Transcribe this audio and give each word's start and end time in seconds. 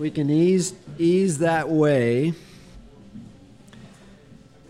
we 0.00 0.10
can 0.10 0.30
ease 0.30 0.72
ease 0.98 1.36
that 1.38 1.68
way 1.68 2.32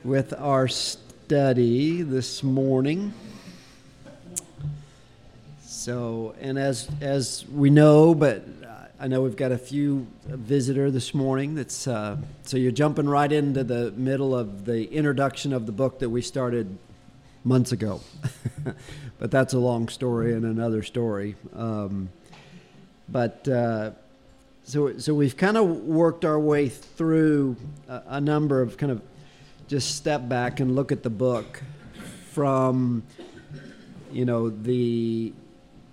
with 0.02 0.34
our 0.36 0.66
study 0.66 2.02
this 2.02 2.42
morning. 2.42 3.14
So, 5.62 6.34
and 6.40 6.58
as 6.58 6.90
as 7.00 7.46
we 7.46 7.70
know, 7.70 8.12
but 8.12 8.42
I 8.98 9.06
know 9.06 9.22
we've 9.22 9.36
got 9.36 9.52
a 9.52 9.58
few 9.58 10.08
visitor 10.26 10.90
this 10.90 11.14
morning. 11.14 11.54
That's 11.54 11.86
uh, 11.86 12.16
so 12.42 12.56
you're 12.56 12.72
jumping 12.72 13.08
right 13.08 13.30
into 13.30 13.62
the 13.62 13.92
middle 13.92 14.34
of 14.34 14.64
the 14.64 14.92
introduction 14.92 15.52
of 15.52 15.64
the 15.64 15.72
book 15.72 16.00
that 16.00 16.10
we 16.10 16.22
started 16.22 16.76
months 17.44 17.70
ago, 17.70 18.00
but 19.20 19.30
that's 19.30 19.52
a 19.52 19.60
long 19.60 19.88
story 19.88 20.34
and 20.34 20.44
another 20.44 20.82
story. 20.82 21.36
Um, 21.54 22.08
but 23.08 23.46
uh, 23.46 23.92
so 24.64 24.98
so 24.98 25.14
we've 25.14 25.36
kind 25.36 25.56
of 25.56 25.66
worked 25.66 26.24
our 26.24 26.38
way 26.38 26.68
through 26.68 27.56
a, 27.88 28.02
a 28.06 28.20
number 28.20 28.62
of 28.62 28.76
kind 28.76 28.92
of 28.92 29.02
just 29.68 29.96
step 29.96 30.28
back 30.28 30.60
and 30.60 30.74
look 30.74 30.92
at 30.92 31.02
the 31.02 31.10
book 31.10 31.62
from 32.32 33.02
you 34.12 34.24
know 34.24 34.50
the 34.50 35.32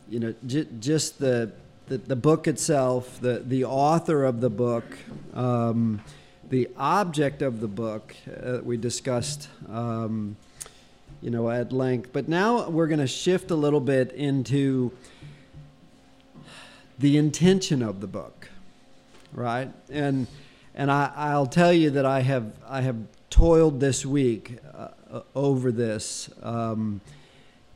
you 0.09 0.19
know 0.19 0.33
j- 0.45 0.67
just 0.79 1.19
the, 1.19 1.51
the, 1.87 1.97
the 1.97 2.15
book 2.15 2.47
itself 2.47 3.19
the 3.21 3.43
the 3.45 3.63
author 3.63 4.23
of 4.23 4.41
the 4.41 4.49
book 4.49 4.85
um, 5.33 6.01
the 6.49 6.69
object 6.77 7.41
of 7.41 7.59
the 7.59 7.67
book 7.67 8.15
uh, 8.43 8.59
we 8.63 8.77
discussed 8.77 9.49
um, 9.69 10.37
you 11.21 11.29
know 11.29 11.49
at 11.49 11.71
length. 11.71 12.11
But 12.13 12.27
now 12.27 12.69
we're 12.69 12.87
going 12.87 12.99
to 12.99 13.07
shift 13.07 13.51
a 13.51 13.55
little 13.55 13.79
bit 13.79 14.11
into 14.11 14.91
the 16.99 17.17
intention 17.17 17.81
of 17.81 18.01
the 18.01 18.07
book 18.07 18.36
right? 19.33 19.71
And 19.89 20.27
and 20.75 20.91
I, 20.91 21.11
I'll 21.15 21.47
tell 21.47 21.73
you 21.73 21.91
that 21.91 22.05
I 22.05 22.21
have 22.21 22.51
I 22.67 22.81
have 22.81 22.97
toiled 23.29 23.79
this 23.79 24.05
week 24.05 24.57
uh, 24.75 25.21
over 25.35 25.71
this 25.71 26.29
um, 26.41 27.01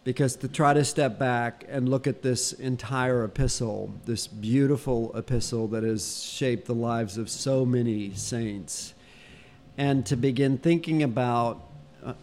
because 0.04 0.36
to 0.38 0.48
try 0.48 0.74
to 0.74 0.84
step 0.84 1.20
back 1.20 1.66
and 1.68 1.90
look 1.90 2.08
at 2.08 2.22
this 2.22 2.54
entire 2.54 3.24
epistle, 3.24 3.94
this 4.06 4.28
beautiful 4.28 5.16
epistle 5.16 5.68
that 5.68 5.84
has 5.84 6.24
shaped 6.24 6.66
the 6.66 6.74
lives 6.74 7.18
of 7.18 7.30
so 7.30 7.66
many 7.66 8.14
saints, 8.14 8.94
and 9.78 10.06
to 10.06 10.16
begin 10.16 10.58
thinking 10.58 11.04
about 11.04 11.62
uh, 12.04 12.14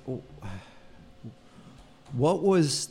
what 2.12 2.43
was 2.43 2.89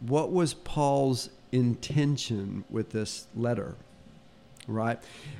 what 0.00 0.32
was 0.32 0.54
Paul's 0.54 1.30
intention 1.52 2.64
with 2.68 2.90
this 2.90 3.26
letter, 3.34 3.74
right? 4.66 4.98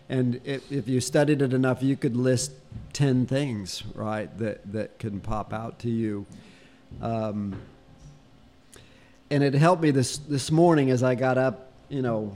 And 0.09 0.41
if, 0.45 0.71
if 0.71 0.89
you 0.89 1.01
studied 1.01 1.43
it 1.43 1.53
enough, 1.53 1.83
you 1.83 1.97
could 1.97 2.17
list 2.17 2.53
ten 2.93 3.27
things, 3.27 3.83
right, 3.95 4.37
that 4.39 4.73
that 4.73 4.99
can 4.99 5.21
pop 5.21 5.53
out 5.53 5.79
to 5.81 5.91
you. 5.91 6.27
Um, 7.03 7.61
and 9.31 9.43
it 9.43 9.55
helped 9.55 9.83
me 9.83 9.91
this 9.91 10.19
this 10.19 10.51
morning 10.51 10.91
as 10.91 11.03
I 11.03 11.15
got 11.15 11.39
up, 11.39 11.73
you 11.89 12.03
know, 12.03 12.33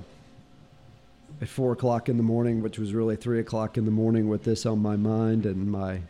at 1.41 1.49
four 1.49 1.73
o'clock 1.73 2.09
in 2.09 2.17
the 2.17 2.23
morning, 2.23 2.63
which 2.63 2.79
was 2.79 2.93
really 2.93 3.17
three 3.17 3.41
o'clock 3.41 3.79
in 3.79 3.85
the 3.85 3.91
morning, 3.91 4.29
with 4.29 4.45
this 4.45 4.67
on 4.67 4.81
my 4.81 4.97
mind 4.97 5.47
and 5.47 5.71
my. 5.71 6.01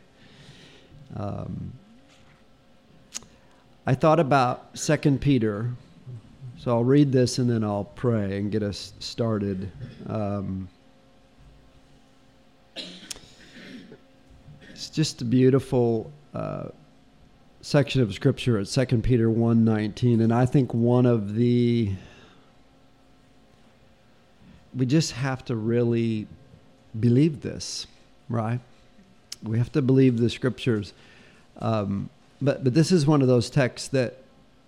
Um, 1.17 1.73
I 3.87 3.95
thought 3.95 4.21
about 4.21 4.79
Second 4.79 5.23
Peter, 5.23 5.71
so 6.59 6.73
I'll 6.73 6.85
read 6.85 7.13
this 7.13 7.39
and 7.39 7.49
then 7.49 7.65
I'll 7.65 7.85
pray 7.85 8.39
and 8.39 8.51
get 8.51 8.63
us 8.63 8.93
started. 8.99 9.71
Um, 10.07 10.69
it's 14.71 14.91
just 14.91 15.23
a 15.23 15.25
beautiful. 15.25 16.11
Uh, 16.35 16.69
section 17.61 18.01
of 18.01 18.15
scripture 18.15 18.59
at 18.59 18.67
2 18.67 19.03
Peter 19.03 19.29
1:19 19.29 20.23
and 20.23 20.33
I 20.33 20.47
think 20.47 20.73
one 20.73 21.07
of 21.07 21.35
the 21.35 21.93
we 24.75 24.87
just 24.87 25.13
have 25.13 25.45
to 25.47 25.57
really 25.57 26.27
believe 26.99 27.41
this, 27.41 27.87
right? 28.29 28.61
We 29.43 29.59
have 29.59 29.73
to 29.73 29.83
believe 29.83 30.19
the 30.19 30.31
scriptures. 30.31 30.93
Um, 31.59 32.11
but 32.41 32.63
but 32.63 32.75
this 32.75 32.93
is 32.93 33.07
one 33.07 33.23
of 33.23 33.29
those 33.29 33.51
texts 33.51 33.89
that 33.89 34.19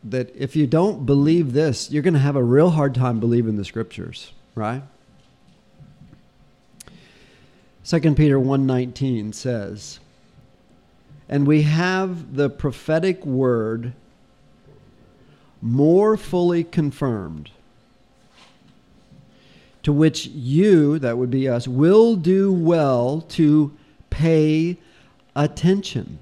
that 0.05 0.35
if 0.35 0.57
you 0.57 0.67
don't 0.67 1.05
believe 1.05 1.53
this, 1.53 1.91
you're 1.91 2.03
going 2.03 2.15
to 2.15 2.21
have 2.21 2.37
a 2.37 2.43
real 2.43 2.71
hard 2.71 2.95
time 2.95 3.21
believing 3.21 3.57
the 3.57 3.65
scriptures, 3.65 4.33
right? 4.55 4.83
2 7.85 8.15
Peter 8.15 8.39
1:19 8.39 9.35
says, 9.35 10.01
and 11.29 11.47
we 11.47 11.63
have 11.63 12.35
the 12.35 12.51
prophetic 12.51 13.25
word 13.25 13.93
more 15.63 16.17
fully 16.17 16.65
confirmed, 16.65 17.51
to 19.83 19.93
which 19.93 20.27
you, 20.27 20.99
that 20.99 21.17
would 21.19 21.31
be 21.31 21.49
us, 21.49 21.69
will 21.69 22.17
do 22.17 22.53
well 22.53 23.21
to 23.29 23.73
pay 24.11 24.77
attention. 25.37 26.19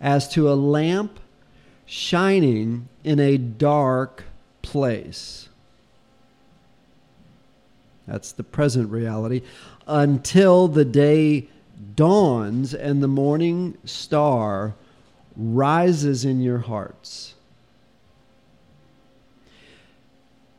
As 0.00 0.28
to 0.30 0.50
a 0.50 0.54
lamp 0.54 1.18
shining 1.86 2.88
in 3.04 3.20
a 3.20 3.38
dark 3.38 4.24
place. 4.62 5.48
That's 8.06 8.32
the 8.32 8.44
present 8.44 8.90
reality. 8.90 9.42
Until 9.86 10.68
the 10.68 10.84
day 10.84 11.48
dawns 11.94 12.74
and 12.74 13.02
the 13.02 13.08
morning 13.08 13.76
star 13.84 14.74
rises 15.36 16.24
in 16.24 16.40
your 16.40 16.58
hearts. 16.58 17.34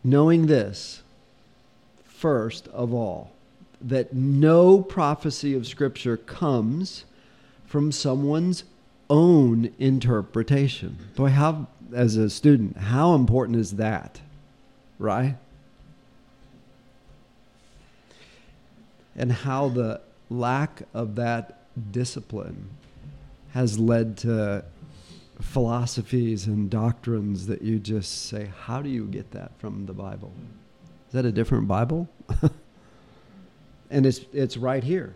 Knowing 0.04 0.48
this, 0.48 1.02
first 2.04 2.68
of 2.70 2.94
all, 2.94 3.32
that 3.82 4.14
no 4.14 4.82
prophecy 4.82 5.54
of 5.54 5.68
Scripture 5.68 6.18
comes 6.18 7.06
from 7.66 7.92
someone's 7.92 8.64
own 9.10 9.74
interpretation. 9.80 10.98
Boy, 11.16 11.30
how, 11.30 11.68
as 11.94 12.18
a 12.18 12.30
student, 12.30 12.78
how 12.78 13.16
important 13.16 13.58
is 13.58 13.74
that? 13.74 14.22
Right? 15.00 15.36
And 19.16 19.32
how 19.32 19.70
the 19.70 20.02
lack 20.30 20.84
of 20.94 21.16
that 21.16 21.60
discipline 21.92 22.70
has 23.54 23.80
led 23.80 24.18
to 24.18 24.64
philosophies 25.42 26.48
and 26.48 26.70
doctrines 26.70 27.48
that 27.48 27.62
you 27.62 27.80
just 27.80 28.28
say, 28.28 28.52
how 28.66 28.82
do 28.82 28.90
you 28.90 29.06
get 29.06 29.32
that 29.32 29.52
from 29.60 29.86
the 29.86 29.94
Bible? 29.94 30.32
Is 31.08 31.14
that 31.14 31.26
a 31.26 31.32
different 31.32 31.68
Bible? 31.68 32.10
and 33.90 34.06
it's, 34.06 34.22
it's 34.34 34.58
right 34.58 34.84
here. 34.84 35.16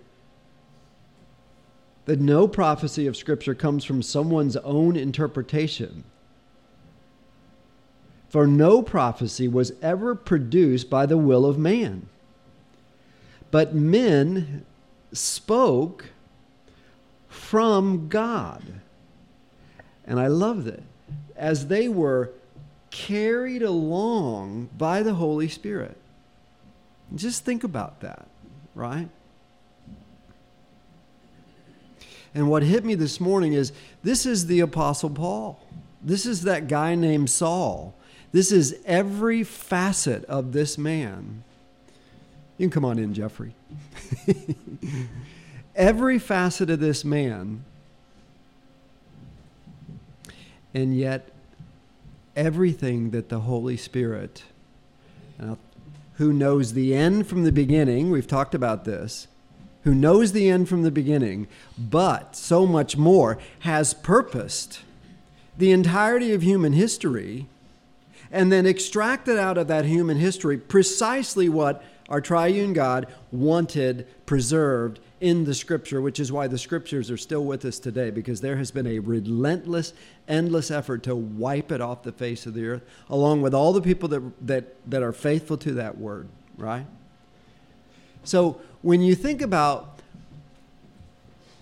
That 2.06 2.20
no 2.20 2.48
prophecy 2.48 3.08
of 3.08 3.16
Scripture 3.16 3.56
comes 3.56 3.84
from 3.84 4.02
someone's 4.02 4.58
own 4.58 4.96
interpretation. 4.96 6.04
For 8.30 8.48
no 8.48 8.82
prophecy 8.82 9.48
was 9.48 9.74
ever 9.82 10.16
produced 10.16 10.90
by 10.90 11.06
the 11.06 11.18
will 11.18 11.46
of 11.46 11.58
man. 11.58 12.08
But 13.52 13.76
men 13.76 14.66
spoke 15.12 16.12
from 17.28 18.08
God. 18.08 18.64
And 20.06 20.20
I 20.20 20.28
love 20.28 20.64
that. 20.64 20.84
As 21.36 21.68
they 21.68 21.88
were 21.90 22.32
carried 22.92 23.64
along 23.64 24.70
by 24.78 25.02
the 25.02 25.16
Holy 25.16 25.48
Spirit. 25.48 25.98
Just 27.16 27.44
think 27.44 27.64
about 27.64 28.02
that, 28.02 28.28
right? 28.76 29.10
And 32.34 32.50
what 32.50 32.64
hit 32.64 32.86
me 32.86 32.96
this 32.96 33.20
morning 33.20 33.54
is 33.54 33.74
this 34.04 34.26
is 34.26 34.48
the 34.48 34.62
Apostle 34.62 35.10
Paul. 35.10 35.60
This 36.02 36.26
is 36.26 36.44
that 36.44 36.68
guy 36.68 36.96
named 36.96 37.30
Saul. 37.30 37.94
This 38.32 38.52
is 38.52 38.76
every 38.86 39.44
facet 39.44 40.24
of 40.26 40.54
this 40.54 40.78
man. 40.78 41.44
You 42.58 42.68
can 42.68 42.72
come 42.72 42.86
on 42.86 42.98
in, 43.00 43.14
Jeffrey. 43.14 43.54
Every 45.76 46.20
facet 46.20 46.70
of 46.70 46.80
this 46.82 47.06
man, 47.06 47.64
and 50.74 50.96
yet 50.96 51.30
everything 52.36 53.12
that 53.12 53.30
the 53.30 53.40
Holy 53.40 53.78
Spirit, 53.78 54.44
who 56.16 56.34
knows 56.34 56.74
the 56.74 56.94
end 56.94 57.26
from 57.26 57.46
the 57.46 57.54
beginning, 57.54 58.12
we've 58.12 58.28
talked 58.28 58.54
about 58.54 58.84
this, 58.84 59.28
who 59.84 59.96
knows 59.96 60.32
the 60.32 60.50
end 60.50 60.70
from 60.70 60.84
the 60.84 60.92
beginning, 60.92 61.48
but 61.78 62.36
so 62.36 62.66
much 62.66 62.98
more, 62.98 63.38
has 63.62 63.94
purposed 63.94 64.80
the 65.58 65.72
entirety 65.72 66.34
of 66.34 66.42
human 66.42 66.74
history 66.74 67.48
and 68.32 68.52
then 68.52 68.66
extracted 68.66 69.38
out 69.38 69.58
of 69.58 69.68
that 69.68 69.86
human 69.86 70.18
history 70.18 70.58
precisely 70.58 71.50
what 71.50 71.84
our 72.10 72.22
triune 72.22 72.74
God 72.74 73.08
wanted 73.32 74.08
preserved 74.26 75.00
in 75.22 75.46
the 75.46 75.54
scripture, 75.54 76.02
which 76.02 76.20
is 76.20 76.32
why 76.32 76.48
the 76.48 76.58
scriptures 76.58 77.12
are 77.12 77.18
still 77.18 77.46
with 77.46 77.64
us 77.64 77.80
today, 77.80 78.10
because 78.10 78.42
there 78.42 78.58
has 78.58 78.72
been 78.72 78.88
a 78.88 79.00
relentless, 79.00 79.94
endless 80.28 80.72
effort 80.72 81.04
to 81.04 81.16
wipe 81.16 81.72
it 81.72 81.80
off 81.80 82.04
the 82.04 82.12
face 82.12 82.46
of 82.46 82.54
the 82.54 82.68
earth, 82.68 82.82
along 83.10 83.42
with 83.42 83.54
all 83.54 83.72
the 83.72 83.82
people 83.82 84.10
that, 84.10 84.22
that, 84.46 84.90
that 84.90 85.04
are 85.04 85.14
faithful 85.14 85.58
to 85.58 85.74
that 85.74 85.98
word, 85.98 86.28
right? 86.58 86.86
So 88.24 88.62
when 88.82 89.02
you 89.02 89.16
think 89.16 89.42
about 89.42 90.00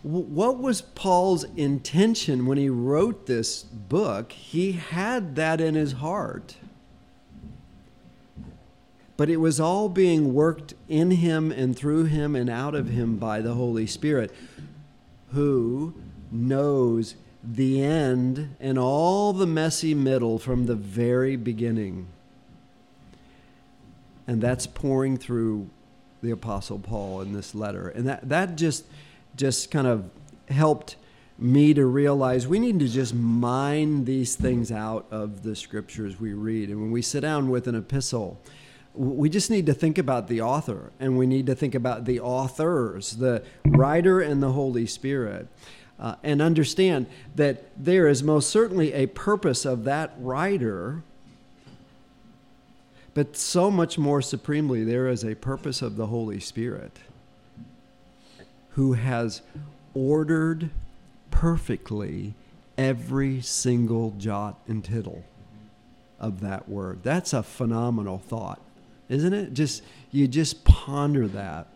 what 0.04 0.58
was 0.58 0.82
Paul's 0.82 1.44
intention 1.56 2.46
when 2.46 2.58
he 2.58 2.70
wrote 2.70 3.26
this 3.26 3.64
book, 3.64 4.32
he 4.32 4.74
had 4.74 5.36
that 5.36 5.60
in 5.60 5.76
his 5.76 5.94
heart 5.94 6.56
but 9.20 9.30
it 9.30 9.36
was 9.36 9.60
all 9.60 9.90
being 9.90 10.34
worked 10.34 10.74
in 10.88 11.12
him 11.12 11.52
and 11.52 11.76
through 11.76 12.06
him 12.06 12.38
and 12.38 12.50
out 12.50 12.74
of 12.74 12.88
him 12.88 13.18
by 13.18 13.42
the 13.42 13.54
Holy 13.54 13.86
Spirit, 13.86 14.34
who 15.34 15.94
knows 16.32 17.16
the 17.44 17.84
end 17.84 18.56
and 18.62 18.80
all 18.80 19.34
the 19.34 19.46
messy 19.46 19.94
middle 19.94 20.40
from 20.40 20.68
the 20.68 20.76
very 20.76 21.36
beginning. 21.36 22.08
And 24.26 24.40
that's 24.40 24.66
pouring 24.66 25.18
through 25.18 25.70
the 26.22 26.32
Apostle 26.32 26.80
Paul 26.80 27.22
in 27.22 27.34
this 27.34 27.56
letter. 27.56 27.90
And 27.90 28.08
that, 28.08 28.28
that 28.30 28.56
just 28.56 28.86
just 29.36 29.72
kind 29.72 29.88
of 29.88 30.10
helped 30.50 30.96
me 31.38 31.74
to 31.74 31.86
realize 31.86 32.46
we 32.46 32.60
need 32.60 32.80
to 32.80 32.88
just 32.88 33.14
mine 33.14 34.04
these 34.04 34.36
things 34.36 34.72
out 34.72 35.06
of 35.10 35.44
the 35.44 35.56
scriptures 35.56 36.20
we 36.20 36.34
read. 36.34 36.70
And 36.70 36.82
when 36.82 36.92
we 36.92 37.02
sit 37.02 37.22
down 37.22 37.50
with 37.50 37.68
an 37.68 37.76
epistle, 37.76 38.42
we 38.94 39.30
just 39.30 39.50
need 39.50 39.66
to 39.68 39.74
think 39.74 39.98
about 39.98 40.28
the 40.28 40.42
author 40.42 40.92
and 41.00 41.18
we 41.18 41.26
need 41.26 41.46
to 41.46 41.56
think 41.56 41.76
about 41.76 42.04
the 42.04 42.20
authors, 42.20 43.14
the 43.18 43.44
writer 43.66 44.20
and 44.20 44.44
the 44.44 44.52
Holy 44.52 44.86
Spirit, 44.86 45.48
uh, 46.00 46.16
and 46.24 46.42
understand 46.42 47.06
that 47.36 47.72
there 47.78 48.08
is 48.08 48.22
most 48.22 48.50
certainly 48.50 48.92
a 48.94 49.06
purpose 49.08 49.64
of 49.64 49.86
that 49.86 50.14
writer, 50.18 51.04
but 53.20 53.36
so 53.36 53.70
much 53.70 53.98
more 53.98 54.22
supremely, 54.22 54.86
there 54.86 55.10
is 55.10 55.26
a 55.26 55.36
purpose 55.36 55.82
of 55.82 55.98
the 55.98 56.08
Holy 56.08 56.40
Spirit 56.40 57.00
who 58.70 58.94
has 58.94 59.42
ordered 59.94 60.70
perfectly 61.30 62.34
every 62.78 63.42
single 63.42 64.12
jot 64.12 64.58
and 64.70 64.86
tittle 64.86 65.26
of 66.18 66.40
that 66.40 66.70
word. 66.70 67.04
That's 67.04 67.34
a 67.34 67.44
phenomenal 67.44 68.20
thought 68.20 68.62
isn't 69.10 69.34
it? 69.34 69.54
Just 69.54 69.84
you 70.12 70.26
just 70.26 70.64
ponder 70.64 71.28
that. 71.28 71.68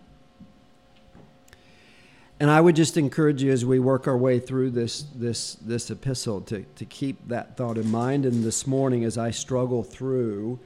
And 2.40 2.50
I 2.50 2.62
would 2.62 2.78
just 2.78 2.96
encourage 2.96 3.44
you 3.44 3.52
as 3.52 3.66
we 3.66 3.80
work 3.80 4.08
our 4.08 4.18
way 4.18 4.40
through 4.40 4.72
this 4.72 5.04
this 5.14 5.56
this 5.56 5.92
epistle 5.92 6.40
to, 6.40 6.64
to 6.76 6.86
keep 6.86 7.28
that 7.28 7.58
thought 7.58 7.78
in 7.78 7.92
mind. 7.92 8.26
And 8.26 8.46
this 8.46 8.66
morning, 8.66 9.04
as 9.04 9.18
I 9.18 9.32
struggle 9.32 9.84
through 9.84 10.60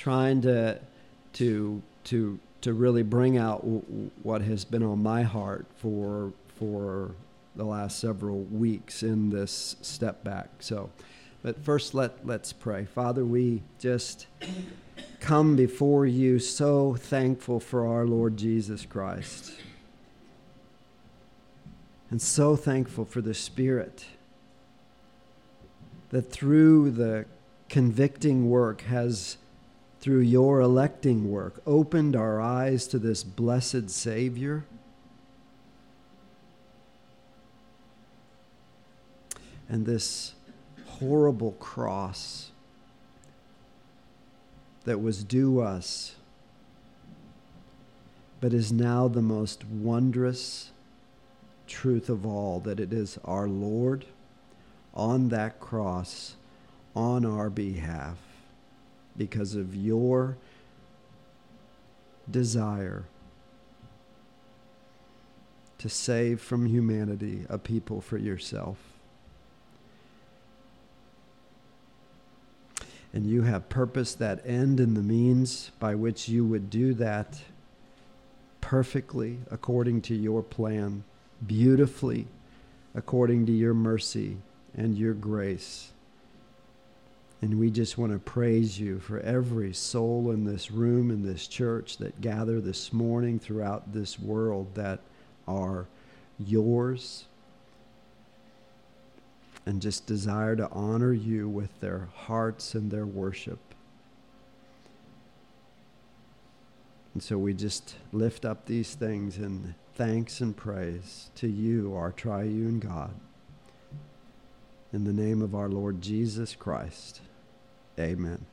trying 0.00 0.40
to 0.40 0.80
to 1.34 1.82
to 2.04 2.38
to 2.62 2.72
really 2.72 3.02
bring 3.02 3.36
out 3.36 3.60
w- 3.60 4.10
what 4.22 4.40
has 4.40 4.64
been 4.64 4.82
on 4.82 5.02
my 5.02 5.22
heart 5.22 5.66
for 5.76 6.32
for 6.58 7.12
the 7.54 7.64
last 7.64 7.98
several 7.98 8.38
weeks 8.38 9.02
in 9.02 9.28
this 9.28 9.76
step 9.82 10.24
back. 10.24 10.48
So, 10.60 10.88
but 11.42 11.62
first, 11.62 11.92
let 11.92 12.26
let's 12.26 12.52
pray. 12.52 12.86
Father, 12.86 13.26
we 13.26 13.62
just 13.78 14.26
come 15.20 15.54
before 15.54 16.06
you 16.06 16.38
so 16.38 16.94
thankful 16.94 17.60
for 17.60 17.86
our 17.86 18.06
Lord 18.06 18.38
Jesus 18.38 18.86
Christ. 18.86 19.52
And 22.08 22.22
so 22.22 22.56
thankful 22.56 23.04
for 23.04 23.20
the 23.20 23.34
Spirit 23.34 24.06
that 26.08 26.22
through 26.32 26.90
the 26.90 27.26
convicting 27.68 28.50
work 28.50 28.80
has, 28.82 29.36
through 30.00 30.20
your 30.20 30.60
electing 30.60 31.30
work, 31.30 31.60
opened 31.66 32.16
our 32.16 32.40
eyes 32.40 32.86
to 32.86 32.98
this 32.98 33.22
blessed 33.22 33.90
Savior. 33.90 34.64
And 39.68 39.86
this 39.86 40.32
horrible 40.86 41.52
cross 41.52 42.50
that 44.84 45.00
was 45.00 45.22
due 45.22 45.60
us, 45.60 46.16
but 48.40 48.54
is 48.54 48.72
now 48.72 49.06
the 49.06 49.22
most 49.22 49.64
wondrous 49.66 50.70
truth 51.66 52.08
of 52.08 52.26
all 52.26 52.58
that 52.60 52.80
it 52.80 52.92
is 52.92 53.18
our 53.24 53.46
Lord 53.46 54.06
on 54.94 55.28
that 55.28 55.60
cross 55.60 56.34
on 56.96 57.24
our 57.24 57.48
behalf 57.48 58.29
because 59.20 59.54
of 59.54 59.76
your 59.76 60.38
desire 62.30 63.04
to 65.76 65.90
save 65.90 66.40
from 66.40 66.64
humanity 66.64 67.44
a 67.50 67.58
people 67.58 68.00
for 68.00 68.16
yourself. 68.16 68.78
and 73.12 73.26
you 73.26 73.42
have 73.42 73.68
purposed 73.68 74.18
that 74.18 74.40
end 74.46 74.78
and 74.78 74.96
the 74.96 75.02
means 75.02 75.72
by 75.80 75.94
which 75.94 76.28
you 76.28 76.44
would 76.44 76.70
do 76.70 76.94
that 76.94 77.42
perfectly 78.60 79.38
according 79.50 80.00
to 80.00 80.14
your 80.14 80.42
plan, 80.42 81.02
beautifully 81.44 82.28
according 82.94 83.46
to 83.46 83.52
your 83.52 83.74
mercy 83.74 84.36
and 84.76 84.96
your 84.96 85.12
grace. 85.12 85.90
And 87.42 87.58
we 87.58 87.70
just 87.70 87.96
want 87.96 88.12
to 88.12 88.18
praise 88.18 88.78
you 88.78 88.98
for 89.00 89.18
every 89.20 89.72
soul 89.72 90.30
in 90.30 90.44
this 90.44 90.70
room, 90.70 91.10
in 91.10 91.22
this 91.22 91.46
church 91.46 91.96
that 91.98 92.20
gather 92.20 92.60
this 92.60 92.92
morning 92.92 93.38
throughout 93.38 93.94
this 93.94 94.18
world 94.18 94.74
that 94.74 95.00
are 95.48 95.86
yours 96.38 97.24
and 99.64 99.80
just 99.80 100.06
desire 100.06 100.54
to 100.56 100.68
honor 100.70 101.12
you 101.12 101.48
with 101.48 101.80
their 101.80 102.08
hearts 102.14 102.74
and 102.74 102.90
their 102.90 103.06
worship. 103.06 103.58
And 107.14 107.22
so 107.22 107.38
we 107.38 107.54
just 107.54 107.96
lift 108.12 108.44
up 108.44 108.66
these 108.66 108.94
things 108.94 109.38
in 109.38 109.74
thanks 109.94 110.40
and 110.40 110.56
praise 110.56 111.30
to 111.36 111.48
you, 111.48 111.94
our 111.94 112.12
triune 112.12 112.80
God. 112.80 113.14
In 114.92 115.04
the 115.04 115.12
name 115.12 115.40
of 115.42 115.54
our 115.54 115.68
Lord 115.68 116.00
Jesus 116.02 116.54
Christ. 116.54 117.20
Amen. 118.00 118.44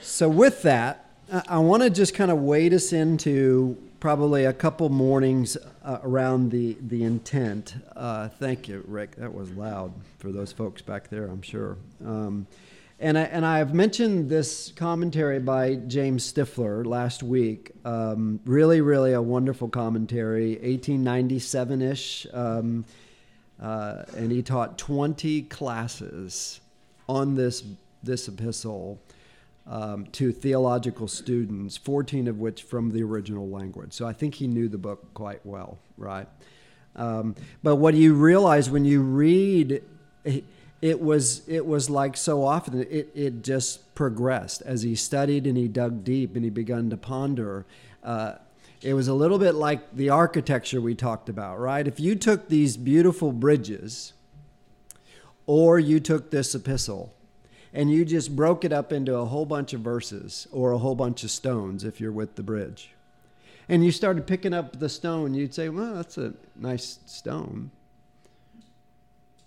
So, 0.00 0.28
with 0.28 0.62
that, 0.62 1.06
I 1.48 1.58
want 1.58 1.82
to 1.82 1.90
just 1.90 2.14
kind 2.14 2.30
of 2.30 2.38
wade 2.38 2.74
us 2.74 2.92
into 2.92 3.76
probably 4.00 4.44
a 4.44 4.52
couple 4.52 4.88
mornings 4.88 5.56
uh, 5.84 5.98
around 6.02 6.50
the 6.50 6.76
the 6.88 7.04
intent. 7.04 7.74
Uh, 7.94 8.28
thank 8.28 8.68
you, 8.68 8.84
Rick. 8.86 9.16
That 9.16 9.32
was 9.32 9.50
loud 9.52 9.92
for 10.18 10.32
those 10.32 10.52
folks 10.52 10.82
back 10.82 11.08
there, 11.08 11.26
I'm 11.26 11.40
sure. 11.40 11.76
Um, 12.04 12.46
and 12.98 13.16
I 13.16 13.22
and 13.22 13.46
I've 13.46 13.74
mentioned 13.74 14.28
this 14.28 14.72
commentary 14.76 15.38
by 15.38 15.76
James 15.76 16.30
Stifler 16.30 16.84
last 16.84 17.22
week. 17.22 17.72
Um, 17.84 18.40
really, 18.44 18.80
really 18.80 19.12
a 19.12 19.22
wonderful 19.22 19.68
commentary, 19.68 20.54
1897 20.54 21.82
ish, 21.82 22.26
um, 22.32 22.84
uh, 23.62 24.02
and 24.16 24.32
he 24.32 24.42
taught 24.42 24.76
20 24.76 25.42
classes 25.42 26.60
on 27.08 27.36
this 27.36 27.64
this 28.02 28.26
epistle 28.26 28.98
um, 29.66 30.06
to 30.06 30.32
theological 30.32 31.06
students, 31.06 31.76
14 31.76 32.26
of 32.26 32.40
which 32.40 32.64
from 32.64 32.90
the 32.90 33.00
original 33.02 33.48
language. 33.48 33.92
So 33.92 34.06
I 34.06 34.12
think 34.12 34.34
he 34.34 34.48
knew 34.48 34.68
the 34.68 34.78
book 34.78 35.14
quite 35.14 35.44
well, 35.46 35.78
right? 35.96 36.26
Um, 36.96 37.36
but 37.62 37.76
what 37.76 37.94
do 37.94 38.00
you 38.00 38.14
realize 38.14 38.68
when 38.68 38.84
you 38.84 39.02
read, 39.02 39.82
it 40.24 41.00
was 41.00 41.48
it 41.48 41.64
was 41.64 41.88
like 41.88 42.16
so 42.16 42.44
often 42.44 42.80
it 42.80 43.08
it 43.14 43.42
just 43.44 43.94
progressed 43.94 44.62
as 44.62 44.82
he 44.82 44.96
studied 44.96 45.46
and 45.46 45.56
he 45.56 45.68
dug 45.68 46.02
deep 46.02 46.34
and 46.34 46.44
he 46.44 46.50
began 46.50 46.90
to 46.90 46.96
ponder. 46.96 47.64
Uh, 48.02 48.34
it 48.82 48.94
was 48.94 49.08
a 49.08 49.14
little 49.14 49.38
bit 49.38 49.54
like 49.54 49.94
the 49.94 50.10
architecture 50.10 50.80
we 50.80 50.94
talked 50.94 51.28
about, 51.28 51.60
right? 51.60 51.86
If 51.86 52.00
you 52.00 52.14
took 52.14 52.48
these 52.48 52.76
beautiful 52.76 53.32
bridges, 53.32 54.12
or 55.46 55.78
you 55.78 56.00
took 56.00 56.30
this 56.30 56.54
epistle 56.54 57.12
and 57.72 57.90
you 57.90 58.04
just 58.04 58.36
broke 58.36 58.64
it 58.64 58.72
up 58.72 58.92
into 58.92 59.16
a 59.16 59.24
whole 59.24 59.46
bunch 59.46 59.72
of 59.72 59.80
verses 59.80 60.46
or 60.52 60.72
a 60.72 60.78
whole 60.78 60.94
bunch 60.94 61.24
of 61.24 61.30
stones 61.30 61.84
if 61.84 62.00
you're 62.00 62.12
with 62.12 62.36
the 62.36 62.42
bridge. 62.42 62.90
And 63.68 63.84
you 63.84 63.92
started 63.92 64.26
picking 64.26 64.52
up 64.52 64.78
the 64.78 64.88
stone, 64.88 65.34
you'd 65.34 65.54
say, 65.54 65.68
well, 65.68 65.94
that's 65.94 66.18
a 66.18 66.34
nice 66.56 66.98
stone. 67.06 67.70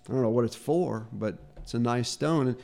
I 0.10 0.14
don't 0.14 0.22
know 0.22 0.30
what 0.30 0.46
it's 0.46 0.56
for, 0.56 1.08
but 1.12 1.38
It's 1.66 1.74
a 1.74 1.80
nice 1.80 2.10
stone. 2.10 2.56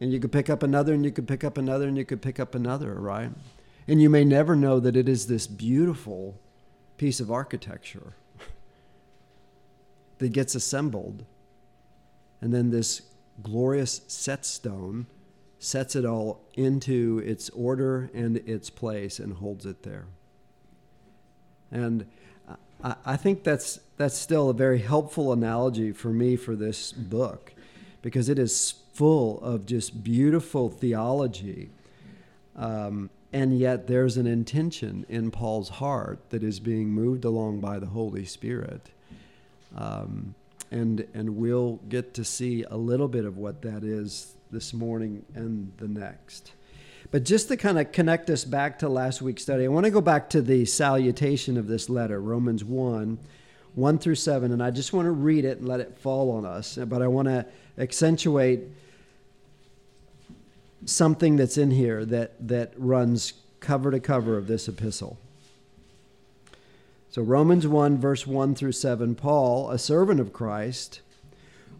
And, 0.00 0.12
you 0.12 0.20
could 0.20 0.30
pick 0.30 0.48
up 0.48 0.62
another, 0.62 0.94
and 0.94 1.04
you 1.04 1.10
could 1.10 1.26
pick 1.26 1.42
up 1.42 1.58
another, 1.58 1.88
and 1.88 1.98
you 1.98 2.04
could 2.04 2.22
pick 2.22 2.38
up 2.38 2.54
another, 2.54 2.94
right? 2.94 3.30
And 3.88 4.00
you 4.02 4.10
may 4.10 4.24
never 4.24 4.56
know 4.56 4.80
that 4.80 4.96
it 4.96 5.08
is 5.08 5.26
this 5.26 5.46
beautiful 5.46 6.40
piece 6.96 7.20
of 7.20 7.30
architecture 7.30 8.14
that 10.18 10.32
gets 10.32 10.54
assembled. 10.54 11.24
And 12.40 12.52
then 12.52 12.70
this 12.70 13.02
glorious 13.42 14.00
set 14.08 14.44
stone 14.44 15.06
sets 15.58 15.96
it 15.96 16.04
all 16.04 16.40
into 16.54 17.22
its 17.24 17.48
order 17.50 18.10
and 18.14 18.36
its 18.38 18.70
place 18.70 19.18
and 19.18 19.34
holds 19.34 19.66
it 19.66 19.82
there. 19.82 20.06
And 21.70 22.06
I, 22.82 23.16
think 23.16 23.42
that's, 23.42 23.80
that's 23.96 24.16
still 24.16 24.50
a 24.50 24.54
very 24.54 24.78
helpful 24.80 25.32
analogy 25.32 25.92
for 25.92 26.10
me 26.10 26.36
for 26.36 26.54
this 26.54 26.92
book 26.92 27.54
because 28.02 28.28
it 28.28 28.38
is 28.38 28.74
full 28.92 29.40
of 29.40 29.66
just 29.66 30.04
beautiful 30.04 30.68
theology. 30.70 31.70
Um, 32.54 33.10
and 33.36 33.58
yet 33.58 33.86
there's 33.86 34.16
an 34.16 34.26
intention 34.26 35.04
in 35.10 35.30
Paul's 35.30 35.68
heart 35.68 36.30
that 36.30 36.42
is 36.42 36.58
being 36.58 36.88
moved 36.88 37.22
along 37.26 37.60
by 37.60 37.78
the 37.78 37.84
Holy 37.84 38.24
Spirit. 38.24 38.88
Um, 39.76 40.34
and, 40.70 41.06
and 41.12 41.36
we'll 41.36 41.78
get 41.86 42.14
to 42.14 42.24
see 42.24 42.62
a 42.62 42.78
little 42.78 43.08
bit 43.08 43.26
of 43.26 43.36
what 43.36 43.60
that 43.60 43.84
is 43.84 44.34
this 44.50 44.72
morning 44.72 45.22
and 45.34 45.70
the 45.76 45.86
next. 45.86 46.52
But 47.10 47.24
just 47.24 47.48
to 47.48 47.58
kind 47.58 47.78
of 47.78 47.92
connect 47.92 48.30
us 48.30 48.42
back 48.42 48.78
to 48.78 48.88
last 48.88 49.20
week's 49.20 49.42
study, 49.42 49.66
I 49.66 49.68
want 49.68 49.84
to 49.84 49.90
go 49.90 50.00
back 50.00 50.30
to 50.30 50.40
the 50.40 50.64
salutation 50.64 51.58
of 51.58 51.66
this 51.66 51.90
letter, 51.90 52.18
Romans 52.18 52.64
1 52.64 53.18
1 53.74 53.98
through 53.98 54.14
7. 54.14 54.50
And 54.50 54.62
I 54.62 54.70
just 54.70 54.94
want 54.94 55.04
to 55.04 55.10
read 55.10 55.44
it 55.44 55.58
and 55.58 55.68
let 55.68 55.80
it 55.80 55.98
fall 55.98 56.30
on 56.30 56.46
us. 56.46 56.78
But 56.86 57.02
I 57.02 57.08
want 57.08 57.28
to 57.28 57.44
accentuate 57.76 58.62
something 60.86 61.36
that's 61.36 61.58
in 61.58 61.72
here 61.72 62.04
that, 62.06 62.48
that 62.48 62.72
runs 62.76 63.34
cover 63.60 63.90
to 63.90 64.00
cover 64.00 64.38
of 64.38 64.46
this 64.46 64.68
epistle. 64.68 65.18
So, 67.10 67.22
Romans 67.22 67.66
1, 67.66 67.98
verse 67.98 68.26
1 68.26 68.54
through 68.54 68.72
7, 68.72 69.14
Paul, 69.14 69.70
a 69.70 69.78
servant 69.78 70.20
of 70.20 70.32
Christ, 70.32 71.00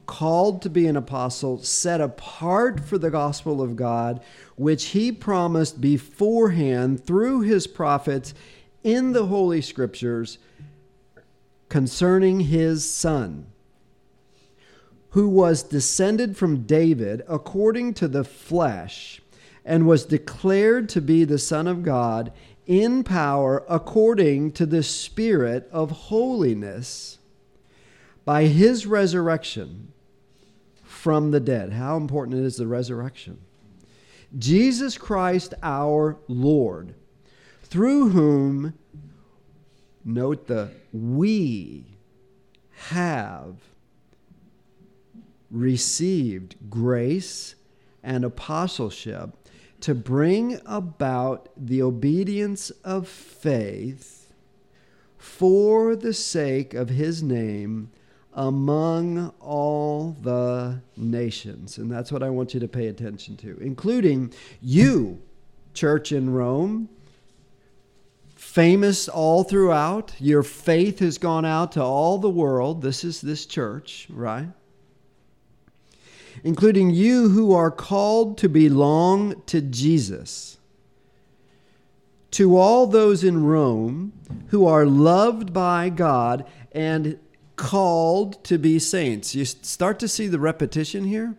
called 0.06 0.62
to 0.62 0.70
be 0.70 0.86
an 0.86 0.96
apostle, 0.96 1.62
set 1.62 2.00
apart 2.00 2.80
for 2.80 2.96
the 2.96 3.10
gospel 3.10 3.60
of 3.60 3.76
God, 3.76 4.22
which 4.56 4.86
he 4.86 5.12
promised 5.12 5.80
beforehand 5.80 7.04
through 7.04 7.40
his 7.40 7.66
prophets 7.66 8.34
in 8.82 9.12
the 9.12 9.26
Holy 9.26 9.60
Scriptures 9.60 10.38
concerning 11.68 12.40
his 12.40 12.88
son, 12.88 13.46
who 15.16 15.30
was 15.30 15.62
descended 15.62 16.36
from 16.36 16.64
David 16.64 17.22
according 17.26 17.94
to 17.94 18.06
the 18.06 18.22
flesh, 18.22 19.22
and 19.64 19.86
was 19.86 20.04
declared 20.04 20.90
to 20.90 21.00
be 21.00 21.24
the 21.24 21.38
Son 21.38 21.66
of 21.66 21.82
God 21.82 22.30
in 22.66 23.02
power 23.02 23.64
according 23.66 24.52
to 24.52 24.66
the 24.66 24.82
Spirit 24.82 25.70
of 25.72 25.90
holiness 25.90 27.16
by 28.26 28.44
his 28.44 28.86
resurrection 28.86 29.90
from 30.84 31.30
the 31.30 31.40
dead. 31.40 31.72
How 31.72 31.96
important 31.96 32.44
is 32.44 32.58
the 32.58 32.66
resurrection? 32.66 33.38
Jesus 34.38 34.98
Christ 34.98 35.54
our 35.62 36.18
Lord, 36.28 36.94
through 37.62 38.10
whom, 38.10 38.74
note 40.04 40.46
the 40.46 40.72
we 40.92 41.86
have 42.90 43.56
received 45.56 46.56
grace 46.68 47.54
and 48.02 48.24
apostleship 48.24 49.30
to 49.80 49.94
bring 49.94 50.60
about 50.66 51.48
the 51.56 51.82
obedience 51.82 52.70
of 52.84 53.08
faith 53.08 54.32
for 55.18 55.96
the 55.96 56.12
sake 56.12 56.74
of 56.74 56.88
his 56.88 57.22
name 57.22 57.90
among 58.32 59.32
all 59.40 60.16
the 60.20 60.80
nations. 60.96 61.78
And 61.78 61.90
that's 61.90 62.12
what 62.12 62.22
I 62.22 62.30
want 62.30 62.54
you 62.54 62.60
to 62.60 62.68
pay 62.68 62.88
attention 62.88 63.36
to, 63.38 63.58
including 63.60 64.32
you, 64.60 65.20
church 65.72 66.12
in 66.12 66.30
Rome, 66.30 66.88
famous 68.34 69.08
all 69.08 69.42
throughout. 69.42 70.12
Your 70.20 70.42
faith 70.42 70.98
has 71.00 71.18
gone 71.18 71.44
out 71.44 71.72
to 71.72 71.82
all 71.82 72.18
the 72.18 72.30
world. 72.30 72.82
This 72.82 73.04
is 73.04 73.20
this 73.20 73.46
church, 73.46 74.06
right? 74.10 74.48
Including 76.46 76.90
you 76.90 77.30
who 77.30 77.52
are 77.52 77.72
called 77.72 78.38
to 78.38 78.48
belong 78.48 79.42
to 79.46 79.60
Jesus. 79.60 80.58
To 82.30 82.56
all 82.56 82.86
those 82.86 83.24
in 83.24 83.42
Rome 83.42 84.12
who 84.50 84.64
are 84.64 84.86
loved 84.86 85.52
by 85.52 85.88
God 85.88 86.46
and 86.70 87.18
called 87.56 88.44
to 88.44 88.58
be 88.58 88.78
saints. 88.78 89.34
You 89.34 89.44
start 89.44 89.98
to 89.98 90.06
see 90.06 90.28
the 90.28 90.38
repetition 90.38 91.02
here. 91.02 91.34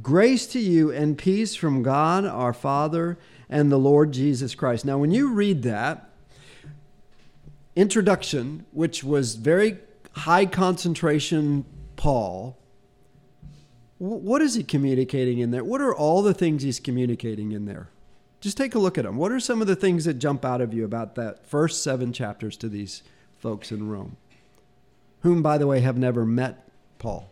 Grace 0.00 0.46
to 0.46 0.58
you 0.58 0.90
and 0.90 1.18
peace 1.18 1.54
from 1.54 1.82
God 1.82 2.24
our 2.24 2.54
Father 2.54 3.18
and 3.50 3.70
the 3.70 3.78
Lord 3.78 4.12
Jesus 4.12 4.54
Christ. 4.54 4.86
Now, 4.86 4.96
when 4.96 5.10
you 5.10 5.30
read 5.30 5.62
that 5.64 6.08
introduction, 7.76 8.64
which 8.72 9.04
was 9.04 9.34
very 9.34 9.76
high 10.12 10.46
concentration 10.46 11.66
Paul, 11.96 12.58
what 13.98 14.42
is 14.42 14.54
he 14.54 14.64
communicating 14.64 15.38
in 15.38 15.50
there? 15.50 15.64
What 15.64 15.80
are 15.80 15.94
all 15.94 16.22
the 16.22 16.34
things 16.34 16.62
he's 16.62 16.80
communicating 16.80 17.52
in 17.52 17.66
there? 17.66 17.88
Just 18.40 18.56
take 18.56 18.74
a 18.74 18.78
look 18.78 18.98
at 18.98 19.04
them. 19.04 19.16
What 19.16 19.32
are 19.32 19.40
some 19.40 19.60
of 19.60 19.66
the 19.66 19.76
things 19.76 20.04
that 20.04 20.14
jump 20.14 20.44
out 20.44 20.60
of 20.60 20.74
you 20.74 20.84
about 20.84 21.14
that 21.14 21.46
first 21.46 21.82
seven 21.82 22.12
chapters 22.12 22.56
to 22.58 22.68
these 22.68 23.02
folks 23.38 23.70
in 23.70 23.88
Rome, 23.88 24.16
whom, 25.20 25.42
by 25.42 25.58
the 25.58 25.66
way, 25.66 25.80
have 25.80 25.96
never 25.96 26.26
met 26.26 26.68
Paul. 26.98 27.30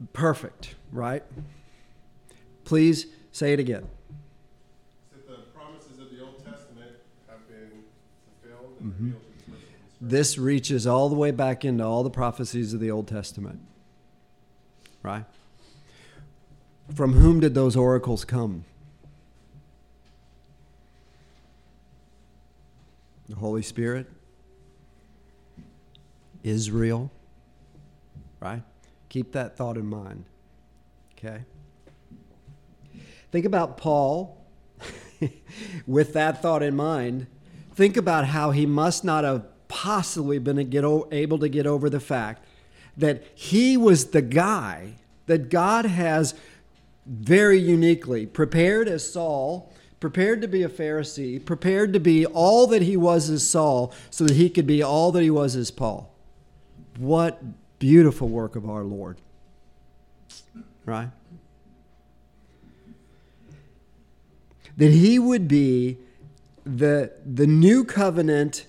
He, 0.00 0.06
starts 0.06 0.42
off 0.42 0.42
by 0.42 1.18
pointing 1.18 1.82
the 5.28 5.50
promises 5.54 5.98
of 5.98 6.10
the 6.10 6.20
Old 6.24 6.44
Testament 6.44 6.92
have 7.28 7.46
been 7.48 7.84
revealed 8.42 8.42
through 8.42 8.52
Christ. 8.52 8.80
Precisely. 8.80 8.80
Now, 8.80 8.90
perfect, 8.92 9.00
right? 9.04 9.04
Please 9.04 9.06
say 9.10 9.10
it 9.10 9.10
again. 9.10 9.10
Mm-hmm. 9.10 9.10
This 10.00 10.38
reaches 10.38 10.86
all 10.86 11.08
the 11.08 11.14
way 11.14 11.30
back 11.30 11.64
into 11.64 11.84
all 11.84 12.02
the 12.02 12.10
prophecies 12.10 12.72
of 12.72 12.80
the 12.80 12.90
Old 12.90 13.06
Testament. 13.06 13.60
Right? 15.02 15.24
From 16.94 17.12
whom 17.14 17.40
did 17.40 17.54
those 17.54 17.76
oracles 17.76 18.24
come? 18.24 18.64
The 23.28 23.36
Holy 23.36 23.62
Spirit? 23.62 24.06
Israel? 26.42 27.10
Right? 28.40 28.62
Keep 29.10 29.32
that 29.32 29.56
thought 29.56 29.76
in 29.76 29.86
mind. 29.86 30.24
Okay? 31.18 31.42
Think 33.30 33.44
about 33.44 33.76
Paul 33.76 34.42
with 35.86 36.14
that 36.14 36.40
thought 36.40 36.62
in 36.62 36.74
mind 36.74 37.26
think 37.80 37.96
about 37.96 38.26
how 38.26 38.50
he 38.50 38.66
must 38.66 39.04
not 39.04 39.24
have 39.24 39.42
possibly 39.66 40.38
been 40.38 40.58
able 40.58 41.38
to 41.38 41.48
get 41.48 41.66
over 41.66 41.88
the 41.88 41.98
fact 41.98 42.44
that 42.94 43.24
he 43.34 43.74
was 43.74 44.10
the 44.10 44.20
guy 44.20 44.92
that 45.24 45.48
God 45.48 45.86
has 45.86 46.34
very 47.06 47.58
uniquely 47.58 48.26
prepared 48.26 48.86
as 48.86 49.10
Saul, 49.10 49.72
prepared 49.98 50.42
to 50.42 50.48
be 50.48 50.62
a 50.62 50.68
Pharisee, 50.68 51.42
prepared 51.42 51.94
to 51.94 52.00
be 52.00 52.26
all 52.26 52.66
that 52.66 52.82
he 52.82 52.98
was 52.98 53.30
as 53.30 53.48
Saul, 53.48 53.94
so 54.10 54.24
that 54.24 54.36
he 54.36 54.50
could 54.50 54.66
be 54.66 54.82
all 54.82 55.10
that 55.12 55.22
he 55.22 55.30
was 55.30 55.56
as 55.56 55.70
Paul. 55.70 56.14
What 56.98 57.40
beautiful 57.80 58.28
work 58.28 58.54
of 58.54 58.70
our 58.70 58.84
Lord. 58.84 59.16
Right? 60.86 61.10
That 64.76 64.92
he 64.92 65.18
would 65.18 65.48
be 65.48 65.98
the, 66.64 67.12
the 67.26 67.48
new 67.48 67.84
covenant 67.84 68.66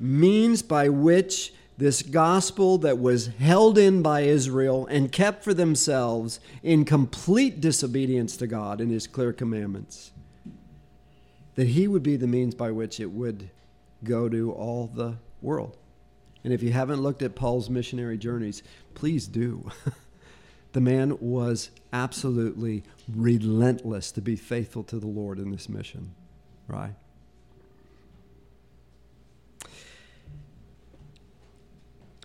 means 0.00 0.62
by 0.62 0.88
which 0.88 1.52
this 1.78 2.02
gospel 2.02 2.78
that 2.78 2.98
was 2.98 3.26
held 3.26 3.76
in 3.76 4.00
by 4.00 4.22
Israel 4.22 4.86
and 4.86 5.12
kept 5.12 5.44
for 5.44 5.52
themselves 5.52 6.40
in 6.62 6.84
complete 6.86 7.60
disobedience 7.60 8.36
to 8.38 8.46
God 8.46 8.80
and 8.80 8.90
his 8.90 9.06
clear 9.06 9.32
commandments, 9.32 10.12
that 11.54 11.68
he 11.68 11.86
would 11.86 12.02
be 12.02 12.16
the 12.16 12.26
means 12.26 12.54
by 12.54 12.70
which 12.70 12.98
it 12.98 13.10
would 13.10 13.50
go 14.04 14.28
to 14.28 14.52
all 14.52 14.90
the 14.94 15.16
world. 15.42 15.76
And 16.46 16.54
if 16.54 16.62
you 16.62 16.70
haven't 16.70 17.02
looked 17.02 17.22
at 17.22 17.34
Paul's 17.34 17.68
missionary 17.68 18.16
journeys, 18.16 18.62
please 18.94 19.26
do. 19.26 19.68
The 20.72 20.80
man 20.82 21.16
was 21.20 21.70
absolutely 21.90 22.82
relentless 23.08 24.12
to 24.12 24.20
be 24.20 24.36
faithful 24.36 24.82
to 24.84 24.98
the 24.98 25.06
Lord 25.06 25.38
in 25.38 25.50
this 25.50 25.70
mission, 25.70 26.14
right? 26.68 26.92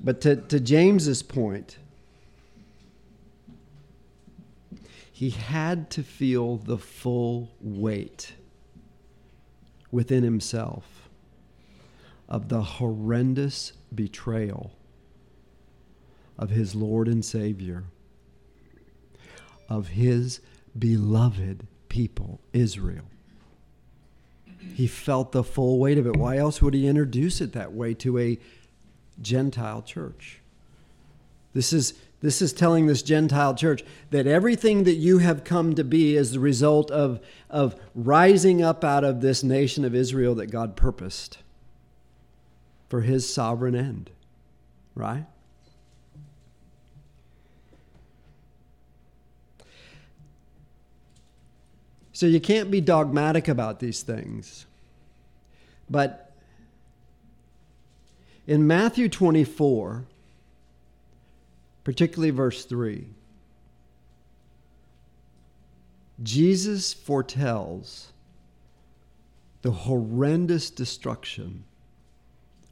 But 0.04 0.20
to, 0.22 0.36
to 0.36 0.60
James's 0.60 1.24
point, 1.24 1.78
he 5.14 5.30
had 5.30 5.90
to 5.92 6.04
feel 6.04 6.58
the 6.58 6.78
full 6.78 7.52
weight 7.62 8.34
within 9.92 10.26
himself 10.26 11.08
of 12.28 12.50
the 12.50 12.64
horrendous 12.64 13.72
betrayal 13.94 14.72
of 16.38 16.50
his 16.50 16.74
Lord 16.76 17.08
and 17.08 17.24
Savior, 17.24 17.84
of 19.70 19.90
his 19.90 20.42
beloved 20.78 21.68
people, 21.90 22.40
Israel. 22.54 23.06
He 24.74 24.88
felt 24.88 25.32
the 25.32 25.44
full 25.44 25.80
weight 25.80 25.98
of 25.98 26.08
it. 26.08 26.16
Why 26.16 26.38
else 26.38 26.62
would 26.62 26.74
he 26.74 26.88
introduce 26.88 27.42
it 27.42 27.54
that 27.54 27.74
way 27.74 27.94
to 27.96 28.18
a 28.18 28.40
Gentile 29.22 29.82
church? 29.82 30.40
This 31.54 31.74
is, 31.74 31.94
this 32.22 32.42
is 32.42 32.54
telling 32.54 32.88
this 32.88 33.04
Gentile 33.04 33.54
church 33.54 33.84
that 34.12 34.28
everything 34.28 34.84
that 34.86 34.96
you 34.96 35.18
have 35.18 35.44
come 35.44 35.76
to 35.76 35.84
be 35.84 36.16
is 36.16 36.32
the 36.32 36.40
result 36.40 36.90
of, 36.90 37.20
of 37.50 37.76
rising 37.94 38.64
up 38.64 38.84
out 38.84 39.04
of 39.04 39.22
this 39.22 39.44
nation 39.44 39.84
of 39.84 39.94
Israel 39.94 40.36
that 40.36 40.48
God 40.48 40.76
purposed 40.76 41.40
for 42.92 43.00
his 43.00 43.34
sovereign 43.34 43.74
end, 43.74 44.10
right? 44.96 45.24
So 52.12 52.26
you 52.26 52.42
can't 52.42 52.70
be 52.70 52.82
dogmatic 52.82 53.48
about 53.48 53.80
these 53.80 54.04
things. 54.04 54.66
But 55.90 56.34
in 58.46 58.68
Matthew 58.68 59.08
24, 59.08 60.04
particularly 61.86 62.32
verse 62.32 62.66
3, 62.66 63.08
Jesus 66.22 66.94
foretells 66.94 68.12
the 69.62 69.72
horrendous 69.72 70.70
destruction 70.70 71.64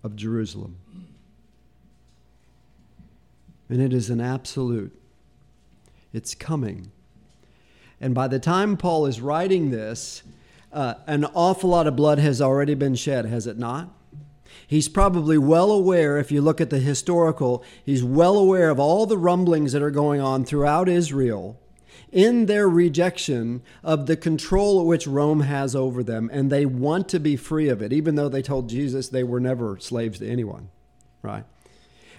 of 0.04 0.16
Jerusalem. 0.16 0.78
And 3.70 3.82
it 3.82 3.94
is 3.94 4.10
an 4.10 4.20
absolute. 4.20 4.92
It's 6.14 6.34
coming. 6.34 6.92
And 8.02 8.16
by 8.16 8.28
the 8.28 8.40
time 8.40 8.78
Paul 8.78 9.06
is 9.06 9.22
writing 9.22 9.70
this, 9.70 10.24
uh, 10.72 10.96
an 11.06 11.26
awful 11.26 11.70
lot 11.70 11.88
of 11.88 11.96
blood 11.96 12.20
has 12.20 12.42
already 12.42 12.74
been 12.74 12.96
shed, 12.96 13.26
has 13.26 13.46
it 13.46 13.58
not? 13.58 13.90
He's 14.66 14.90
probably 14.90 15.38
well 15.38 15.72
aware, 15.72 16.18
if 16.18 16.32
you 16.32 16.42
look 16.42 16.62
at 16.62 16.70
the 16.70 16.80
historical, 16.80 17.64
he's 17.86 18.04
well 18.04 18.38
aware 18.38 18.70
of 18.70 18.80
all 18.80 19.06
the 19.06 19.18
rumblings 19.18 19.72
that 19.74 19.82
are 19.82 19.92
going 19.92 20.22
on 20.22 20.46
throughout 20.46 20.88
Israel 20.88 21.60
in 22.12 22.46
their 22.48 22.68
rejection 22.68 23.62
of 23.84 24.06
the 24.06 24.18
control 24.18 24.86
which 24.86 25.08
Rome 25.08 25.42
has 25.42 25.76
over 25.76 26.04
them, 26.04 26.30
and 26.34 26.52
they 26.52 26.66
want 26.66 27.10
to 27.10 27.20
be 27.20 27.36
free 27.36 27.70
of 27.70 27.82
it, 27.82 27.94
even 27.94 28.16
though 28.16 28.30
they 28.30 28.42
told 28.42 28.70
Jesus 28.70 29.10
they 29.10 29.24
were 29.24 29.40
never 29.40 29.78
slaves 29.80 30.20
to 30.20 30.30
anyone, 30.30 30.70
right? 31.22 31.46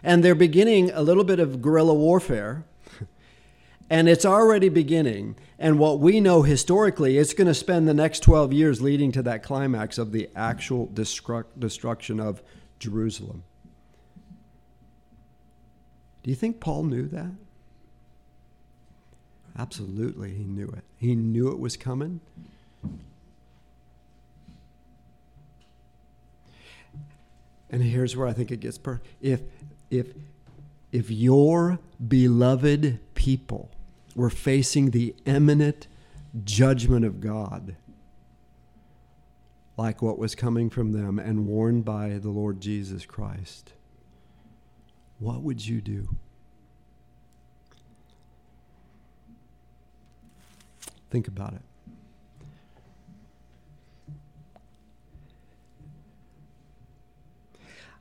And 0.03 0.25
they're 0.25 0.35
beginning 0.35 0.91
a 0.91 1.03
little 1.03 1.25
bit 1.25 1.41
of 1.41 1.61
guerrilla 1.61 1.95
warfare 1.95 2.65
and 3.91 4.09
it's 4.09 4.25
already 4.25 4.69
beginning. 4.69 5.37
And 5.59 5.79
what 5.79 5.99
we 5.99 6.21
know 6.21 6.43
historically, 6.43 7.19
it's 7.19 7.35
going 7.35 7.49
to 7.49 7.55
spend 7.55 7.87
the 7.87 7.95
next 7.95 8.21
12 8.21 8.53
years 8.53 8.81
leading 8.81 9.13
to 9.13 9.23
that 9.25 9.43
climax 9.43 9.99
of 9.99 10.13
the 10.13 10.31
actual 10.35 10.91
destruction 11.59 12.21
of 12.21 12.43
Jerusalem. 12.79 13.43
Do 16.23 16.31
you 16.31 16.37
think 16.37 16.61
Paul 16.61 16.85
knew 16.85 17.07
that? 17.09 17.31
Absolutely, 19.61 20.33
he 20.33 20.45
knew 20.45 20.69
it. 20.69 20.85
He 20.97 21.15
knew 21.15 21.53
it 21.53 21.59
was 21.59 21.77
coming. 21.77 22.21
And 27.69 27.83
here's 27.83 28.17
where 28.17 28.27
I 28.27 28.33
think 28.33 28.51
it 28.51 28.61
gets 28.61 28.79
per 28.79 29.03
if 29.21 29.43
if 29.91 30.15
if 30.93 31.11
your 31.11 31.79
beloved 32.09 33.01
people 33.15 33.71
were 34.17 34.31
facing 34.31 34.93
the 34.93 35.15
imminent 35.27 35.89
judgment 36.43 37.05
of 37.05 37.21
God, 37.21 37.77
like 39.77 40.01
what 40.01 40.17
was 40.17 40.35
coming 40.35 40.71
from 40.71 40.93
them 40.93 41.19
and 41.19 41.47
warned 41.47 41.85
by 41.85 42.17
the 42.17 42.31
Lord 42.31 42.63
Jesus 42.63 43.05
Christ, 43.05 43.75
what 45.19 45.43
would 45.43 45.67
you 45.67 45.83
do? 45.83 46.09
Think 51.11 51.29
about 51.29 51.55
it. 51.55 51.63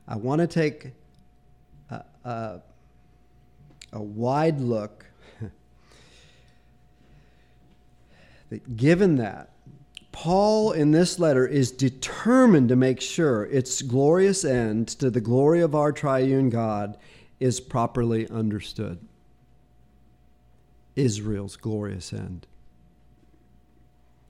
I 0.07 0.15
want 0.15 0.41
to 0.41 0.47
take 0.47 0.87
a, 1.91 2.03
a, 2.23 2.61
a 3.93 4.01
wide 4.01 4.59
look 4.59 5.05
that 8.49 8.75
given 8.75 9.17
that, 9.17 9.51
Paul 10.11 10.71
in 10.71 10.91
this 10.91 11.19
letter 11.19 11.45
is 11.47 11.71
determined 11.71 12.69
to 12.69 12.75
make 12.75 12.99
sure 13.01 13.45
its 13.45 13.83
glorious 13.83 14.43
end 14.43 14.87
to 14.89 15.11
the 15.11 15.21
glory 15.21 15.61
of 15.61 15.75
our 15.75 15.91
triune 15.91 16.49
God 16.49 16.97
is 17.39 17.59
properly 17.59 18.27
understood. 18.29 18.99
Israel's 20.95 21.55
glorious 21.55 22.11
end. 22.11 22.47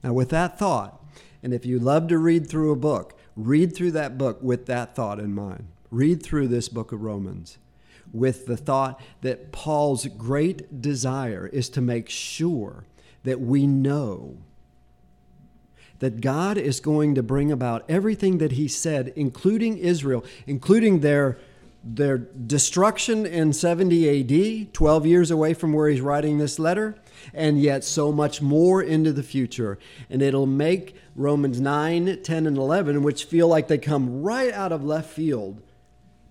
Now, 0.02 0.12
with 0.12 0.30
that 0.30 0.58
thought, 0.58 1.04
and 1.42 1.52
if 1.52 1.64
you 1.66 1.78
love 1.78 2.08
to 2.08 2.18
read 2.18 2.48
through 2.48 2.72
a 2.72 2.76
book, 2.76 3.18
read 3.36 3.74
through 3.74 3.92
that 3.92 4.18
book 4.18 4.38
with 4.42 4.66
that 4.66 4.94
thought 4.94 5.18
in 5.18 5.34
mind. 5.34 5.66
Read 5.90 6.22
through 6.22 6.48
this 6.48 6.68
book 6.68 6.92
of 6.92 7.02
Romans 7.02 7.58
with 8.12 8.46
the 8.46 8.56
thought 8.56 9.00
that 9.22 9.52
Paul's 9.52 10.06
great 10.06 10.80
desire 10.80 11.48
is 11.52 11.68
to 11.70 11.80
make 11.80 12.08
sure 12.08 12.84
that 13.24 13.40
we 13.40 13.66
know 13.66 14.36
that 15.98 16.20
God 16.20 16.56
is 16.56 16.80
going 16.80 17.14
to 17.14 17.22
bring 17.22 17.52
about 17.52 17.84
everything 17.88 18.38
that 18.38 18.52
He 18.52 18.68
said, 18.68 19.12
including 19.16 19.78
Israel, 19.78 20.24
including 20.46 21.00
their, 21.00 21.38
their 21.84 22.16
destruction 22.18 23.26
in 23.26 23.52
70 23.52 24.64
AD, 24.64 24.72
12 24.72 25.06
years 25.06 25.30
away 25.30 25.54
from 25.54 25.72
where 25.72 25.88
He's 25.88 26.00
writing 26.00 26.38
this 26.38 26.58
letter, 26.58 26.96
and 27.34 27.60
yet 27.60 27.84
so 27.84 28.12
much 28.12 28.42
more 28.42 28.82
into 28.82 29.12
the 29.12 29.22
future. 29.22 29.78
And 30.08 30.22
it'll 30.22 30.46
make 30.46 30.96
Romans 31.14 31.60
9, 31.60 32.22
10, 32.22 32.46
and 32.46 32.56
11, 32.56 33.02
which 33.02 33.24
feel 33.24 33.48
like 33.48 33.68
they 33.68 33.78
come 33.78 34.22
right 34.22 34.52
out 34.52 34.72
of 34.72 34.84
left 34.84 35.10
field, 35.10 35.62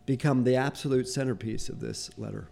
become 0.05 0.43
the 0.43 0.55
absolute 0.55 1.07
centerpiece 1.07 1.69
of 1.69 1.79
this 1.79 2.09
letter. 2.17 2.49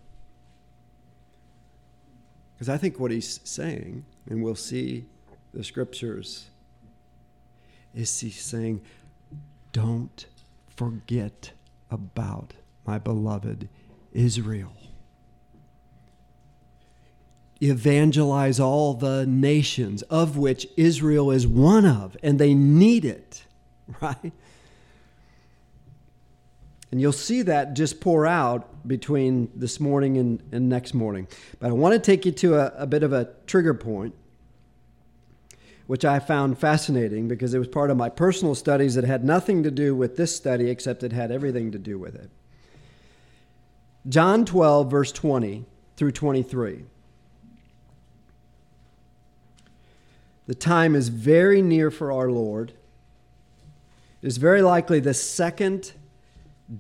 Because 2.54 2.70
I 2.70 2.78
think 2.78 3.00
what 3.00 3.12
he's 3.12 3.40
saying, 3.44 4.06
and 4.30 4.44
we'll 4.44 4.56
see 4.56 5.06
the 5.54 5.64
scriptures, 5.64 6.50
is 7.94 8.20
he's 8.20 8.42
saying, 8.42 8.82
don't 9.72 10.26
forget 10.76 11.52
about 11.90 12.54
my 12.86 12.98
beloved 12.98 13.70
Israel. 14.12 14.74
Evangelize 17.62 18.60
all 18.60 18.94
the 18.94 19.26
nations, 19.26 20.04
of 20.04 20.38
which 20.38 20.68
Israel 20.78 21.32
is 21.32 21.48
one 21.48 21.86
of, 21.86 22.16
and 22.22 22.40
they 22.40 22.54
need 22.54 23.06
it, 23.06 23.44
right? 24.02 24.32
And 26.92 27.02
you'll 27.02 27.12
see 27.12 27.42
that 27.44 27.74
just 27.74 28.00
pour 28.00 28.26
out 28.26 28.88
between 28.88 29.52
this 29.56 29.80
morning 29.80 30.18
and, 30.18 30.42
and 30.52 30.70
next 30.70 30.94
morning. 30.94 31.28
But 31.60 31.70
I 31.70 31.74
want 31.74 31.94
to 31.94 32.00
take 32.00 32.26
you 32.26 32.32
to 32.34 32.56
a, 32.56 32.84
a 32.84 32.88
bit 32.88 33.04
of 33.04 33.12
a 33.12 33.30
trigger 33.46 33.74
point, 33.74 34.16
which 35.86 36.06
I 36.06 36.20
found 36.20 36.58
fascinating 36.58 37.28
because 37.28 37.54
it 37.54 37.60
was 37.60 37.68
part 37.68 37.92
of 37.92 37.98
my 37.98 38.10
personal 38.10 38.56
studies 38.56 38.96
that 38.96 39.04
had 39.04 39.26
nothing 39.26 39.64
to 39.64 39.72
do 39.72 39.96
with 39.96 40.16
this 40.16 40.36
study, 40.36 40.70
except 40.70 41.04
it 41.04 41.12
had 41.12 41.32
everything 41.32 41.72
to 41.72 41.78
do 41.78 42.00
with 42.00 42.16
it. 42.16 42.30
John 44.08 44.46
12, 44.46 44.90
verse 44.90 45.12
20 45.12 45.66
through 45.98 46.12
23. 46.14 46.84
The 50.48 50.56
time 50.56 50.96
is 50.96 51.10
very 51.10 51.62
near 51.62 51.92
for 51.92 52.12
our 52.12 52.32
Lord. 52.32 52.72
It 54.22 54.28
is 54.28 54.38
very 54.38 54.62
likely 54.62 55.02
the 55.02 55.14
second 55.14 55.92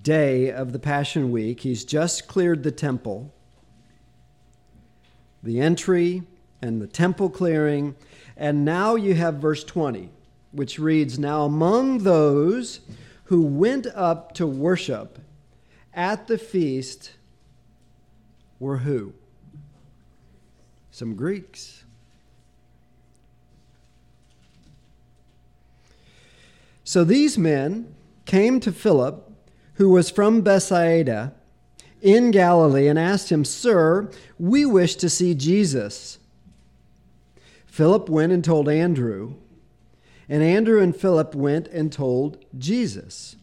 day 0.01 0.49
of 0.51 0.71
the 0.71 0.79
Passion 0.79 1.31
Week. 1.31 1.59
He's 1.59 1.85
just 1.85 2.27
cleared 2.27 2.63
the 2.63 2.71
temple. 2.71 3.33
the 5.43 5.61
entry 5.61 6.23
and 6.61 6.81
the 6.81 6.87
temple 6.87 7.29
clearing. 7.29 7.95
And 8.35 8.65
now 8.65 8.95
you 8.95 9.13
have 9.15 9.35
verse 9.35 9.63
20, 9.63 10.09
which 10.51 10.79
reads 10.79 11.19
Now 11.19 11.43
among 11.43 11.99
those 11.99 12.81
who 13.25 13.43
went 13.43 13.87
up 13.87 14.33
to 14.33 14.47
worship 14.47 15.19
at 15.93 16.27
the 16.27 16.37
feast 16.37 17.13
were 18.59 18.77
who? 18.77 19.13
Some 20.91 21.15
Greeks. 21.15 21.76
So 26.87 27.03
these 27.03 27.37
men 27.37 27.93
came 28.23 28.61
to 28.61 28.71
Philip, 28.71 29.29
who 29.73 29.89
was 29.89 30.09
from 30.09 30.39
Bethsaida 30.39 31.33
in 32.01 32.31
Galilee, 32.31 32.87
and 32.87 32.97
asked 32.97 33.29
him, 33.29 33.43
Sir, 33.43 34.09
we 34.39 34.65
wish 34.65 34.95
to 34.95 35.09
see 35.09 35.35
Jesus. 35.35 36.17
Philip 37.65 38.07
went 38.07 38.31
and 38.31 38.41
told 38.41 38.69
Andrew, 38.69 39.33
and 40.29 40.41
Andrew 40.41 40.81
and 40.81 40.95
Philip 40.95 41.35
went 41.35 41.67
and 41.67 41.91
told 41.91 42.45
Jesus. 42.57 43.35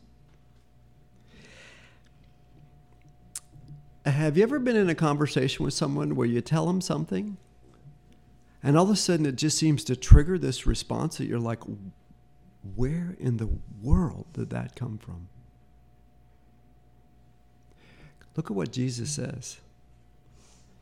Have 4.06 4.38
you 4.38 4.42
ever 4.42 4.58
been 4.58 4.76
in 4.76 4.88
a 4.88 4.94
conversation 4.94 5.66
with 5.66 5.74
someone 5.74 6.16
where 6.16 6.26
you 6.26 6.40
tell 6.40 6.64
them 6.64 6.80
something 6.80 7.36
and 8.62 8.78
all 8.78 8.84
of 8.84 8.90
a 8.90 8.96
sudden 8.96 9.26
it 9.26 9.36
just 9.36 9.58
seems 9.58 9.84
to 9.84 9.96
trigger 9.96 10.38
this 10.38 10.66
response 10.66 11.18
that 11.18 11.26
you're 11.26 11.38
like, 11.38 11.60
where 12.76 13.16
in 13.18 13.36
the 13.36 13.48
world 13.82 14.26
did 14.32 14.50
that 14.50 14.74
come 14.74 14.98
from? 14.98 15.28
Look 18.36 18.50
at 18.50 18.56
what 18.56 18.72
Jesus 18.72 19.10
says. 19.10 19.58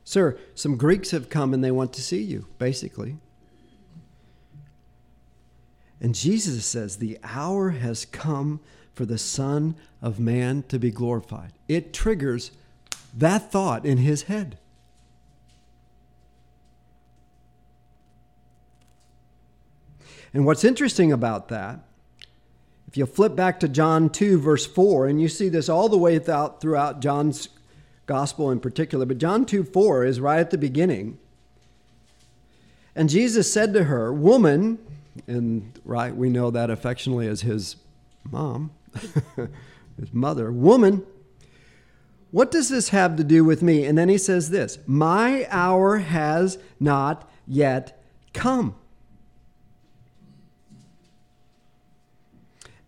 Sir, 0.04 0.38
some 0.54 0.76
Greeks 0.76 1.10
have 1.10 1.28
come 1.28 1.52
and 1.54 1.62
they 1.62 1.70
want 1.70 1.92
to 1.94 2.02
see 2.02 2.22
you, 2.22 2.46
basically. 2.58 3.18
And 6.00 6.14
Jesus 6.14 6.66
says, 6.66 6.96
The 6.96 7.18
hour 7.22 7.70
has 7.70 8.04
come 8.04 8.60
for 8.94 9.06
the 9.06 9.18
Son 9.18 9.76
of 10.00 10.18
Man 10.18 10.64
to 10.68 10.78
be 10.78 10.90
glorified. 10.90 11.52
It 11.68 11.92
triggers 11.92 12.50
that 13.14 13.52
thought 13.52 13.84
in 13.84 13.98
his 13.98 14.22
head. 14.22 14.58
And 20.34 20.46
what's 20.46 20.64
interesting 20.64 21.12
about 21.12 21.48
that, 21.48 21.80
if 22.88 22.96
you 22.96 23.06
flip 23.06 23.34
back 23.34 23.60
to 23.60 23.68
John 23.68 24.10
2, 24.10 24.38
verse 24.38 24.66
4, 24.66 25.06
and 25.06 25.20
you 25.20 25.28
see 25.28 25.48
this 25.48 25.68
all 25.68 25.88
the 25.88 25.98
way 25.98 26.18
throughout, 26.18 27.00
John's 27.00 27.48
gospel 28.06 28.50
in 28.50 28.60
particular, 28.60 29.06
but 29.06 29.18
John 29.18 29.46
2 29.46 29.64
4 29.64 30.04
is 30.04 30.20
right 30.20 30.40
at 30.40 30.50
the 30.50 30.58
beginning. 30.58 31.18
And 32.94 33.08
Jesus 33.08 33.50
said 33.50 33.72
to 33.74 33.84
her, 33.84 34.12
Woman, 34.12 34.78
and 35.26 35.78
right, 35.84 36.14
we 36.14 36.28
know 36.28 36.50
that 36.50 36.70
affectionately 36.70 37.26
as 37.26 37.42
his 37.42 37.76
mom, 38.30 38.70
his 39.98 40.12
mother, 40.12 40.52
Woman, 40.52 41.04
what 42.30 42.50
does 42.50 42.68
this 42.68 42.90
have 42.90 43.16
to 43.16 43.24
do 43.24 43.44
with 43.44 43.62
me? 43.62 43.84
And 43.84 43.96
then 43.96 44.08
he 44.08 44.18
says 44.18 44.50
this 44.50 44.78
My 44.86 45.46
hour 45.50 45.98
has 45.98 46.58
not 46.80 47.30
yet 47.46 48.02
come. 48.32 48.74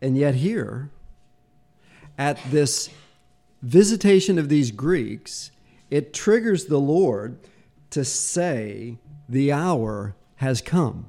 And 0.04 0.18
yet, 0.18 0.34
here, 0.34 0.90
at 2.18 2.38
this 2.50 2.90
visitation 3.62 4.38
of 4.38 4.50
these 4.50 4.70
Greeks, 4.70 5.50
it 5.88 6.12
triggers 6.12 6.66
the 6.66 6.78
Lord 6.78 7.38
to 7.88 8.04
say, 8.04 8.98
The 9.30 9.50
hour 9.50 10.14
has 10.36 10.60
come. 10.60 11.06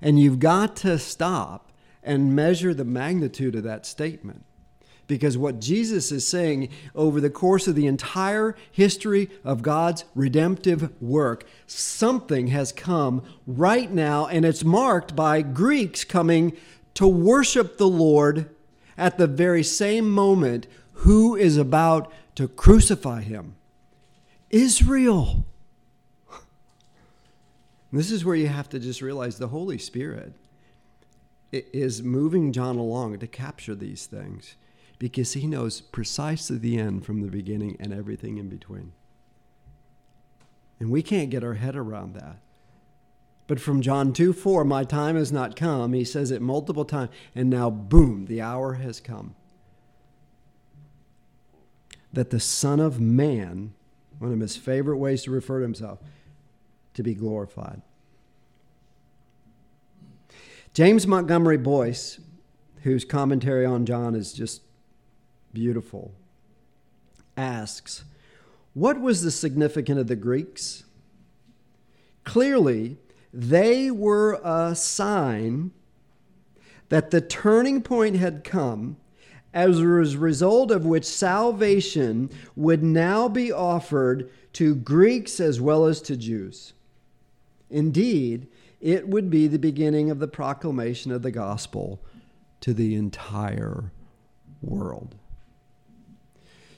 And 0.00 0.20
you've 0.20 0.38
got 0.38 0.76
to 0.76 1.00
stop 1.00 1.72
and 2.00 2.36
measure 2.36 2.72
the 2.72 2.84
magnitude 2.84 3.56
of 3.56 3.64
that 3.64 3.86
statement. 3.86 4.44
Because 5.08 5.36
what 5.36 5.58
Jesus 5.58 6.12
is 6.12 6.24
saying 6.24 6.68
over 6.94 7.20
the 7.20 7.28
course 7.28 7.66
of 7.66 7.74
the 7.74 7.88
entire 7.88 8.54
history 8.70 9.30
of 9.42 9.62
God's 9.62 10.04
redemptive 10.14 10.92
work, 11.02 11.44
something 11.66 12.46
has 12.46 12.70
come 12.70 13.24
right 13.48 13.90
now, 13.90 14.28
and 14.28 14.44
it's 14.44 14.62
marked 14.62 15.16
by 15.16 15.42
Greeks 15.42 16.04
coming 16.04 16.56
to 16.94 17.06
worship 17.06 17.78
the 17.78 17.88
Lord 17.88 18.54
at 18.96 19.18
the 19.18 19.26
very 19.26 19.62
same 19.62 20.10
moment 20.10 20.66
who 20.92 21.34
is 21.34 21.56
about 21.56 22.12
to 22.36 22.48
crucify 22.48 23.22
him 23.22 23.56
Israel. 24.50 25.46
This 27.94 28.10
is 28.10 28.24
where 28.24 28.36
you 28.36 28.48
have 28.48 28.70
to 28.70 28.78
just 28.78 29.02
realize 29.02 29.36
the 29.36 29.48
Holy 29.48 29.76
Spirit 29.76 30.32
is 31.52 32.02
moving 32.02 32.50
John 32.50 32.78
along 32.78 33.18
to 33.18 33.26
capture 33.26 33.74
these 33.74 34.06
things 34.06 34.56
because 34.98 35.34
he 35.34 35.46
knows 35.46 35.80
precisely 35.80 36.56
the 36.56 36.78
end 36.78 37.04
from 37.04 37.20
the 37.20 37.28
beginning 37.28 37.76
and 37.78 37.92
everything 37.92 38.38
in 38.38 38.48
between. 38.48 38.92
And 40.80 40.90
we 40.90 41.02
can't 41.02 41.28
get 41.28 41.44
our 41.44 41.54
head 41.54 41.76
around 41.76 42.14
that. 42.14 42.38
But 43.46 43.60
from 43.60 43.82
John 43.82 44.12
2 44.12 44.32
4, 44.32 44.64
my 44.64 44.84
time 44.84 45.16
has 45.16 45.32
not 45.32 45.56
come, 45.56 45.92
he 45.92 46.04
says 46.04 46.30
it 46.30 46.40
multiple 46.40 46.84
times, 46.84 47.10
and 47.34 47.50
now, 47.50 47.70
boom, 47.70 48.26
the 48.26 48.40
hour 48.40 48.74
has 48.74 49.00
come. 49.00 49.34
That 52.12 52.30
the 52.30 52.40
Son 52.40 52.78
of 52.78 53.00
Man, 53.00 53.74
one 54.18 54.32
of 54.32 54.40
his 54.40 54.56
favorite 54.56 54.98
ways 54.98 55.24
to 55.24 55.30
refer 55.30 55.58
to 55.58 55.64
himself, 55.64 55.98
to 56.94 57.02
be 57.02 57.14
glorified. 57.14 57.82
James 60.74 61.06
Montgomery 61.06 61.58
Boice, 61.58 62.20
whose 62.82 63.04
commentary 63.04 63.66
on 63.66 63.84
John 63.84 64.14
is 64.14 64.32
just 64.32 64.62
beautiful, 65.52 66.14
asks, 67.36 68.04
What 68.72 69.00
was 69.00 69.22
the 69.22 69.30
significance 69.30 70.00
of 70.00 70.06
the 70.06 70.16
Greeks? 70.16 70.84
Clearly, 72.24 72.98
they 73.32 73.90
were 73.90 74.40
a 74.44 74.74
sign 74.74 75.70
that 76.88 77.10
the 77.10 77.20
turning 77.20 77.82
point 77.82 78.16
had 78.16 78.44
come, 78.44 78.96
as 79.54 79.80
a 79.80 79.86
result 79.86 80.70
of 80.70 80.84
which 80.86 81.04
salvation 81.04 82.30
would 82.56 82.82
now 82.82 83.28
be 83.28 83.52
offered 83.52 84.30
to 84.52 84.74
Greeks 84.74 85.40
as 85.40 85.60
well 85.60 85.86
as 85.86 86.00
to 86.02 86.16
Jews. 86.16 86.72
Indeed, 87.70 88.48
it 88.80 89.08
would 89.08 89.30
be 89.30 89.46
the 89.46 89.58
beginning 89.58 90.10
of 90.10 90.18
the 90.18 90.28
proclamation 90.28 91.12
of 91.12 91.22
the 91.22 91.30
gospel 91.30 92.02
to 92.60 92.74
the 92.74 92.94
entire 92.94 93.90
world. 94.60 95.14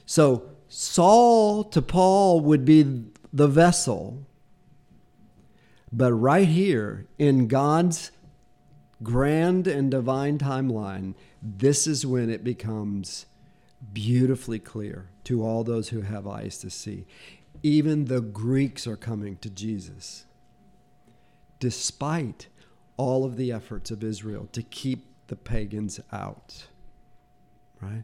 So, 0.05 0.43
Saul 0.67 1.63
to 1.65 1.81
Paul 1.81 2.41
would 2.41 2.65
be 2.65 3.05
the 3.33 3.47
vessel. 3.47 4.25
But 5.91 6.13
right 6.13 6.47
here 6.47 7.07
in 7.17 7.47
God's 7.47 8.11
grand 9.03 9.67
and 9.67 9.91
divine 9.91 10.37
timeline, 10.37 11.15
this 11.41 11.87
is 11.87 12.05
when 12.05 12.29
it 12.29 12.43
becomes 12.43 13.25
beautifully 13.93 14.59
clear 14.59 15.09
to 15.25 15.43
all 15.43 15.63
those 15.63 15.89
who 15.89 16.01
have 16.01 16.27
eyes 16.27 16.57
to 16.59 16.69
see. 16.69 17.05
Even 17.63 18.05
the 18.05 18.21
Greeks 18.21 18.87
are 18.87 18.97
coming 18.97 19.37
to 19.37 19.49
Jesus 19.49 20.25
despite 21.59 22.47
all 22.97 23.25
of 23.25 23.37
the 23.37 23.51
efforts 23.51 23.91
of 23.91 24.03
Israel 24.03 24.47
to 24.51 24.61
keep 24.61 25.05
the 25.27 25.35
pagans 25.35 25.99
out. 26.11 26.67
Right? 27.81 28.03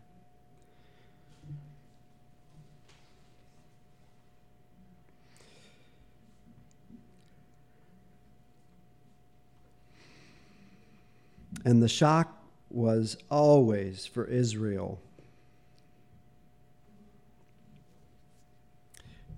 And 11.64 11.82
the 11.82 11.88
shock 11.88 12.38
was 12.70 13.18
always 13.30 14.06
for 14.06 14.26
Israel. 14.26 15.00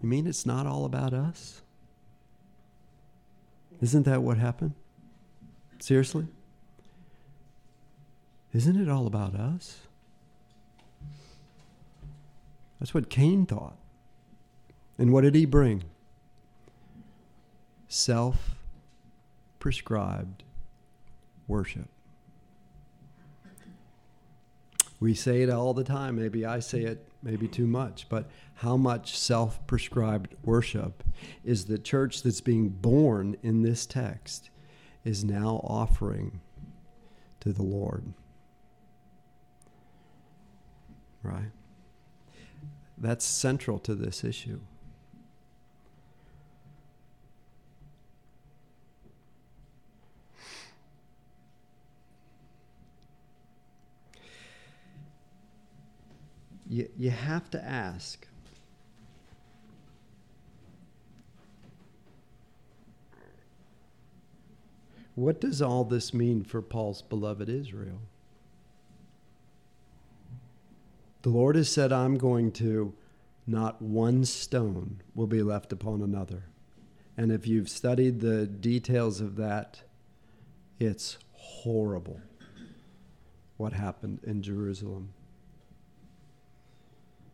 You 0.02 0.10
mean 0.10 0.28
it's 0.28 0.46
not 0.46 0.68
all 0.68 0.86
about 0.86 1.14
us? 1.14 1.62
Isn't 3.82 4.04
that 4.04 4.22
what 4.22 4.38
happened? 4.38 4.74
Seriously? 5.80 6.28
Isn't 8.54 8.80
it 8.80 8.90
all 8.90 9.08
about 9.08 9.34
us? 9.36 9.80
That's 12.80 12.94
what 12.94 13.10
Cain 13.10 13.46
thought. 13.46 13.78
And 14.98 15.12
what 15.12 15.22
did 15.22 15.36
he 15.36 15.46
bring? 15.46 15.84
Self 17.88 18.56
prescribed 19.60 20.44
worship. 21.48 21.93
We 25.04 25.16
say 25.16 25.42
it 25.42 25.50
all 25.50 25.74
the 25.74 25.84
time. 25.84 26.16
Maybe 26.16 26.46
I 26.46 26.62
say 26.62 26.84
it 26.84 27.06
maybe 27.22 27.46
too 27.46 27.68
much, 27.68 28.08
but 28.08 28.30
how 28.54 28.78
much 28.78 29.18
self 29.18 29.60
prescribed 29.68 30.34
worship 30.46 31.04
is 31.44 31.66
the 31.66 31.78
church 31.78 32.24
that's 32.24 32.40
being 32.40 32.70
born 32.70 33.36
in 33.44 33.64
this 33.64 33.86
text 33.86 34.50
is 35.04 35.26
now 35.26 35.60
offering 35.66 36.40
to 37.42 37.52
the 37.52 37.64
Lord? 37.64 38.14
Right? 41.22 41.52
That's 42.98 43.26
central 43.26 43.80
to 43.80 43.96
this 43.96 44.24
issue. 44.24 44.62
You, 56.74 56.90
you 56.98 57.12
have 57.12 57.52
to 57.52 57.64
ask 57.64 58.28
what 65.14 65.40
does 65.40 65.62
all 65.62 65.84
this 65.84 66.16
mean 66.16 66.44
for 66.44 66.64
Paul's 66.64 67.04
beloved 67.04 67.48
Israel? 67.48 68.02
The 71.22 71.30
Lord 71.30 71.56
has 71.56 71.70
said, 71.70 71.94
I'm 71.94 72.18
going 72.18 72.52
to, 72.54 72.94
not 73.46 73.80
one 73.80 74.26
stone 74.26 75.02
will 75.14 75.28
be 75.28 75.44
left 75.44 75.72
upon 75.72 76.02
another. 76.02 76.46
And 77.16 77.32
if 77.32 77.46
you've 77.46 77.70
studied 77.70 78.20
the 78.20 78.48
details 78.48 79.22
of 79.22 79.36
that, 79.36 79.84
it's 80.80 81.20
horrible 81.34 82.20
what 83.58 83.74
happened 83.74 84.22
in 84.24 84.42
Jerusalem. 84.42 85.14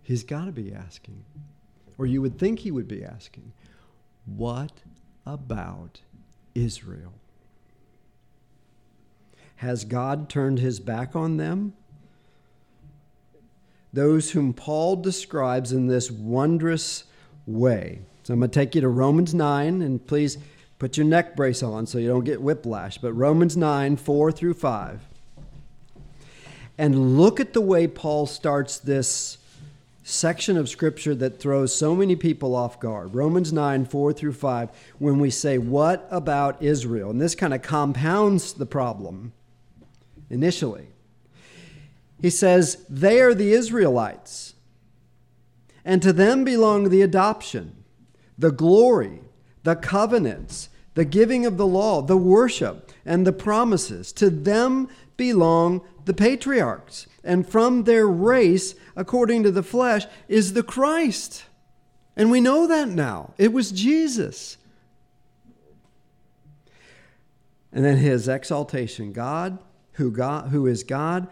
He's 0.10 0.24
got 0.24 0.46
to 0.46 0.52
be 0.52 0.74
asking, 0.74 1.24
or 2.00 2.08
you 2.08 2.20
would 2.24 2.40
think 2.40 2.62
he 2.62 2.72
would 2.72 2.88
be 2.88 3.06
asking, 3.06 3.54
what 4.26 4.72
about 5.24 6.02
Israel? 6.56 7.14
Has 9.58 9.86
God 9.86 10.28
turned 10.28 10.58
his 10.58 10.80
back 10.80 11.16
on 11.16 11.38
them? 11.38 11.74
Those 13.94 14.32
whom 14.32 14.52
Paul 14.52 14.96
describes 14.96 15.72
in 15.72 15.86
this 15.86 16.10
wondrous 16.10 17.04
way. 17.46 18.00
So 18.24 18.34
I'm 18.34 18.40
going 18.40 18.50
to 18.50 18.60
take 18.60 18.74
you 18.74 18.82
to 18.82 18.90
Romans 18.90 19.36
9, 19.36 19.84
and 19.84 20.04
please 20.08 20.40
put 20.80 20.98
your 20.98 21.06
neck 21.06 21.36
brace 21.36 21.62
on 21.62 21.86
so 21.86 22.00
you 22.00 22.08
don't 22.08 22.26
get 22.26 22.42
whiplash. 22.42 22.98
But 22.98 23.14
Romans 23.14 23.56
9, 23.56 23.96
4 23.96 24.32
through 24.32 24.56
5. 24.56 25.08
And 26.80 27.20
look 27.20 27.40
at 27.40 27.54
the 27.54 27.62
way 27.62 27.86
Paul 27.86 28.26
starts 28.26 28.80
this 28.80 29.39
section 30.10 30.58
of 30.58 30.68
scripture 30.68 31.14
that 31.16 31.40
throws 31.40 31.74
so 31.74 31.96
many 31.96 32.16
people 32.16 32.56
off 32.56 32.80
guard. 32.80 33.14
Romans 33.14 33.54
9, 33.54 33.86
4 33.86 34.14
through 34.14 34.34
5, 34.34 34.70
when 34.98 35.20
we 35.20 35.30
say, 35.30 35.58
What 35.58 36.08
about 36.10 36.62
Israel? 36.62 37.12
And 37.12 37.22
this 37.22 37.36
kind 37.36 37.54
of 37.54 37.62
compounds 37.62 38.54
the 38.54 38.66
problem 38.66 39.34
initially. 40.30 40.88
He 42.22 42.30
says, 42.30 42.86
They 42.90 43.22
are 43.22 43.34
the 43.34 43.54
Israelites, 43.54 44.56
and 45.86 46.02
to 46.02 46.12
them 46.12 46.44
belong 46.44 46.90
the 46.90 47.02
adoption, 47.02 47.84
the 48.38 48.52
glory, 48.52 49.22
the 49.64 49.76
covenants, 49.76 50.70
the 50.96 51.06
giving 51.06 51.46
of 51.46 51.58
the 51.58 51.68
law, 51.68 52.02
the 52.02 52.18
worship, 52.18 52.92
and 53.06 53.26
the 53.26 53.34
promises. 53.34 54.12
To 54.14 54.30
them 54.30 54.90
belong 55.20 55.82
the 56.06 56.14
patriarchs, 56.16 57.06
and 57.24 57.48
from 57.48 57.84
their 57.84 58.08
race, 58.08 58.74
according 58.96 59.44
to 59.44 59.52
the 59.52 59.62
flesh, 59.62 60.08
is 60.28 60.54
the 60.54 60.64
Christ. 60.64 61.44
And 62.16 62.32
we 62.32 62.42
know 62.42 62.66
that 62.66 62.88
now. 62.88 63.34
It 63.38 63.54
was 63.54 63.72
Jesus. 63.72 64.58
And 67.72 67.86
then 67.86 67.98
his 67.98 68.28
exaltation 68.28 69.12
God, 69.12 69.60
who, 69.94 70.10
God, 70.10 70.48
who 70.50 70.66
is 70.66 70.84
God 70.84 71.28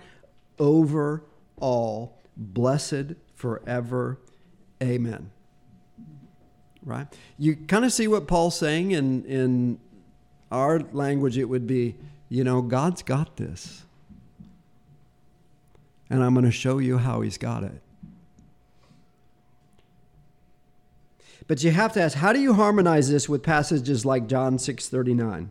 over 0.60 1.24
all, 1.56 2.20
blessed 2.36 3.16
forever. 3.34 4.20
Amen. 4.84 5.32
Right? 6.84 7.08
You 7.40 7.56
kind 7.56 7.86
of 7.86 7.92
see 7.92 8.08
what 8.08 8.28
Paul's 8.28 8.58
saying 8.58 8.92
in, 8.92 9.26
in 9.26 9.80
our 10.52 10.80
language, 10.92 11.38
it 11.38 11.46
would 11.46 11.66
be, 11.66 11.96
you 12.30 12.44
know, 12.44 12.62
God's 12.62 13.04
got 13.04 13.38
this 13.38 13.84
and 16.10 16.24
I'm 16.24 16.34
going 16.34 16.46
to 16.46 16.52
show 16.52 16.78
you 16.78 16.98
how 16.98 17.22
he's 17.22 17.38
got 17.38 17.64
it. 17.64 17.82
But 21.48 21.64
you 21.64 21.72
have 21.72 21.94
to 21.94 22.02
ask, 22.02 22.18
how 22.18 22.34
do 22.34 22.40
you 22.40 22.54
harmonize 22.54 23.10
this 23.10 23.30
with 23.30 23.42
passages 23.42 24.06
like 24.06 24.28
John 24.28 24.58
6:39? 24.58 25.50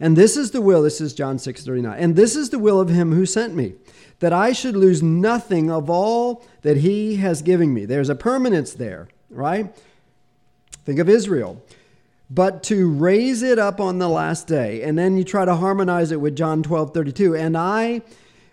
And 0.00 0.16
this 0.16 0.36
is 0.36 0.50
the 0.50 0.60
will, 0.60 0.82
this 0.82 1.00
is 1.00 1.12
John 1.12 1.36
6:39. 1.36 1.96
And 1.98 2.16
this 2.16 2.34
is 2.34 2.50
the 2.50 2.58
will 2.58 2.80
of 2.80 2.88
him 2.88 3.12
who 3.12 3.26
sent 3.26 3.54
me, 3.54 3.74
that 4.20 4.32
I 4.32 4.52
should 4.52 4.76
lose 4.76 5.02
nothing 5.02 5.70
of 5.70 5.90
all 5.90 6.46
that 6.62 6.78
he 6.78 7.16
has 7.16 7.42
given 7.42 7.74
me. 7.74 7.84
There's 7.84 8.08
a 8.08 8.14
permanence 8.14 8.72
there, 8.72 9.08
right? 9.28 9.74
Think 10.84 10.98
of 10.98 11.08
Israel. 11.08 11.62
But 12.30 12.62
to 12.64 12.90
raise 12.90 13.42
it 13.42 13.58
up 13.58 13.80
on 13.80 13.98
the 13.98 14.08
last 14.08 14.46
day. 14.46 14.82
And 14.82 14.98
then 14.98 15.16
you 15.16 15.24
try 15.24 15.44
to 15.44 15.56
harmonize 15.56 16.10
it 16.10 16.20
with 16.20 16.36
John 16.36 16.62
12:32. 16.62 17.34
And 17.38 17.56
I 17.56 18.02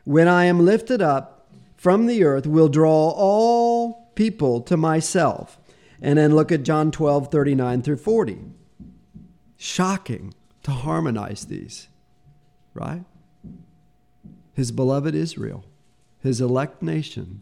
when 0.04 0.28
I 0.28 0.46
am 0.46 0.66
lifted 0.66 1.02
up 1.02 1.48
from 1.76 2.06
the 2.06 2.24
earth, 2.24 2.46
will 2.48 2.70
draw 2.70 3.10
all 3.10 4.12
people 4.16 4.62
to 4.62 4.78
myself. 4.78 5.60
And 6.02 6.18
then 6.18 6.36
look 6.36 6.52
at 6.52 6.64
John 6.64 6.92
12, 6.92 7.32
39 7.32 7.82
through 7.82 7.98
40. 7.98 8.40
Shocking 9.58 10.34
to 10.64 10.72
harmonize 10.72 11.46
these, 11.46 11.88
right? 12.74 13.04
His 14.54 14.72
beloved 14.72 15.14
Israel, 15.14 15.64
his 16.20 16.42
elect 16.42 16.82
nation. 16.82 17.42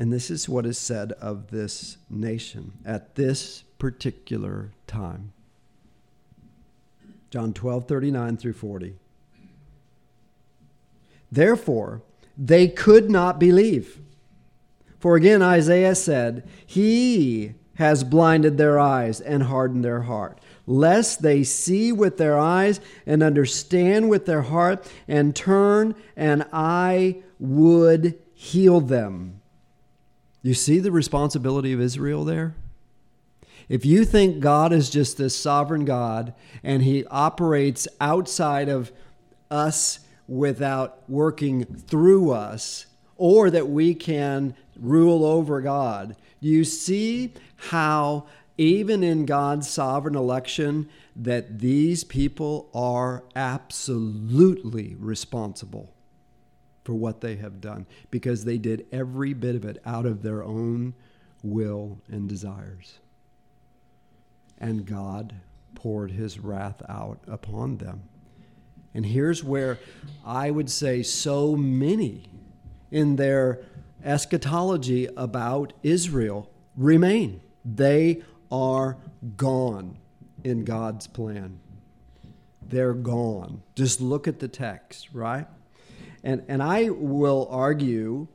And 0.00 0.10
this 0.10 0.30
is 0.30 0.48
what 0.48 0.64
is 0.64 0.78
said 0.78 1.12
of 1.20 1.50
this 1.50 1.98
nation 2.08 2.72
at 2.86 3.16
this 3.16 3.64
particular 3.78 4.70
time. 4.86 5.34
John 7.28 7.52
12, 7.52 7.86
39 7.86 8.38
through 8.38 8.54
40. 8.54 8.94
Therefore, 11.30 12.00
they 12.34 12.66
could 12.66 13.10
not 13.10 13.38
believe. 13.38 14.00
For 14.98 15.16
again, 15.16 15.42
Isaiah 15.42 15.94
said, 15.94 16.48
He 16.64 17.52
has 17.74 18.02
blinded 18.02 18.56
their 18.56 18.78
eyes 18.78 19.20
and 19.20 19.42
hardened 19.42 19.84
their 19.84 20.02
heart, 20.02 20.40
lest 20.66 21.20
they 21.20 21.44
see 21.44 21.92
with 21.92 22.16
their 22.16 22.38
eyes 22.38 22.80
and 23.04 23.22
understand 23.22 24.08
with 24.08 24.24
their 24.24 24.42
heart 24.42 24.90
and 25.06 25.36
turn, 25.36 25.94
and 26.16 26.46
I 26.54 27.22
would 27.38 28.18
heal 28.32 28.80
them. 28.80 29.39
You 30.42 30.54
see 30.54 30.78
the 30.78 30.92
responsibility 30.92 31.72
of 31.72 31.80
Israel 31.80 32.24
there? 32.24 32.54
If 33.68 33.84
you 33.84 34.04
think 34.04 34.40
God 34.40 34.72
is 34.72 34.90
just 34.90 35.16
this 35.16 35.36
sovereign 35.36 35.84
God 35.84 36.34
and 36.62 36.82
he 36.82 37.04
operates 37.06 37.86
outside 38.00 38.68
of 38.68 38.90
us 39.50 40.00
without 40.26 41.08
working 41.08 41.64
through 41.64 42.30
us, 42.32 42.86
or 43.16 43.50
that 43.50 43.68
we 43.68 43.94
can 43.94 44.56
rule 44.78 45.24
over 45.24 45.60
God, 45.60 46.16
you 46.40 46.64
see 46.64 47.34
how, 47.56 48.26
even 48.56 49.04
in 49.04 49.26
God's 49.26 49.68
sovereign 49.68 50.16
election, 50.16 50.88
that 51.14 51.58
these 51.58 52.02
people 52.02 52.70
are 52.72 53.24
absolutely 53.36 54.96
responsible 54.98 55.92
for 56.90 56.94
what 56.94 57.20
they 57.20 57.36
have 57.36 57.60
done 57.60 57.86
because 58.10 58.44
they 58.44 58.58
did 58.58 58.84
every 58.90 59.32
bit 59.32 59.54
of 59.54 59.64
it 59.64 59.80
out 59.86 60.06
of 60.06 60.24
their 60.24 60.42
own 60.42 60.92
will 61.40 62.00
and 62.10 62.28
desires 62.28 62.98
and 64.58 64.84
God 64.84 65.36
poured 65.76 66.10
his 66.10 66.40
wrath 66.40 66.82
out 66.88 67.20
upon 67.28 67.76
them. 67.76 68.02
And 68.92 69.06
here's 69.06 69.44
where 69.44 69.78
I 70.26 70.50
would 70.50 70.68
say 70.68 71.04
so 71.04 71.54
many 71.54 72.24
in 72.90 73.14
their 73.14 73.60
eschatology 74.02 75.06
about 75.16 75.72
Israel 75.84 76.50
remain. 76.76 77.40
They 77.64 78.24
are 78.50 78.96
gone 79.36 79.96
in 80.42 80.64
God's 80.64 81.06
plan. 81.06 81.60
They're 82.60 82.94
gone. 82.94 83.62
Just 83.76 84.00
look 84.00 84.26
at 84.26 84.40
the 84.40 84.48
text, 84.48 85.10
right? 85.12 85.46
And, 86.22 86.42
and 86.48 86.62
I 86.62 86.90
will 86.90 87.48
argue 87.50 88.28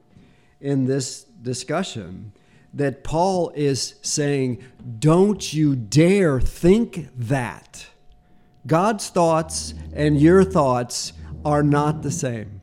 in 0.60 0.86
this 0.86 1.24
discussion 1.24 2.32
that 2.74 3.04
Paul 3.04 3.52
is 3.56 3.96
saying, 4.02 4.64
Don't 5.00 5.54
you 5.54 5.76
dare 5.76 6.40
think 6.42 7.10
that. 7.16 7.88
God's 8.68 9.10
thoughts 9.10 9.74
and 9.94 10.20
your 10.20 10.44
thoughts 10.44 11.14
are 11.46 11.64
not 11.64 12.02
the 12.02 12.12
same. 12.12 12.62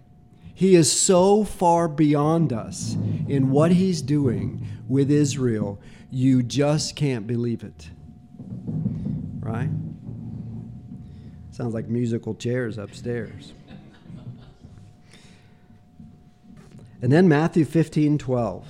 He 0.53 0.75
is 0.75 0.93
so 0.93 1.45
far 1.45 1.89
beyond 1.89 2.53
us 2.53 2.97
in 3.29 3.51
what 3.51 3.73
he's 3.73 4.03
doing 4.03 4.67
with 4.89 5.11
Israel, 5.11 5.81
you 6.11 6.43
just 6.43 6.95
can't 6.97 7.27
believe 7.27 7.65
it. 7.65 7.89
Right? 9.41 9.71
Sounds 11.51 11.75
like 11.75 11.89
musical 11.89 12.35
chairs 12.35 12.79
upstairs. 12.79 13.55
And 17.03 17.13
then 17.13 17.29
Matthew 17.29 17.65
15 17.65 18.17
12 18.17 18.67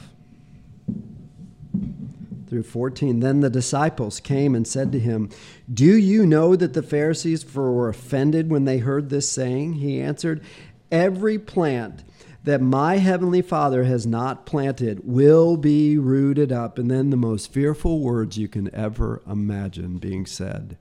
through 2.53 2.63
14. 2.63 3.21
Then 3.21 3.41
the 3.41 3.49
disciples 3.49 4.21
came 4.21 4.55
and 4.55 4.69
said 4.69 4.93
to 4.93 4.99
him, 4.99 5.31
Do 5.73 5.97
you 5.97 6.27
know 6.27 6.55
that 6.55 6.75
the 6.75 6.83
Pharisees 6.83 7.55
were 7.55 7.89
offended 7.89 8.51
when 8.51 8.67
they 8.67 8.77
heard 8.77 9.09
this 9.09 9.27
saying? 9.31 9.75
He 9.75 9.99
answered, 10.01 10.43
Every 10.91 11.39
plant 11.39 12.05
that 12.45 12.61
my 12.61 12.99
heavenly 12.99 13.41
Father 13.41 13.85
has 13.85 14.07
not 14.07 14.45
planted 14.45 15.01
will 15.05 15.57
be 15.57 15.97
rooted 15.97 16.53
up. 16.53 16.79
And 16.79 16.91
then 16.91 17.09
the 17.09 17.17
most 17.17 17.51
fearful 17.53 18.01
words 18.01 18.37
you 18.37 18.49
can 18.49 18.75
ever 18.75 19.23
imagine 19.27 19.97
being 19.97 20.27
said 20.27 20.77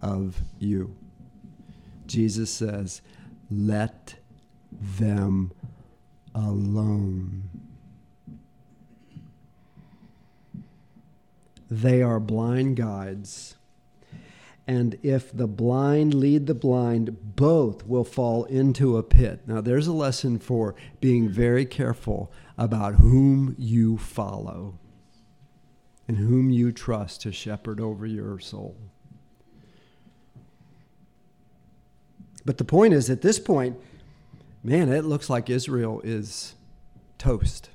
of 0.00 0.42
you. 0.58 0.96
Jesus 2.08 2.50
says, 2.50 3.00
Let 3.48 4.16
them 4.72 5.52
alone. 6.34 7.48
They 11.70 12.02
are 12.02 12.20
blind 12.20 12.76
guides. 12.76 13.56
And 14.66 14.98
if 15.02 15.32
the 15.32 15.46
blind 15.46 16.14
lead 16.14 16.46
the 16.46 16.54
blind, 16.54 17.34
both 17.34 17.86
will 17.86 18.04
fall 18.04 18.44
into 18.44 18.96
a 18.96 19.02
pit. 19.02 19.40
Now, 19.46 19.60
there's 19.60 19.86
a 19.86 19.92
lesson 19.92 20.38
for 20.38 20.74
being 21.00 21.28
very 21.28 21.64
careful 21.64 22.30
about 22.56 22.96
whom 22.96 23.56
you 23.58 23.96
follow 23.98 24.78
and 26.06 26.16
whom 26.16 26.50
you 26.50 26.72
trust 26.72 27.22
to 27.22 27.32
shepherd 27.32 27.80
over 27.80 28.06
your 28.06 28.38
soul. 28.38 28.76
But 32.44 32.58
the 32.58 32.64
point 32.64 32.92
is, 32.94 33.08
at 33.08 33.22
this 33.22 33.38
point, 33.38 33.78
man, 34.62 34.88
it 34.88 35.04
looks 35.04 35.28
like 35.28 35.50
Israel 35.50 36.00
is 36.04 36.54
toast. 37.18 37.70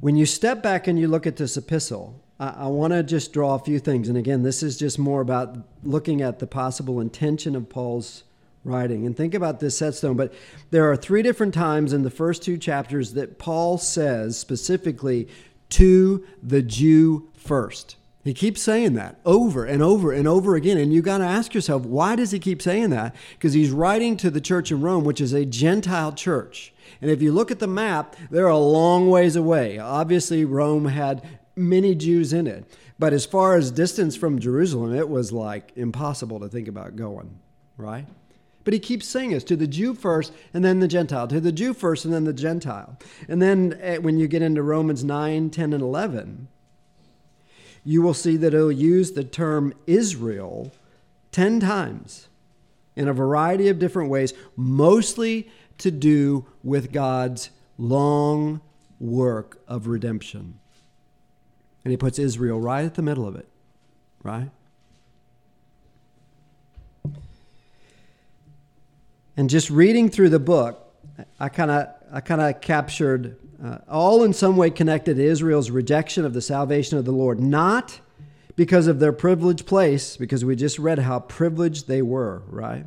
When 0.00 0.16
you 0.16 0.26
step 0.26 0.62
back 0.62 0.86
and 0.86 0.98
you 0.98 1.08
look 1.08 1.26
at 1.26 1.36
this 1.36 1.56
epistle, 1.56 2.22
I, 2.38 2.48
I 2.50 2.66
want 2.66 2.92
to 2.92 3.02
just 3.02 3.32
draw 3.32 3.54
a 3.54 3.58
few 3.58 3.80
things. 3.80 4.08
And 4.08 4.16
again, 4.16 4.42
this 4.42 4.62
is 4.62 4.78
just 4.78 4.98
more 4.98 5.20
about 5.20 5.58
looking 5.82 6.22
at 6.22 6.38
the 6.38 6.46
possible 6.46 7.00
intention 7.00 7.56
of 7.56 7.68
Paul's 7.68 8.22
writing. 8.64 9.06
And 9.06 9.16
think 9.16 9.34
about 9.34 9.58
this 9.58 9.78
set 9.78 9.94
stone. 9.94 10.16
But 10.16 10.32
there 10.70 10.90
are 10.90 10.96
three 10.96 11.22
different 11.22 11.54
times 11.54 11.92
in 11.92 12.02
the 12.02 12.10
first 12.10 12.42
two 12.42 12.58
chapters 12.58 13.14
that 13.14 13.38
Paul 13.38 13.78
says 13.78 14.38
specifically 14.38 15.28
to 15.70 16.24
the 16.42 16.62
Jew 16.62 17.28
first. 17.34 17.96
He 18.28 18.34
keeps 18.34 18.60
saying 18.60 18.92
that 18.92 19.16
over 19.24 19.64
and 19.64 19.82
over 19.82 20.12
and 20.12 20.28
over 20.28 20.54
again. 20.54 20.76
And 20.76 20.92
you 20.92 21.00
got 21.00 21.16
to 21.16 21.24
ask 21.24 21.54
yourself, 21.54 21.86
why 21.86 22.14
does 22.14 22.30
he 22.30 22.38
keep 22.38 22.60
saying 22.60 22.90
that? 22.90 23.16
Because 23.32 23.54
he's 23.54 23.70
writing 23.70 24.18
to 24.18 24.28
the 24.28 24.38
church 24.38 24.70
in 24.70 24.82
Rome, 24.82 25.04
which 25.04 25.18
is 25.18 25.32
a 25.32 25.46
Gentile 25.46 26.12
church. 26.12 26.74
And 27.00 27.10
if 27.10 27.22
you 27.22 27.32
look 27.32 27.50
at 27.50 27.58
the 27.58 27.66
map, 27.66 28.16
they're 28.30 28.46
a 28.46 28.58
long 28.58 29.08
ways 29.08 29.34
away. 29.34 29.78
Obviously, 29.78 30.44
Rome 30.44 30.84
had 30.84 31.26
many 31.56 31.94
Jews 31.94 32.34
in 32.34 32.46
it. 32.46 32.70
But 32.98 33.14
as 33.14 33.24
far 33.24 33.56
as 33.56 33.70
distance 33.70 34.14
from 34.14 34.38
Jerusalem, 34.38 34.94
it 34.94 35.08
was 35.08 35.32
like 35.32 35.72
impossible 35.74 36.38
to 36.40 36.50
think 36.50 36.68
about 36.68 36.96
going, 36.96 37.38
right? 37.78 38.04
But 38.62 38.74
he 38.74 38.78
keeps 38.78 39.06
saying 39.06 39.30
this 39.30 39.44
to 39.44 39.56
the 39.56 39.66
Jew 39.66 39.94
first 39.94 40.34
and 40.52 40.62
then 40.62 40.80
the 40.80 40.88
Gentile, 40.88 41.28
to 41.28 41.40
the 41.40 41.50
Jew 41.50 41.72
first 41.72 42.04
and 42.04 42.12
then 42.12 42.24
the 42.24 42.34
Gentile. 42.34 42.98
And 43.26 43.40
then 43.40 43.78
eh, 43.80 43.96
when 43.96 44.18
you 44.18 44.28
get 44.28 44.42
into 44.42 44.62
Romans 44.62 45.02
9, 45.02 45.48
10, 45.48 45.72
and 45.72 45.82
11, 45.82 46.48
you 47.88 48.02
will 48.02 48.12
see 48.12 48.36
that 48.36 48.52
he'll 48.52 48.70
use 48.70 49.12
the 49.12 49.24
term 49.24 49.72
Israel 49.86 50.70
10 51.32 51.58
times 51.60 52.28
in 52.94 53.08
a 53.08 53.14
variety 53.14 53.68
of 53.68 53.78
different 53.78 54.10
ways, 54.10 54.34
mostly 54.56 55.48
to 55.78 55.90
do 55.90 56.44
with 56.62 56.92
God's 56.92 57.48
long 57.78 58.60
work 59.00 59.62
of 59.66 59.86
redemption. 59.86 60.58
And 61.82 61.90
he 61.90 61.96
puts 61.96 62.18
Israel 62.18 62.60
right 62.60 62.84
at 62.84 62.94
the 62.94 63.00
middle 63.00 63.26
of 63.26 63.36
it, 63.36 63.48
right? 64.22 64.50
And 69.34 69.48
just 69.48 69.70
reading 69.70 70.10
through 70.10 70.28
the 70.28 70.38
book, 70.38 70.92
I 71.40 71.48
kind 71.48 71.70
of 71.70 71.88
I 72.12 72.20
kind 72.20 72.42
of 72.42 72.60
captured 72.60 73.38
uh, 73.62 73.78
all 73.88 74.22
in 74.22 74.32
some 74.32 74.56
way 74.56 74.70
connected 74.70 75.16
to 75.16 75.24
Israel's 75.24 75.70
rejection 75.70 76.24
of 76.24 76.34
the 76.34 76.40
salvation 76.40 76.98
of 76.98 77.04
the 77.04 77.12
Lord, 77.12 77.40
not 77.40 78.00
because 78.56 78.86
of 78.86 78.98
their 78.98 79.12
privileged 79.12 79.66
place, 79.66 80.16
because 80.16 80.44
we 80.44 80.56
just 80.56 80.78
read 80.78 80.98
how 81.00 81.20
privileged 81.20 81.88
they 81.88 82.02
were, 82.02 82.42
right? 82.48 82.84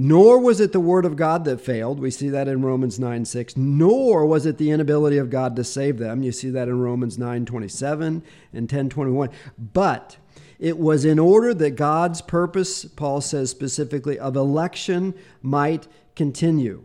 Nor 0.00 0.38
was 0.38 0.60
it 0.60 0.72
the 0.72 0.80
word 0.80 1.04
of 1.04 1.16
God 1.16 1.44
that 1.44 1.60
failed. 1.60 1.98
We 1.98 2.12
see 2.12 2.28
that 2.28 2.46
in 2.46 2.62
Romans 2.62 3.00
9 3.00 3.24
6. 3.24 3.56
Nor 3.56 4.26
was 4.26 4.46
it 4.46 4.56
the 4.56 4.70
inability 4.70 5.18
of 5.18 5.28
God 5.28 5.56
to 5.56 5.64
save 5.64 5.98
them. 5.98 6.22
You 6.22 6.30
see 6.30 6.50
that 6.50 6.68
in 6.68 6.80
Romans 6.80 7.18
9 7.18 7.44
27 7.44 8.22
and 8.52 8.70
10 8.70 8.88
21. 8.90 9.30
But 9.58 10.16
it 10.60 10.78
was 10.78 11.04
in 11.04 11.18
order 11.18 11.52
that 11.52 11.72
God's 11.72 12.22
purpose, 12.22 12.84
Paul 12.84 13.20
says 13.20 13.50
specifically, 13.50 14.18
of 14.20 14.36
election 14.36 15.14
might 15.42 15.88
continue. 16.14 16.84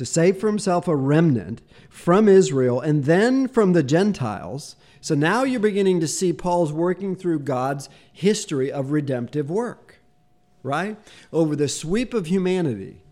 To 0.00 0.06
save 0.06 0.38
for 0.38 0.48
himself 0.48 0.88
a 0.88 0.96
remnant 0.96 1.62
from 1.88 2.28
Israel 2.28 2.80
and 2.80 3.04
then 3.04 3.46
from 3.46 3.74
the 3.74 3.82
Gentiles. 3.82 4.74
So 5.00 5.14
now 5.14 5.44
you're 5.44 5.60
beginning 5.60 6.00
to 6.00 6.08
see 6.08 6.32
Paul's 6.32 6.72
working 6.72 7.14
through 7.14 7.40
God's 7.40 7.88
history 8.12 8.72
of 8.72 8.90
redemptive 8.90 9.50
work 9.50 9.90
right? 10.62 10.96
Over 11.32 11.56
the 11.56 11.68
sweep 11.68 12.14
of 12.14 12.26
humanity. 12.26 13.02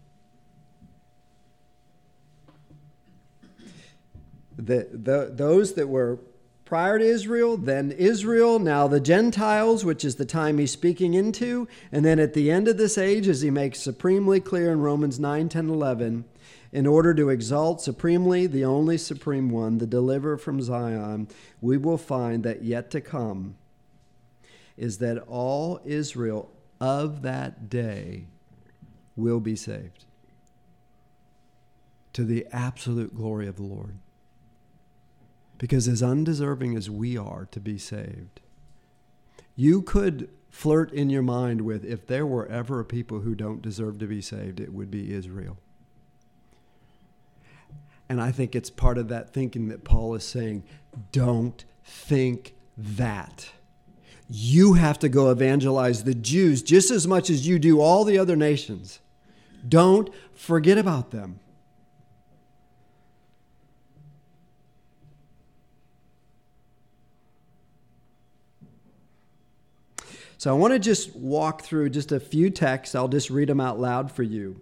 The, 4.57 4.89
the, 4.93 5.31
those 5.33 5.75
that 5.75 5.89
were 5.89 6.19
prior 6.65 6.99
to 6.99 7.05
Israel, 7.05 7.57
then 7.57 7.93
Israel, 7.93 8.59
now 8.59 8.89
the 8.89 9.01
Gentiles, 9.01 9.85
which 9.85 10.05
is 10.05 10.17
the 10.17 10.27
time 10.27 10.59
he's 10.59 10.73
speaking 10.73 11.15
into. 11.15 11.69
And 11.93 12.05
then 12.05 12.19
at 12.19 12.35
the 12.35 12.51
end 12.51 12.67
of 12.67 12.77
this 12.77 12.99
age, 12.99 13.29
as 13.29 13.41
he 13.41 13.51
makes 13.51 13.81
supremely 13.81 14.41
clear 14.41 14.73
in 14.73 14.81
Romans 14.81 15.21
9, 15.21 15.49
10, 15.49 15.71
11, 15.71 16.25
in 16.73 16.87
order 16.87 17.15
to 17.15 17.31
exalt 17.31 17.81
supremely 17.81 18.47
the 18.47 18.65
only 18.65 18.99
supreme 18.99 19.51
one, 19.51 19.79
the 19.79 19.87
deliverer 19.87 20.37
from 20.37 20.61
Zion, 20.61 21.29
we 21.61 21.77
will 21.77 21.99
find 21.99 22.43
that 22.45 22.63
yet 22.63 22.91
to 22.91 23.01
come 23.01 23.57
is 24.77 24.99
that 24.99 25.19
all 25.27 25.81
Israel 25.85 26.51
of 26.81 27.23
that 27.23 27.69
day 27.69 28.27
will 29.17 29.41
be 29.41 29.57
saved 29.57 30.05
to 32.13 32.25
the 32.25 32.47
absolute 32.53 33.15
glory 33.15 33.49
of 33.49 33.57
the 33.57 33.63
Lord. 33.63 33.99
Because 35.57 35.89
as 35.89 36.03
undeserving 36.03 36.77
as 36.77 36.89
we 36.89 37.17
are 37.17 37.47
to 37.51 37.59
be 37.59 37.79
saved, 37.79 38.41
you 39.57 39.83
could 39.83 40.29
flirt 40.51 40.93
in 40.93 41.11
your 41.11 41.23
mind 41.23 41.63
with 41.63 41.85
if 41.85 42.07
there 42.07 42.27
were 42.27 42.47
ever 42.47 42.79
a 42.79 42.85
people 42.85 43.21
who 43.21 43.35
don't 43.35 43.63
deserve 43.63 43.99
to 43.99 44.07
be 44.07 44.21
saved, 44.21 44.61
it 44.61 44.73
would 44.73 44.91
be 44.91 45.13
Israel. 45.13 45.59
And 48.09 48.21
I 48.21 48.33
think 48.33 48.55
it's 48.55 48.71
part 48.71 48.99
of 48.99 49.09
that 49.09 49.33
thinking 49.33 49.69
that 49.69 49.85
Paul 49.85 50.15
is 50.15 50.25
saying 50.25 50.65
don't 51.13 51.65
think 51.85 52.55
that 52.77 53.51
you 54.31 54.75
have 54.75 54.99
to 55.01 55.09
go 55.09 55.31
evangelize 55.31 56.05
the 56.05 56.15
Jews 56.15 56.63
just 56.63 56.91
as 56.91 57.07
much 57.07 57.31
as 57.31 57.47
you 57.47 57.59
do 57.59 57.81
all 57.81 58.05
the 58.05 58.19
other 58.19 58.37
nations. 58.37 59.01
Don't 59.67 60.11
forget 60.35 60.79
about 60.79 61.11
them. 61.11 61.41
So 70.39 70.51
I 70.51 70.57
want 70.57 70.73
to 70.73 70.79
just 70.79 71.17
walk 71.17 71.63
through 71.63 71.91
just 71.91 72.13
a 72.13 72.21
few 72.21 72.49
texts. 72.49 72.95
I'll 72.95 73.09
just 73.09 73.29
read 73.29 73.49
them 73.49 73.61
out 73.61 73.81
loud 73.81 74.13
for 74.13 74.23
you. 74.23 74.61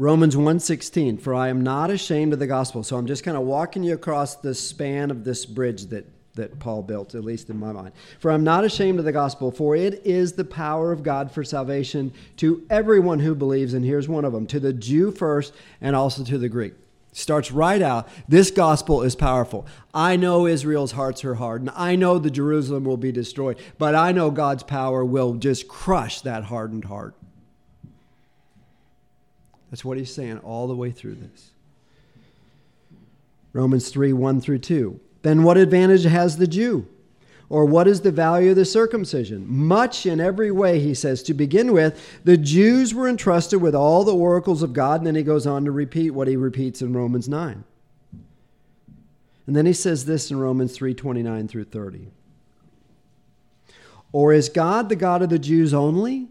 Romans 0.00 0.36
1:16 0.36 1.18
for 1.18 1.34
I 1.34 1.48
am 1.48 1.60
not 1.60 1.90
ashamed 1.90 2.32
of 2.32 2.38
the 2.38 2.46
gospel. 2.46 2.84
So 2.84 2.96
I'm 2.96 3.08
just 3.08 3.24
kind 3.24 3.36
of 3.36 3.42
walking 3.42 3.82
you 3.82 3.94
across 3.94 4.36
the 4.36 4.54
span 4.54 5.10
of 5.10 5.24
this 5.24 5.44
bridge 5.44 5.86
that 5.86 6.06
that 6.36 6.60
Paul 6.60 6.82
built 6.82 7.16
at 7.16 7.24
least 7.24 7.50
in 7.50 7.58
my 7.58 7.72
mind. 7.72 7.90
For 8.20 8.30
I'm 8.30 8.44
not 8.44 8.64
ashamed 8.64 9.00
of 9.00 9.04
the 9.04 9.10
gospel 9.10 9.50
for 9.50 9.74
it 9.74 10.00
is 10.06 10.34
the 10.34 10.44
power 10.44 10.92
of 10.92 11.02
God 11.02 11.32
for 11.32 11.42
salvation 11.42 12.12
to 12.36 12.62
everyone 12.70 13.18
who 13.18 13.34
believes 13.34 13.74
and 13.74 13.84
here's 13.84 14.08
one 14.08 14.24
of 14.24 14.32
them 14.32 14.46
to 14.46 14.60
the 14.60 14.72
Jew 14.72 15.10
first 15.10 15.52
and 15.80 15.96
also 15.96 16.22
to 16.22 16.38
the 16.38 16.48
Greek. 16.48 16.74
Starts 17.10 17.50
right 17.50 17.82
out. 17.82 18.08
This 18.28 18.52
gospel 18.52 19.02
is 19.02 19.16
powerful. 19.16 19.66
I 19.92 20.14
know 20.14 20.46
Israel's 20.46 20.92
hearts 20.92 21.24
are 21.24 21.34
hardened. 21.34 21.72
I 21.74 21.96
know 21.96 22.20
the 22.20 22.30
Jerusalem 22.30 22.84
will 22.84 22.98
be 22.98 23.10
destroyed, 23.10 23.58
but 23.78 23.96
I 23.96 24.12
know 24.12 24.30
God's 24.30 24.62
power 24.62 25.04
will 25.04 25.34
just 25.34 25.66
crush 25.66 26.20
that 26.20 26.44
hardened 26.44 26.84
heart. 26.84 27.17
That's 29.70 29.84
what 29.84 29.98
he's 29.98 30.14
saying 30.14 30.38
all 30.38 30.66
the 30.66 30.76
way 30.76 30.90
through 30.90 31.16
this. 31.16 31.50
Romans 33.52 33.88
3 33.88 34.12
1 34.12 34.40
through 34.40 34.60
2. 34.60 35.00
Then 35.22 35.42
what 35.42 35.56
advantage 35.56 36.04
has 36.04 36.36
the 36.36 36.46
Jew? 36.46 36.86
Or 37.50 37.64
what 37.64 37.88
is 37.88 38.02
the 38.02 38.12
value 38.12 38.50
of 38.50 38.56
the 38.56 38.64
circumcision? 38.64 39.46
Much 39.48 40.04
in 40.04 40.20
every 40.20 40.50
way, 40.50 40.80
he 40.80 40.94
says. 40.94 41.22
To 41.24 41.34
begin 41.34 41.72
with, 41.72 42.20
the 42.22 42.36
Jews 42.36 42.92
were 42.92 43.08
entrusted 43.08 43.62
with 43.62 43.74
all 43.74 44.04
the 44.04 44.14
oracles 44.14 44.62
of 44.62 44.74
God, 44.74 45.00
and 45.00 45.06
then 45.06 45.14
he 45.14 45.22
goes 45.22 45.46
on 45.46 45.64
to 45.64 45.70
repeat 45.70 46.10
what 46.10 46.28
he 46.28 46.36
repeats 46.36 46.82
in 46.82 46.92
Romans 46.92 47.26
9. 47.26 47.64
And 49.46 49.56
then 49.56 49.64
he 49.64 49.72
says 49.72 50.04
this 50.04 50.30
in 50.30 50.38
Romans 50.38 50.76
3 50.76 50.92
29 50.92 51.48
through 51.48 51.64
30. 51.64 52.08
Or 54.12 54.34
is 54.34 54.50
God 54.50 54.90
the 54.90 54.96
God 54.96 55.22
of 55.22 55.30
the 55.30 55.38
Jews 55.38 55.72
only? 55.72 56.28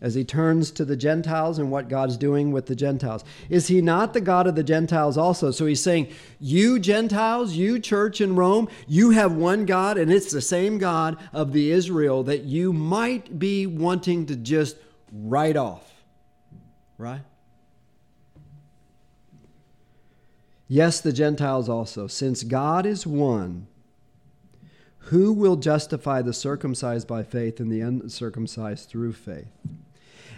As 0.00 0.14
he 0.14 0.24
turns 0.24 0.70
to 0.72 0.84
the 0.84 0.96
Gentiles 0.96 1.58
and 1.58 1.70
what 1.70 1.88
God's 1.88 2.16
doing 2.16 2.52
with 2.52 2.66
the 2.66 2.74
Gentiles. 2.74 3.24
Is 3.48 3.68
he 3.68 3.80
not 3.80 4.12
the 4.12 4.20
God 4.20 4.46
of 4.46 4.54
the 4.54 4.62
Gentiles 4.62 5.16
also? 5.16 5.50
So 5.50 5.66
he's 5.66 5.82
saying, 5.82 6.08
You 6.38 6.78
Gentiles, 6.78 7.54
you 7.54 7.78
church 7.78 8.20
in 8.20 8.36
Rome, 8.36 8.68
you 8.86 9.10
have 9.10 9.32
one 9.32 9.64
God, 9.64 9.96
and 9.96 10.12
it's 10.12 10.30
the 10.30 10.42
same 10.42 10.78
God 10.78 11.16
of 11.32 11.52
the 11.52 11.70
Israel 11.70 12.22
that 12.24 12.42
you 12.42 12.72
might 12.72 13.38
be 13.38 13.66
wanting 13.66 14.26
to 14.26 14.36
just 14.36 14.76
write 15.10 15.56
off. 15.56 15.90
Right? 16.98 17.22
Yes, 20.68 21.00
the 21.00 21.12
Gentiles 21.12 21.68
also. 21.68 22.06
Since 22.06 22.42
God 22.42 22.84
is 22.86 23.06
one, 23.06 23.68
who 24.98 25.32
will 25.32 25.56
justify 25.56 26.22
the 26.22 26.32
circumcised 26.32 27.06
by 27.06 27.22
faith 27.22 27.60
and 27.60 27.70
the 27.70 27.80
uncircumcised 27.80 28.88
through 28.88 29.12
faith? 29.12 29.52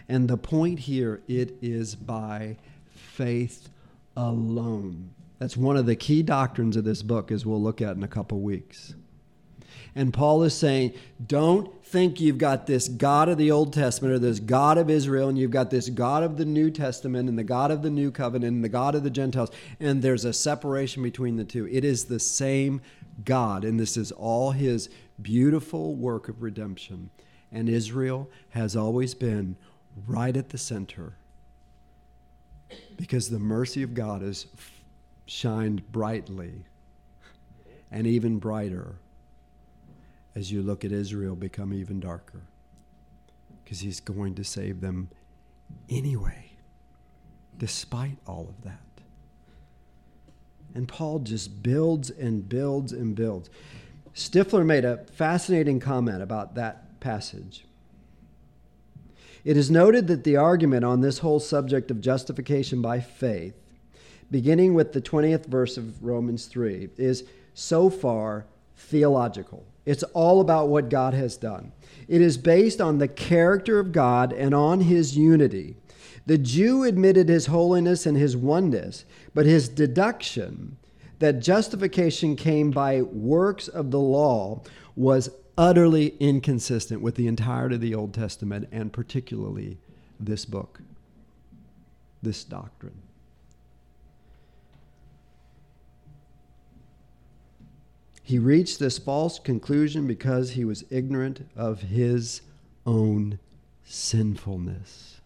And 0.09 0.28
the 0.28 0.36
point 0.36 0.80
here, 0.80 1.22
it 1.26 1.57
is 1.61 1.94
by 1.94 2.57
faith 2.88 3.68
alone. 4.16 5.11
That's 5.38 5.57
one 5.57 5.76
of 5.76 5.86
the 5.86 5.96
key 5.96 6.22
doctrines 6.22 6.76
of 6.76 6.84
this 6.84 7.02
book, 7.02 7.30
as 7.30 7.44
we'll 7.44 7.62
look 7.62 7.82
at 7.82 7.96
in 7.96 8.02
a 8.02 8.09
couple 8.09 8.40
weeks. 8.40 8.94
And 9.94 10.12
Paul 10.12 10.42
is 10.42 10.54
saying, 10.54 10.92
don't 11.26 11.82
think 11.84 12.20
you've 12.20 12.38
got 12.38 12.66
this 12.66 12.88
God 12.88 13.28
of 13.28 13.38
the 13.38 13.50
Old 13.50 13.72
Testament 13.72 14.14
or 14.14 14.18
this 14.18 14.40
God 14.40 14.76
of 14.78 14.90
Israel, 14.90 15.28
and 15.28 15.38
you've 15.38 15.50
got 15.50 15.70
this 15.70 15.88
God 15.88 16.22
of 16.22 16.36
the 16.36 16.44
New 16.44 16.70
Testament 16.70 17.28
and 17.28 17.38
the 17.38 17.44
God 17.44 17.70
of 17.70 17.82
the 17.82 17.90
New 17.90 18.11
Covenant 18.11 18.54
and 18.54 18.64
the 18.64 18.68
God 18.68 18.94
of 18.94 19.02
the 19.02 19.11
Gentiles, 19.11 19.50
and 19.80 20.02
there's 20.02 20.24
a 20.24 20.32
separation 20.32 21.02
between 21.02 21.36
the 21.36 21.44
two. 21.44 21.66
It 21.68 21.84
is 21.84 22.04
the 22.04 22.20
same 22.20 22.82
God, 23.24 23.64
and 23.64 23.80
this 23.80 23.96
is 23.96 24.12
all 24.12 24.50
his 24.50 24.90
beautiful 25.20 25.94
work 25.94 26.28
of 26.28 26.42
redemption. 26.42 27.11
And 27.50 27.68
Israel 27.68 28.30
has 28.50 28.76
always 28.76 29.14
been 29.14 29.57
right 30.07 30.36
at 30.36 30.51
the 30.51 30.59
center 30.59 31.14
because 32.97 33.30
the 33.30 33.38
mercy 33.38 33.82
of 33.82 33.94
God 33.94 34.22
has 34.22 34.47
shined 35.26 35.90
brightly 35.92 36.64
and 37.90 38.07
even 38.07 38.38
brighter 38.38 38.97
as 40.34 40.53
you 40.53 40.62
look 40.62 40.84
at 40.84 40.92
Israel 40.92 41.34
become 41.34 41.72
even 41.72 42.01
darker 42.01 42.42
because 43.64 43.80
he's 43.80 44.01
going 44.01 44.34
to 44.34 44.44
save 44.44 44.80
them 44.80 45.09
anyway, 45.88 46.53
despite 47.59 48.18
all 48.26 48.47
of 48.49 48.62
that. 48.64 48.80
And 50.74 50.86
Paul 50.86 51.20
just 51.20 51.62
builds 51.62 52.11
and 52.11 52.49
builds 52.49 52.92
and 52.92 53.14
builds. 53.14 53.49
Stifler 54.14 54.64
made 54.64 54.84
a 54.84 54.99
fascinating 55.12 55.80
comment 55.80 56.22
about 56.22 56.55
that 56.55 57.01
passage. 57.01 57.66
It 59.47 59.57
is 59.57 59.70
noted 59.70 60.09
that 60.09 60.24
the 60.24 60.36
argument 60.36 60.84
on 60.84 61.03
this 61.03 61.20
whole 61.20 61.38
subject 61.38 61.92
of 61.92 62.01
justification 62.01 62.82
by 62.82 62.99
faith, 62.99 63.55
beginning 64.28 64.74
with 64.74 64.92
the 64.92 65.01
20th 65.01 65.47
verse 65.47 65.76
of 65.76 66.03
Romans 66.03 66.47
3, 66.47 66.88
is 66.97 67.22
so 67.55 67.88
far 67.88 68.47
theological. 68.76 69.64
It's 69.84 70.03
all 70.03 70.40
about 70.40 70.66
what 70.66 70.90
God 70.90 71.14
has 71.14 71.36
done. 71.36 71.70
It 72.09 72.20
is 72.20 72.36
based 72.36 72.80
on 72.80 72.99
the 72.99 73.07
character 73.07 73.78
of 73.78 73.92
God 73.92 74.32
and 74.32 74.53
on 74.53 74.80
his 74.80 75.16
unity. 75.16 75.76
The 76.26 76.38
Jew 76.38 76.82
admitted 76.82 77.28
his 77.28 77.47
holiness 77.47 78.05
and 78.05 78.16
his 78.16 78.36
oneness, 78.36 79.05
but 79.32 79.47
his 79.47 79.68
deduction 79.68 80.76
that 81.20 81.38
justification 81.38 82.34
came 82.34 82.72
by 82.72 83.01
works 83.01 83.68
of 83.68 83.92
the 83.92 84.01
law 84.01 84.62
was 84.97 85.30
utterly 85.59 86.14
inconsistent 86.20 87.00
with 87.00 87.14
the 87.14 87.26
entirety 87.26 87.76
of 87.76 87.80
the 87.80 87.94
Old 87.94 88.12
Testament 88.12 88.68
and 88.72 88.92
particularly 88.92 89.78
this 90.20 90.44
book, 90.44 90.80
this 92.22 92.44
doctrine. 92.44 93.02
He 98.22 98.38
reached 98.40 98.80
this 98.80 98.98
false 98.98 99.38
conclusion 99.38 100.09
because 100.09 100.50
he 100.50 100.64
was 100.64 100.84
ignorant 100.90 101.48
of 101.54 101.82
his 101.82 102.42
own 102.84 103.38
sinfulness. 103.84 105.20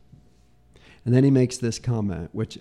And 1.07 1.15
then 1.15 1.25
he 1.25 1.31
makes 1.31 1.57
this 1.57 1.79
comment, 1.79 2.29
which 2.33 2.59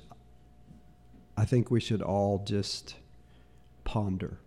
I 1.36 1.43
think 1.43 1.70
we 1.70 1.82
should 1.82 2.01
all 2.01 2.41
just 2.45 2.95
ponder. 3.84 4.39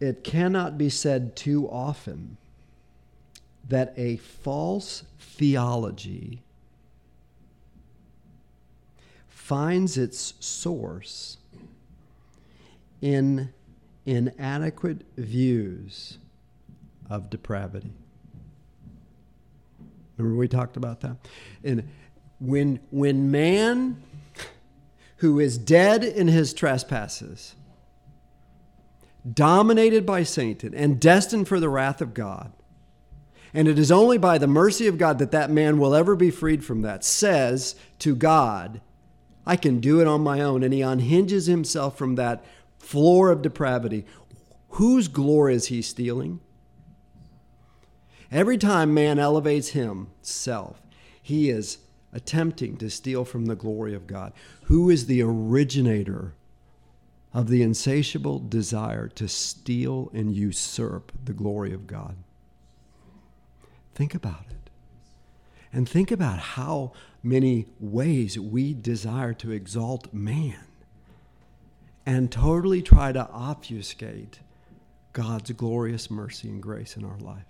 It 0.00 0.24
cannot 0.24 0.78
be 0.78 0.88
said 0.88 1.36
too 1.36 1.68
often 1.68 2.38
that 3.68 3.92
a 3.96 4.16
false 4.16 5.04
theology 5.18 6.42
finds 9.28 9.98
its 9.98 10.34
source 10.40 11.36
in 13.02 13.52
inadequate 14.06 15.02
views 15.16 16.18
of 17.08 17.30
depravity. 17.30 17.92
Remember 20.16 20.38
we 20.38 20.48
talked 20.48 20.76
about 20.76 21.00
that? 21.00 21.16
And 21.62 21.88
when 22.40 22.80
when 22.90 23.30
man 23.30 24.02
who 25.16 25.38
is 25.38 25.58
dead 25.58 26.02
in 26.02 26.28
his 26.28 26.54
trespasses 26.54 27.54
dominated 29.30 30.06
by 30.06 30.22
Satan 30.22 30.74
and 30.74 31.00
destined 31.00 31.48
for 31.48 31.60
the 31.60 31.68
wrath 31.68 32.00
of 32.00 32.14
God. 32.14 32.52
And 33.52 33.66
it 33.66 33.78
is 33.78 33.90
only 33.90 34.18
by 34.18 34.38
the 34.38 34.46
mercy 34.46 34.86
of 34.86 34.98
God 34.98 35.18
that 35.18 35.32
that 35.32 35.50
man 35.50 35.78
will 35.78 35.94
ever 35.94 36.14
be 36.14 36.30
freed 36.30 36.64
from 36.64 36.82
that, 36.82 37.04
says 37.04 37.74
to 37.98 38.14
God, 38.14 38.80
I 39.44 39.56
can 39.56 39.80
do 39.80 40.00
it 40.00 40.06
on 40.06 40.20
my 40.20 40.40
own. 40.40 40.62
And 40.62 40.72
he 40.72 40.82
unhinges 40.82 41.46
himself 41.46 41.98
from 41.98 42.14
that 42.14 42.44
floor 42.78 43.30
of 43.30 43.42
depravity. 43.42 44.06
Whose 44.70 45.08
glory 45.08 45.54
is 45.54 45.66
he 45.66 45.82
stealing? 45.82 46.40
Every 48.30 48.56
time 48.56 48.94
man 48.94 49.18
elevates 49.18 49.70
himself, 49.70 50.80
he 51.20 51.50
is 51.50 51.78
attempting 52.12 52.76
to 52.76 52.88
steal 52.88 53.24
from 53.24 53.46
the 53.46 53.56
glory 53.56 53.94
of 53.94 54.06
God. 54.06 54.32
Who 54.64 54.88
is 54.88 55.06
the 55.06 55.22
originator 55.22 56.34
of 57.32 57.48
the 57.48 57.62
insatiable 57.62 58.38
desire 58.40 59.08
to 59.08 59.28
steal 59.28 60.10
and 60.12 60.34
usurp 60.34 61.12
the 61.24 61.32
glory 61.32 61.72
of 61.72 61.86
God. 61.86 62.16
Think 63.94 64.14
about 64.14 64.46
it. 64.50 64.70
And 65.72 65.88
think 65.88 66.10
about 66.10 66.38
how 66.38 66.92
many 67.22 67.66
ways 67.78 68.38
we 68.38 68.74
desire 68.74 69.32
to 69.34 69.52
exalt 69.52 70.12
man 70.12 70.64
and 72.04 72.32
totally 72.32 72.82
try 72.82 73.12
to 73.12 73.28
obfuscate 73.30 74.40
God's 75.12 75.52
glorious 75.52 76.10
mercy 76.10 76.48
and 76.48 76.60
grace 76.60 76.96
in 76.96 77.04
our 77.04 77.18
life. 77.18 77.44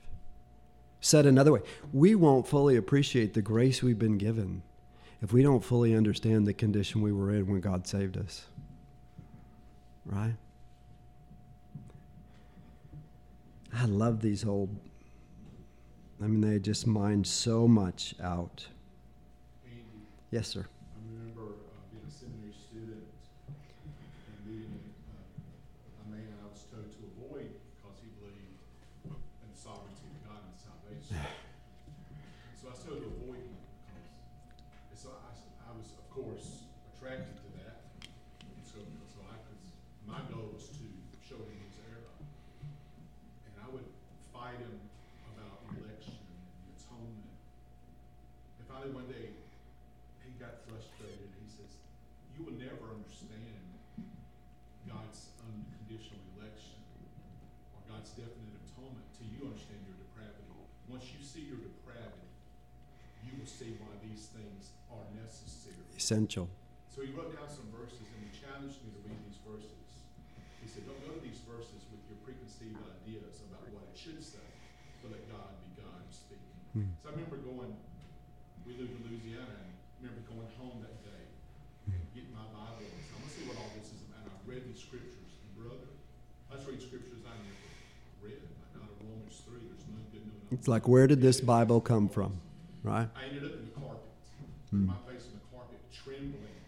Said 1.00 1.24
another 1.24 1.52
way, 1.52 1.60
we 1.94 2.14
won't 2.14 2.46
fully 2.46 2.76
appreciate 2.76 3.32
the 3.32 3.40
grace 3.40 3.82
we've 3.82 3.98
been 3.98 4.18
given 4.18 4.62
if 5.22 5.32
we 5.32 5.42
don't 5.42 5.64
fully 5.64 5.94
understand 5.94 6.46
the 6.46 6.52
condition 6.52 7.00
we 7.00 7.12
were 7.12 7.30
in 7.30 7.46
when 7.46 7.60
God 7.60 7.86
saved 7.86 8.18
us 8.18 8.46
right? 10.06 10.34
I 13.72 13.84
love 13.86 14.20
these 14.20 14.44
old, 14.44 14.68
I 16.22 16.26
mean, 16.26 16.40
they 16.40 16.58
just 16.58 16.86
mind 16.86 17.26
so 17.26 17.68
much 17.68 18.14
out. 18.22 18.66
Yes, 20.30 20.48
sir. 20.48 20.62
I 20.62 20.98
remember 21.10 21.42
uh, 21.42 21.82
being 21.90 22.06
a 22.06 22.10
seminary 22.10 22.54
student 22.54 23.02
and 23.02 24.38
meeting 24.46 24.78
uh, 25.10 26.06
a 26.06 26.10
man 26.10 26.30
I 26.38 26.46
was 26.46 26.62
told 26.70 26.86
to 26.86 27.02
avoid 27.18 27.50
because 27.50 27.98
he 27.98 28.10
believed 28.22 28.62
in 29.10 29.48
the 29.50 29.58
sovereignty 29.58 30.06
of 30.06 30.18
God 30.30 30.42
and 30.46 30.54
salvation. 30.54 31.18
so 32.62 32.70
I 32.70 32.78
was 32.78 32.82
told 32.86 33.02
to 33.02 33.10
avoid 33.10 33.42
him 33.42 33.58
because, 33.58 34.06
and 34.94 34.98
so 35.02 35.10
I, 35.18 35.34
I 35.34 35.70
attracted 37.00 37.32
to 37.32 37.48
that. 37.64 37.80
And 38.04 38.60
so, 38.60 38.84
so 39.08 39.24
I 39.24 39.40
could, 39.40 39.60
my 40.04 40.20
goal 40.28 40.52
was 40.52 40.68
to 40.76 40.84
show 41.24 41.40
him 41.40 41.56
his 41.64 41.80
error. 41.88 42.12
And 43.48 43.52
I 43.56 43.66
would 43.72 43.88
fight 44.28 44.60
him 44.60 44.76
about 45.32 45.64
election 45.80 46.20
and 46.20 46.76
atonement. 46.76 47.34
And 48.60 48.64
finally, 48.68 48.92
one 48.92 49.08
day, 49.08 49.32
he 50.28 50.36
got 50.36 50.60
frustrated. 50.68 51.24
He 51.40 51.48
says, 51.48 51.72
You 52.36 52.44
will 52.44 52.60
never 52.60 52.92
understand 52.92 53.64
God's 54.84 55.32
unconditional 55.40 56.20
election 56.36 56.78
or 57.72 57.80
God's 57.88 58.12
definite 58.12 58.60
atonement 58.70 59.08
till 59.16 59.32
you 59.32 59.48
understand 59.48 59.80
your 59.88 59.96
depravity. 60.04 60.46
Once 60.84 61.08
you 61.16 61.24
see 61.24 61.48
your 61.48 61.64
depravity, 61.64 62.28
you 63.24 63.40
will 63.40 63.48
see 63.48 63.72
why 63.80 63.88
these 64.04 64.28
things 64.36 64.76
are 64.92 65.08
necessary. 65.16 65.80
Essential. 66.10 66.50
So 66.90 67.06
he 67.06 67.14
wrote 67.14 67.30
down 67.38 67.46
some 67.46 67.70
verses 67.70 68.02
and 68.02 68.18
he 68.26 68.34
challenged 68.34 68.82
me 68.82 68.90
to 68.98 69.00
read 69.06 69.22
these 69.30 69.38
verses. 69.46 70.02
He 70.58 70.66
said, 70.66 70.82
Don't 70.90 70.98
go 71.06 71.14
to 71.14 71.22
these 71.22 71.38
verses 71.46 71.86
with 71.86 72.02
your 72.10 72.18
preconceived 72.26 72.82
ideas 72.82 73.46
about 73.46 73.62
what 73.70 73.86
it 73.86 73.94
should 73.94 74.18
say, 74.18 74.42
but 75.06 75.14
let 75.14 75.22
God 75.30 75.54
be 75.62 75.70
God 75.78 76.02
and 76.02 76.10
speak. 76.10 76.42
Hmm. 76.74 76.90
So 76.98 77.04
I 77.06 77.10
remember 77.14 77.38
going, 77.46 77.78
we 78.66 78.74
lived 78.74 78.90
in 78.90 79.06
Louisiana, 79.06 79.54
and 79.54 79.70
I 79.70 80.02
remember 80.02 80.26
going 80.26 80.50
home 80.58 80.82
that 80.82 80.98
day 81.06 81.30
and 81.94 82.02
getting 82.10 82.34
my 82.34 82.42
Bible 82.58 82.82
and 82.82 82.90
saying, 82.90 83.14
I'm 83.14 83.22
going 83.22 83.30
to 83.30 83.34
see 83.38 83.46
what 83.46 83.54
all 83.62 83.70
this 83.78 83.94
is 83.94 84.02
about. 84.10 84.26
And 84.26 84.34
I 84.34 84.42
read 84.50 84.66
these 84.66 84.82
scriptures, 84.82 85.30
and 85.30 85.50
brother, 85.54 85.94
let's 86.50 86.66
read 86.66 86.82
scriptures 86.82 87.22
I 87.22 87.38
never 87.38 87.70
read. 88.18 88.42
I 88.42 88.82
got 88.82 88.90
Romans 88.98 89.38
3, 89.46 89.62
there's 89.62 89.86
none 89.94 90.02
good, 90.10 90.26
no 90.26 90.34
It's 90.50 90.66
like, 90.66 90.90
where 90.90 91.06
did 91.06 91.22
this 91.22 91.38
Bible 91.38 91.78
come 91.78 92.10
from? 92.10 92.42
Right? 92.82 93.06
I 93.14 93.30
ended 93.30 93.46
up 93.46 93.62
in 93.62 93.70
the 93.70 93.74
carpet, 93.78 94.10
Hmm. 94.74 94.90
my 94.90 94.98
face 95.06 95.26
in 95.26 95.34
the 95.34 95.42
carpet, 95.50 95.82
trembling, 95.90 96.62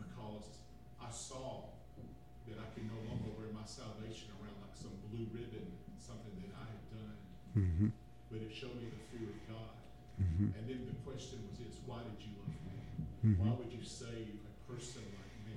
because 0.00 0.56
I 0.96 1.12
saw 1.12 1.68
that 2.48 2.56
I 2.56 2.66
could 2.72 2.88
no 2.88 2.96
longer 3.12 3.28
wear 3.36 3.52
my 3.52 3.68
salvation 3.68 4.32
around 4.40 4.56
like 4.64 4.72
some 4.72 4.96
blue 5.12 5.28
ribbon, 5.36 5.68
something 6.00 6.32
that 6.40 6.56
I 6.56 6.64
had 6.64 6.82
done, 6.88 7.12
Mm-hmm. 7.58 7.88
but 8.30 8.40
it 8.40 8.54
showed 8.54 8.76
me 8.76 8.86
the 8.86 9.18
fear 9.18 9.28
of 9.28 9.40
God. 9.48 9.74
Mm-hmm. 10.22 10.44
And 10.56 10.68
then 10.68 10.86
the 10.86 10.94
question 11.08 11.38
was 11.50 11.58
this, 11.58 11.78
why 11.86 11.98
did 11.98 12.18
you 12.22 12.32
love 12.38 12.54
me? 12.66 13.34
Mm-hmm. 13.34 13.48
Why 13.48 13.56
would 13.56 13.72
you 13.72 13.82
save 13.84 14.38
a 14.46 14.72
person 14.72 15.02
like 15.02 15.34
me? 15.46 15.56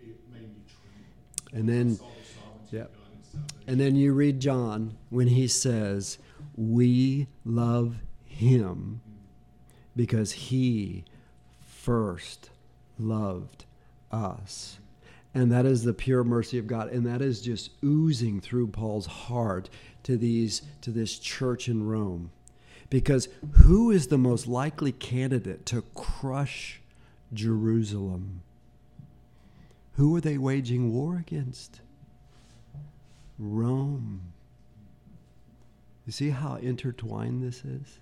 It 0.00 0.16
made 0.32 0.48
me 0.48 0.62
tremble. 0.64 1.58
And 1.58 1.68
then, 1.68 1.88
the 1.88 1.96
sovereignty 1.96 2.76
yep. 2.76 2.86
of 2.86 2.92
God 2.94 3.12
in 3.12 3.24
salvation. 3.24 3.64
and 3.66 3.80
then 3.80 3.96
you 3.96 4.12
read 4.12 4.40
John 4.40 4.96
when 5.10 5.28
he 5.28 5.48
says, 5.48 6.18
"We 6.56 7.26
love 7.44 7.96
him 8.24 9.00
because 9.94 10.32
he 10.32 11.04
first 11.60 12.50
loved 12.98 13.64
us." 14.10 14.78
And 15.36 15.52
that 15.52 15.66
is 15.66 15.84
the 15.84 15.92
pure 15.92 16.24
mercy 16.24 16.56
of 16.56 16.66
God, 16.66 16.88
and 16.88 17.04
that 17.04 17.20
is 17.20 17.42
just 17.42 17.70
oozing 17.84 18.40
through 18.40 18.68
Paul's 18.68 19.04
heart 19.04 19.68
to 20.04 20.16
these 20.16 20.62
to 20.80 20.90
this 20.90 21.18
church 21.18 21.68
in 21.68 21.86
Rome. 21.86 22.30
Because 22.88 23.28
who 23.52 23.90
is 23.90 24.06
the 24.06 24.16
most 24.16 24.46
likely 24.46 24.92
candidate 24.92 25.66
to 25.66 25.82
crush 25.94 26.80
Jerusalem? 27.34 28.40
Who 29.96 30.16
are 30.16 30.22
they 30.22 30.38
waging 30.38 30.90
war 30.90 31.16
against? 31.16 31.82
Rome. 33.38 34.32
You 36.06 36.12
see 36.12 36.30
how 36.30 36.54
intertwined 36.54 37.42
this 37.42 37.62
is? 37.62 37.98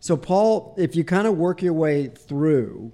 So, 0.00 0.16
Paul, 0.16 0.74
if 0.76 0.96
you 0.96 1.04
kind 1.04 1.28
of 1.28 1.38
work 1.38 1.62
your 1.62 1.74
way 1.74 2.08
through, 2.08 2.90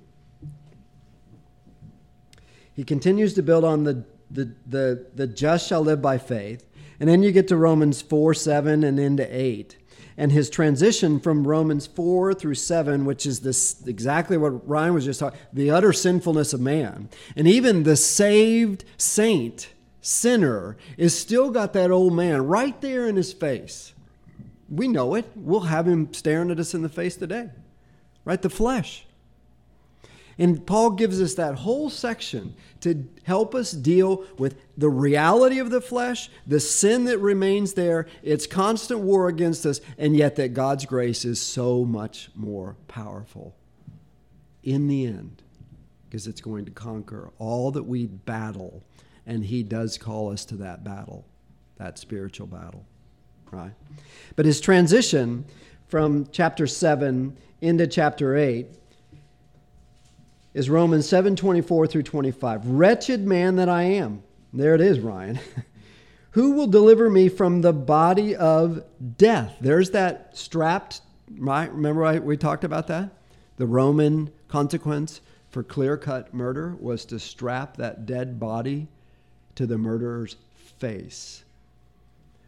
he 2.74 2.84
continues 2.84 3.34
to 3.34 3.42
build 3.42 3.64
on 3.64 3.84
the, 3.84 4.04
the, 4.30 4.52
the, 4.66 5.06
the 5.14 5.26
just 5.26 5.68
shall 5.68 5.80
live 5.80 6.02
by 6.02 6.18
faith. 6.18 6.66
And 7.00 7.08
then 7.08 7.22
you 7.22 7.32
get 7.32 7.48
to 7.48 7.56
Romans 7.56 8.02
4 8.02 8.34
7 8.34 8.84
and 8.84 8.98
into 8.98 9.24
8. 9.24 9.76
And 10.16 10.30
his 10.30 10.48
transition 10.48 11.18
from 11.18 11.46
Romans 11.46 11.88
4 11.88 12.34
through 12.34 12.54
7, 12.54 13.04
which 13.04 13.26
is 13.26 13.40
this 13.40 13.84
exactly 13.86 14.36
what 14.36 14.68
Ryan 14.68 14.94
was 14.94 15.04
just 15.04 15.20
talking 15.20 15.38
the 15.52 15.70
utter 15.70 15.92
sinfulness 15.92 16.52
of 16.52 16.60
man. 16.60 17.08
And 17.34 17.48
even 17.48 17.82
the 17.82 17.96
saved 17.96 18.84
saint, 18.96 19.70
sinner, 20.00 20.76
is 20.96 21.18
still 21.18 21.50
got 21.50 21.72
that 21.72 21.90
old 21.90 22.12
man 22.12 22.46
right 22.46 22.80
there 22.80 23.08
in 23.08 23.16
his 23.16 23.32
face. 23.32 23.92
We 24.68 24.86
know 24.86 25.14
it. 25.14 25.26
We'll 25.34 25.60
have 25.60 25.86
him 25.86 26.12
staring 26.14 26.50
at 26.50 26.60
us 26.60 26.74
in 26.74 26.82
the 26.82 26.88
face 26.88 27.16
today. 27.16 27.50
Right? 28.24 28.40
The 28.40 28.50
flesh. 28.50 29.06
And 30.38 30.66
Paul 30.66 30.90
gives 30.90 31.20
us 31.20 31.34
that 31.34 31.56
whole 31.56 31.90
section 31.90 32.54
to 32.80 33.08
help 33.22 33.54
us 33.54 33.70
deal 33.70 34.24
with 34.38 34.56
the 34.76 34.88
reality 34.88 35.58
of 35.58 35.70
the 35.70 35.80
flesh, 35.80 36.28
the 36.46 36.60
sin 36.60 37.04
that 37.04 37.18
remains 37.18 37.74
there, 37.74 38.06
its 38.22 38.46
constant 38.46 39.00
war 39.00 39.28
against 39.28 39.64
us, 39.64 39.80
and 39.96 40.16
yet 40.16 40.36
that 40.36 40.54
God's 40.54 40.86
grace 40.86 41.24
is 41.24 41.40
so 41.40 41.84
much 41.84 42.30
more 42.34 42.76
powerful 42.88 43.54
in 44.62 44.88
the 44.88 45.06
end 45.06 45.42
because 46.04 46.26
it's 46.26 46.40
going 46.40 46.64
to 46.64 46.70
conquer 46.70 47.30
all 47.38 47.70
that 47.72 47.84
we 47.84 48.06
battle. 48.06 48.82
And 49.26 49.44
He 49.44 49.62
does 49.62 49.98
call 49.98 50.30
us 50.30 50.44
to 50.46 50.56
that 50.56 50.84
battle, 50.84 51.26
that 51.76 51.98
spiritual 51.98 52.46
battle, 52.46 52.84
right? 53.50 53.72
But 54.36 54.46
his 54.46 54.60
transition 54.60 55.44
from 55.86 56.26
chapter 56.30 56.66
7 56.66 57.36
into 57.60 57.86
chapter 57.86 58.36
8 58.36 58.66
is 60.54 60.70
Romans 60.70 61.08
7 61.08 61.36
24 61.36 61.88
through 61.88 62.04
25. 62.04 62.66
Wretched 62.66 63.26
man 63.26 63.56
that 63.56 63.68
I 63.68 63.82
am. 63.82 64.22
There 64.52 64.74
it 64.74 64.80
is, 64.80 65.00
Ryan. 65.00 65.40
Who 66.30 66.52
will 66.52 66.68
deliver 66.68 67.10
me 67.10 67.28
from 67.28 67.60
the 67.60 67.72
body 67.72 68.34
of 68.34 68.84
death? 69.16 69.56
There's 69.60 69.90
that 69.90 70.36
strapped, 70.36 71.00
right? 71.36 71.72
Remember 71.72 72.04
I, 72.04 72.18
we 72.20 72.36
talked 72.36 72.64
about 72.64 72.86
that? 72.88 73.10
The 73.56 73.66
Roman 73.66 74.32
consequence 74.48 75.20
for 75.50 75.62
clear 75.62 75.96
cut 75.96 76.34
murder 76.34 76.76
was 76.80 77.04
to 77.06 77.20
strap 77.20 77.76
that 77.76 78.06
dead 78.06 78.40
body 78.40 78.88
to 79.54 79.66
the 79.66 79.78
murderer's 79.78 80.36
face 80.78 81.44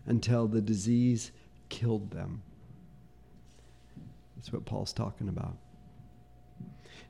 until 0.07 0.49
the 0.49 0.61
disease 0.61 1.31
killed 1.69 2.11
them. 2.11 2.43
That's 4.37 4.53
what 4.53 4.65
Paul's 4.65 4.93
talking 4.93 5.29
about. 5.29 5.57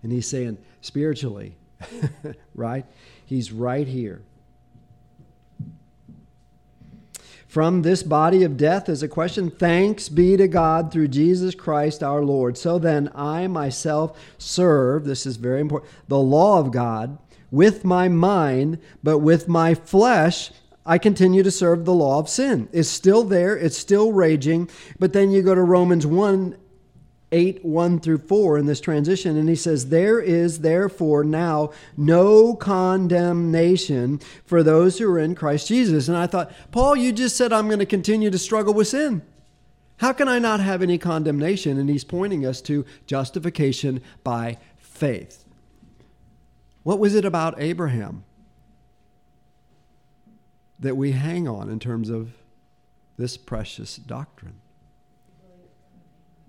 And 0.06 0.12
he's 0.12 0.28
saying, 0.28 0.58
spiritually, 0.82 1.56
right? 2.54 2.86
He's 3.24 3.50
right 3.50 3.88
here. 3.88 4.22
From 7.48 7.82
this 7.82 8.04
body 8.04 8.44
of 8.44 8.56
death 8.56 8.88
is 8.88 9.02
a 9.02 9.08
question. 9.08 9.50
Thanks 9.50 10.08
be 10.08 10.36
to 10.36 10.46
God 10.46 10.92
through 10.92 11.08
Jesus 11.08 11.56
Christ 11.56 12.04
our 12.04 12.22
Lord. 12.22 12.56
So 12.56 12.78
then, 12.78 13.10
I 13.16 13.48
myself 13.48 14.16
serve, 14.38 15.06
this 15.06 15.26
is 15.26 15.38
very 15.38 15.60
important, 15.60 15.90
the 16.06 16.20
law 16.20 16.60
of 16.60 16.70
God 16.70 17.18
with 17.50 17.84
my 17.84 18.06
mind, 18.06 18.78
but 19.02 19.18
with 19.18 19.48
my 19.48 19.74
flesh, 19.74 20.52
I 20.84 20.98
continue 20.98 21.42
to 21.42 21.50
serve 21.50 21.84
the 21.84 21.92
law 21.92 22.20
of 22.20 22.28
sin. 22.28 22.68
It's 22.70 22.88
still 22.88 23.24
there, 23.24 23.56
it's 23.56 23.76
still 23.76 24.12
raging. 24.12 24.70
But 25.00 25.12
then 25.12 25.32
you 25.32 25.42
go 25.42 25.56
to 25.56 25.62
Romans 25.62 26.06
1 26.06 26.56
8, 27.32 27.64
1 27.64 28.00
through 28.00 28.18
4 28.18 28.58
in 28.58 28.66
this 28.66 28.80
transition, 28.80 29.36
and 29.36 29.48
he 29.48 29.56
says, 29.56 29.88
There 29.88 30.20
is 30.20 30.60
therefore 30.60 31.24
now 31.24 31.72
no 31.96 32.54
condemnation 32.54 34.20
for 34.44 34.62
those 34.62 34.98
who 34.98 35.10
are 35.10 35.18
in 35.18 35.34
Christ 35.34 35.66
Jesus. 35.66 36.06
And 36.08 36.16
I 36.16 36.26
thought, 36.28 36.52
Paul, 36.70 36.94
you 36.94 37.12
just 37.12 37.36
said 37.36 37.52
I'm 37.52 37.66
going 37.66 37.80
to 37.80 37.86
continue 37.86 38.30
to 38.30 38.38
struggle 38.38 38.74
with 38.74 38.88
sin. 38.88 39.22
How 39.98 40.12
can 40.12 40.28
I 40.28 40.38
not 40.38 40.60
have 40.60 40.82
any 40.82 40.98
condemnation? 40.98 41.78
And 41.78 41.88
he's 41.88 42.04
pointing 42.04 42.46
us 42.46 42.60
to 42.62 42.84
justification 43.06 44.02
by 44.22 44.58
faith. 44.78 45.44
What 46.82 47.00
was 47.00 47.14
it 47.14 47.24
about 47.24 47.60
Abraham 47.60 48.24
that 50.78 50.96
we 50.96 51.12
hang 51.12 51.48
on 51.48 51.70
in 51.70 51.80
terms 51.80 52.10
of 52.10 52.34
this 53.16 53.36
precious 53.36 53.96
doctrine? 53.96 54.60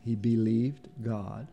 He 0.07 0.15
believed 0.15 0.87
God, 1.03 1.49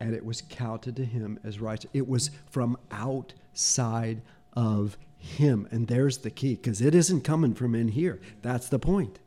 and 0.00 0.14
it 0.14 0.24
was 0.24 0.40
counted 0.40 0.96
to 0.96 1.04
him 1.04 1.38
as 1.44 1.60
righteous. 1.60 1.90
It 1.92 2.08
was 2.08 2.30
from 2.46 2.78
outside 2.90 4.22
of 4.54 4.96
him. 5.18 5.68
And 5.70 5.88
there's 5.88 6.18
the 6.18 6.30
key, 6.30 6.54
because 6.54 6.80
it 6.80 6.94
isn't 6.94 7.24
coming 7.24 7.52
from 7.52 7.74
in 7.74 7.88
here. 7.88 8.18
That's 8.40 8.70
the 8.70 8.78
point. 8.78 9.18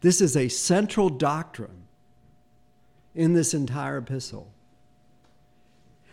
This 0.00 0.20
is 0.20 0.36
a 0.36 0.48
central 0.48 1.08
doctrine 1.08 1.84
in 3.14 3.34
this 3.34 3.54
entire 3.54 3.98
epistle. 3.98 4.50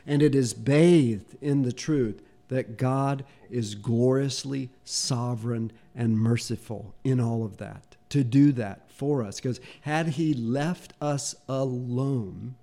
And 0.05 0.21
it 0.21 0.35
is 0.35 0.53
bathed 0.53 1.37
in 1.41 1.63
the 1.63 1.73
truth 1.73 2.21
that 2.49 2.77
God 2.77 3.25
is 3.49 3.73
gloriously 3.73 4.69
sovereign 4.83 5.71
and 5.95 6.19
merciful 6.19 6.93
in 7.03 7.19
all 7.19 7.43
of 7.43 7.57
that, 7.57 7.95
to 8.09 8.23
do 8.23 8.51
that 8.51 8.84
for 8.95 9.23
us. 9.23 9.37
Because 9.37 9.59
had 9.81 10.09
He 10.09 10.33
left 10.33 10.93
us 11.01 11.35
alone, 11.47 12.55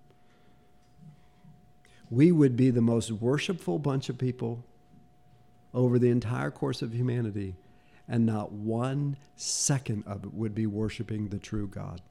we 2.11 2.33
would 2.33 2.57
be 2.57 2.71
the 2.71 2.81
most 2.81 3.11
worshipful 3.11 3.79
bunch 3.79 4.09
of 4.09 4.19
people 4.19 4.65
over 5.75 5.99
the 5.99 6.11
entire 6.11 6.51
course 6.51 6.83
of 6.83 6.93
humanity, 6.95 7.55
and 8.09 8.27
not 8.27 8.53
one 8.53 9.17
second 9.37 10.05
of 10.07 10.25
it 10.25 10.35
would 10.35 10.55
be 10.55 10.67
worshiping 10.67 11.29
the 11.29 11.39
true 11.39 11.67
God. 11.67 12.03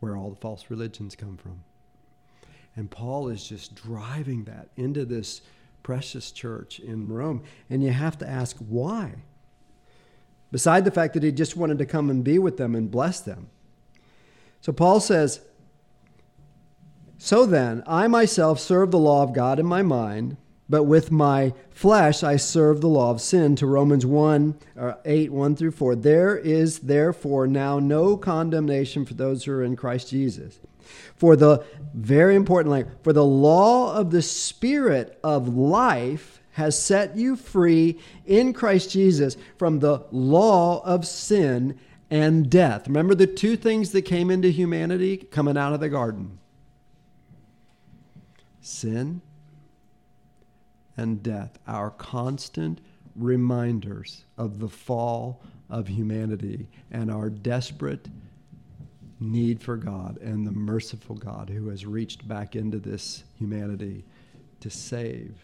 Where 0.00 0.16
all 0.16 0.30
the 0.30 0.36
false 0.36 0.66
religions 0.68 1.14
come 1.14 1.36
from. 1.36 1.64
And 2.76 2.90
Paul 2.90 3.28
is 3.28 3.46
just 3.46 3.74
driving 3.74 4.44
that 4.44 4.68
into 4.76 5.04
this 5.04 5.42
precious 5.82 6.30
church 6.30 6.80
in 6.80 7.06
Rome. 7.08 7.42
And 7.70 7.82
you 7.82 7.90
have 7.90 8.18
to 8.18 8.28
ask 8.28 8.56
why. 8.58 9.12
Beside 10.54 10.84
the 10.84 10.92
fact 10.92 11.14
that 11.14 11.24
he 11.24 11.32
just 11.32 11.56
wanted 11.56 11.78
to 11.78 11.84
come 11.84 12.08
and 12.08 12.22
be 12.22 12.38
with 12.38 12.58
them 12.58 12.76
and 12.76 12.88
bless 12.88 13.18
them. 13.18 13.50
So 14.60 14.72
Paul 14.72 15.00
says, 15.00 15.40
So 17.18 17.44
then, 17.44 17.82
I 17.88 18.06
myself 18.06 18.60
serve 18.60 18.92
the 18.92 18.98
law 18.98 19.24
of 19.24 19.32
God 19.32 19.58
in 19.58 19.66
my 19.66 19.82
mind 19.82 20.36
but 20.68 20.84
with 20.84 21.10
my 21.10 21.52
flesh 21.70 22.22
I 22.22 22.36
serve 22.36 22.80
the 22.80 22.88
law 22.88 23.10
of 23.10 23.20
sin. 23.20 23.56
To 23.56 23.66
Romans 23.66 24.06
1 24.06 24.58
or 24.76 24.98
8 25.04 25.32
1 25.32 25.56
through 25.56 25.72
4 25.72 25.96
there 25.96 26.36
is 26.36 26.80
therefore 26.80 27.46
now 27.46 27.78
no 27.78 28.16
condemnation 28.16 29.04
for 29.04 29.14
those 29.14 29.44
who 29.44 29.52
are 29.52 29.62
in 29.62 29.76
Christ 29.76 30.10
Jesus. 30.10 30.58
For 31.16 31.36
the 31.36 31.64
very 31.94 32.34
important 32.34 32.70
like 32.70 33.02
for 33.02 33.12
the 33.12 33.24
law 33.24 33.94
of 33.94 34.10
the 34.10 34.22
spirit 34.22 35.18
of 35.22 35.48
life 35.48 36.40
has 36.54 36.80
set 36.80 37.16
you 37.16 37.36
free 37.36 37.98
in 38.26 38.52
Christ 38.52 38.90
Jesus 38.90 39.36
from 39.58 39.78
the 39.78 40.04
law 40.10 40.82
of 40.84 41.06
sin 41.06 41.78
and 42.10 42.50
death 42.50 42.86
remember 42.86 43.14
the 43.14 43.26
two 43.26 43.56
things 43.56 43.92
that 43.92 44.02
came 44.02 44.30
into 44.30 44.48
humanity 44.48 45.16
coming 45.16 45.56
out 45.56 45.72
of 45.72 45.80
the 45.80 45.88
garden 45.88 46.38
sin 48.60 49.20
and 50.96 51.22
death, 51.22 51.58
our 51.66 51.90
constant 51.90 52.80
reminders 53.16 54.24
of 54.38 54.58
the 54.58 54.68
fall 54.68 55.42
of 55.70 55.88
humanity 55.88 56.68
and 56.90 57.10
our 57.10 57.30
desperate 57.30 58.08
need 59.20 59.62
for 59.62 59.76
God 59.76 60.18
and 60.18 60.46
the 60.46 60.52
merciful 60.52 61.16
God 61.16 61.48
who 61.48 61.68
has 61.68 61.86
reached 61.86 62.26
back 62.26 62.56
into 62.56 62.78
this 62.78 63.24
humanity 63.38 64.04
to 64.60 64.70
save. 64.70 65.36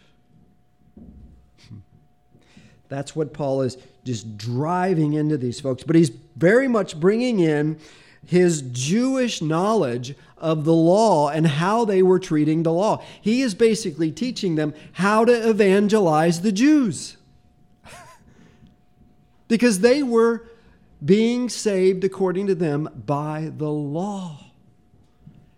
That's 2.89 3.15
what 3.15 3.33
Paul 3.33 3.61
is 3.61 3.77
just 4.03 4.37
driving 4.37 5.13
into 5.13 5.37
these 5.37 5.61
folks. 5.61 5.83
But 5.83 5.95
he's 5.95 6.09
very 6.35 6.67
much 6.67 6.99
bringing 6.99 7.39
in 7.39 7.79
his 8.25 8.61
Jewish 8.61 9.41
knowledge 9.41 10.15
of 10.37 10.65
the 10.65 10.73
law 10.73 11.29
and 11.29 11.47
how 11.47 11.85
they 11.85 12.03
were 12.03 12.19
treating 12.19 12.63
the 12.63 12.73
law. 12.73 13.03
He 13.21 13.41
is 13.41 13.55
basically 13.55 14.11
teaching 14.11 14.55
them 14.55 14.73
how 14.93 15.25
to 15.25 15.49
evangelize 15.49 16.41
the 16.41 16.51
Jews. 16.51 17.17
because 19.47 19.79
they 19.79 20.03
were 20.03 20.47
being 21.03 21.49
saved 21.49 22.03
according 22.03 22.47
to 22.47 22.55
them 22.55 22.89
by 23.05 23.51
the 23.55 23.71
law. 23.71 24.51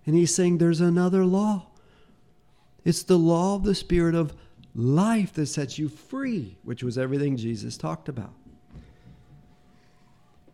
And 0.06 0.16
he's 0.16 0.34
saying 0.34 0.58
there's 0.58 0.82
another 0.82 1.26
law. 1.26 1.68
It's 2.86 3.04
the 3.04 3.18
law 3.18 3.56
of 3.56 3.64
the 3.64 3.76
Spirit 3.76 4.16
of 4.16 4.34
life 4.76 5.34
that 5.34 5.48
sets 5.48 5.78
you 5.78 5.90
free, 5.90 6.58
which 6.64 6.84
was 6.84 6.98
everything 6.98 7.38
Jesus 7.38 7.78
talked 7.78 8.10
about. 8.10 8.34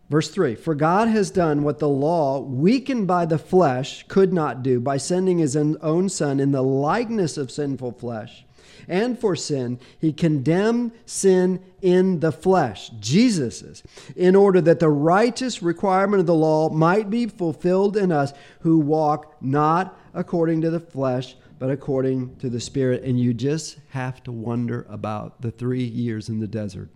Verse 0.09 0.29
3 0.29 0.55
For 0.55 0.75
God 0.75 1.07
has 1.07 1.31
done 1.31 1.63
what 1.63 1.79
the 1.79 1.89
law, 1.89 2.39
weakened 2.39 3.07
by 3.07 3.25
the 3.25 3.37
flesh, 3.37 4.05
could 4.07 4.33
not 4.33 4.63
do 4.63 4.79
by 4.79 4.97
sending 4.97 5.37
his 5.37 5.55
own 5.55 6.09
Son 6.09 6.39
in 6.39 6.51
the 6.51 6.63
likeness 6.63 7.37
of 7.37 7.51
sinful 7.51 7.93
flesh. 7.93 8.45
And 8.87 9.19
for 9.19 9.35
sin, 9.35 9.79
he 9.99 10.11
condemned 10.11 10.93
sin 11.05 11.61
in 11.81 12.21
the 12.21 12.31
flesh, 12.31 12.89
Jesus's, 12.99 13.83
in 14.15 14.35
order 14.35 14.61
that 14.61 14.79
the 14.79 14.89
righteous 14.89 15.61
requirement 15.61 16.21
of 16.21 16.25
the 16.25 16.33
law 16.33 16.69
might 16.69 17.09
be 17.09 17.27
fulfilled 17.27 17.95
in 17.95 18.11
us 18.11 18.33
who 18.61 18.79
walk 18.79 19.35
not 19.41 19.95
according 20.13 20.61
to 20.61 20.71
the 20.71 20.79
flesh, 20.79 21.35
but 21.59 21.69
according 21.69 22.35
to 22.37 22.49
the 22.49 22.59
Spirit. 22.59 23.03
And 23.03 23.19
you 23.19 23.33
just 23.33 23.77
have 23.89 24.23
to 24.23 24.31
wonder 24.31 24.87
about 24.89 25.41
the 25.41 25.51
three 25.51 25.83
years 25.83 26.29
in 26.29 26.39
the 26.39 26.47
desert 26.47 26.89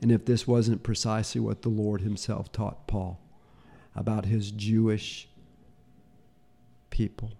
and 0.00 0.12
if 0.12 0.24
this 0.24 0.46
wasn't 0.46 0.82
precisely 0.82 1.40
what 1.40 1.62
the 1.62 1.68
Lord 1.68 2.02
Himself 2.02 2.52
taught 2.52 2.86
Paul 2.86 3.18
about 3.94 4.26
His 4.26 4.50
Jewish 4.50 5.28
people. 6.90 7.32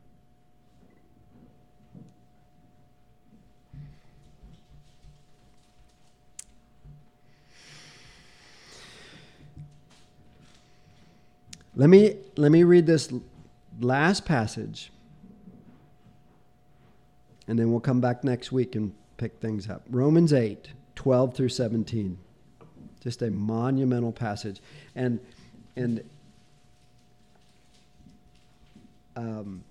Let 11.79 11.91
me, 11.91 12.17
let 12.37 12.51
me 12.51 12.63
read 12.63 12.87
this 12.87 13.13
last 13.81 14.25
passage, 14.25 14.91
and 17.49 17.59
then 17.59 17.71
we'll 17.71 17.81
come 17.81 18.01
back 18.01 18.25
next 18.25 18.53
week 18.53 18.75
and 18.75 18.93
pick 19.17 19.39
things 19.41 19.69
up. 19.69 19.83
Romans 19.91 20.33
8, 20.33 20.69
12 20.95 21.35
through 21.35 21.49
17. 21.49 22.19
Just 23.01 23.23
a 23.23 23.31
monumental 23.31 24.13
passage. 24.13 24.61
And, 24.95 25.21
and 25.77 26.03
um, 29.15 29.63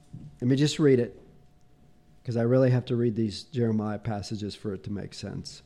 let 0.42 0.48
me 0.48 0.56
just 0.56 0.80
read 0.80 1.00
it 1.00 1.20
because 2.22 2.38
I 2.38 2.42
really 2.42 2.72
have 2.72 2.86
to 2.86 2.96
read 2.96 3.16
these 3.16 3.44
Jeremiah 3.44 4.00
passages 4.00 4.56
for 4.56 4.74
it 4.74 4.84
to 4.86 4.92
make 4.92 5.14
sense. 5.14 5.62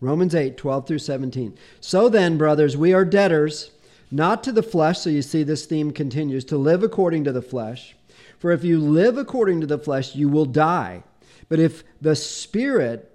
Romans 0.00 0.34
8, 0.34 0.56
12 0.56 0.86
through 0.86 0.98
17. 0.98 1.56
So 1.80 2.08
then, 2.08 2.38
brothers, 2.38 2.76
we 2.76 2.92
are 2.92 3.04
debtors, 3.04 3.70
not 4.10 4.44
to 4.44 4.52
the 4.52 4.62
flesh, 4.62 5.00
so 5.00 5.10
you 5.10 5.22
see 5.22 5.42
this 5.42 5.66
theme 5.66 5.90
continues, 5.90 6.44
to 6.46 6.56
live 6.56 6.82
according 6.82 7.24
to 7.24 7.32
the 7.32 7.42
flesh. 7.42 7.96
For 8.38 8.52
if 8.52 8.64
you 8.64 8.80
live 8.80 9.18
according 9.18 9.60
to 9.60 9.66
the 9.66 9.78
flesh, 9.78 10.14
you 10.14 10.28
will 10.28 10.46
die. 10.46 11.02
But 11.48 11.58
if 11.58 11.82
the 12.00 12.16
Spirit 12.16 13.08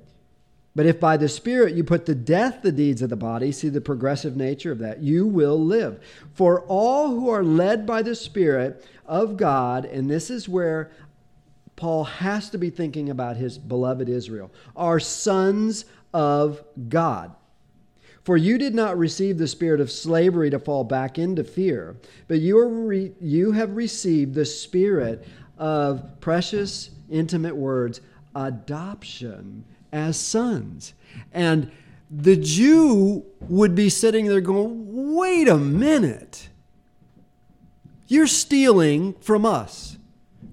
but 0.75 0.85
if 0.87 0.99
by 0.99 1.17
the 1.17 1.29
Spirit 1.29 1.75
you 1.75 1.83
put 1.83 2.05
to 2.07 2.15
death 2.15 2.61
the 2.63 2.71
deeds 2.71 3.01
of 3.01 3.09
the 3.09 3.15
body, 3.15 3.51
see 3.51 3.69
the 3.69 3.81
progressive 3.81 4.35
nature 4.35 4.71
of 4.71 4.79
that, 4.79 5.03
you 5.03 5.27
will 5.27 5.63
live. 5.63 6.03
For 6.33 6.61
all 6.61 7.09
who 7.09 7.29
are 7.29 7.43
led 7.43 7.85
by 7.85 8.01
the 8.01 8.15
Spirit 8.15 8.83
of 9.05 9.37
God, 9.37 9.85
and 9.85 10.09
this 10.09 10.31
is 10.31 10.49
where 10.49 10.91
Paul 11.75 12.05
has 12.05 12.49
to 12.51 12.57
be 12.57 12.69
thinking 12.69 13.09
about 13.09 13.37
his 13.37 13.57
beloved 13.57 14.09
Israel, 14.09 14.51
are 14.75 14.99
sons 14.99 15.85
of 16.11 16.63
God. 16.89 17.35
For 18.23 18.37
you 18.37 18.57
did 18.57 18.73
not 18.73 18.97
receive 18.97 19.37
the 19.37 19.47
spirit 19.47 19.81
of 19.81 19.91
slavery 19.91 20.49
to 20.49 20.59
fall 20.59 20.83
back 20.85 21.19
into 21.19 21.43
fear, 21.43 21.97
but 22.27 22.39
you, 22.39 22.57
are 22.57 22.69
re- 22.69 23.11
you 23.19 23.51
have 23.51 23.75
received 23.75 24.33
the 24.33 24.45
spirit 24.45 25.27
of 25.57 26.19
precious, 26.21 26.91
intimate 27.09 27.55
words, 27.55 27.99
adoption 28.33 29.65
as 29.91 30.17
sons. 30.17 30.93
And 31.33 31.71
the 32.09 32.37
Jew 32.37 33.25
would 33.41 33.75
be 33.75 33.89
sitting 33.89 34.27
there 34.27 34.41
going, 34.41 35.15
wait 35.15 35.47
a 35.47 35.57
minute. 35.57 36.49
You're 38.07 38.27
stealing 38.27 39.13
from 39.15 39.45
us. 39.45 39.97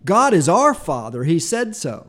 God 0.04 0.32
is 0.34 0.48
our 0.48 0.74
Father. 0.74 1.24
He 1.24 1.38
said 1.38 1.76
so. 1.76 2.08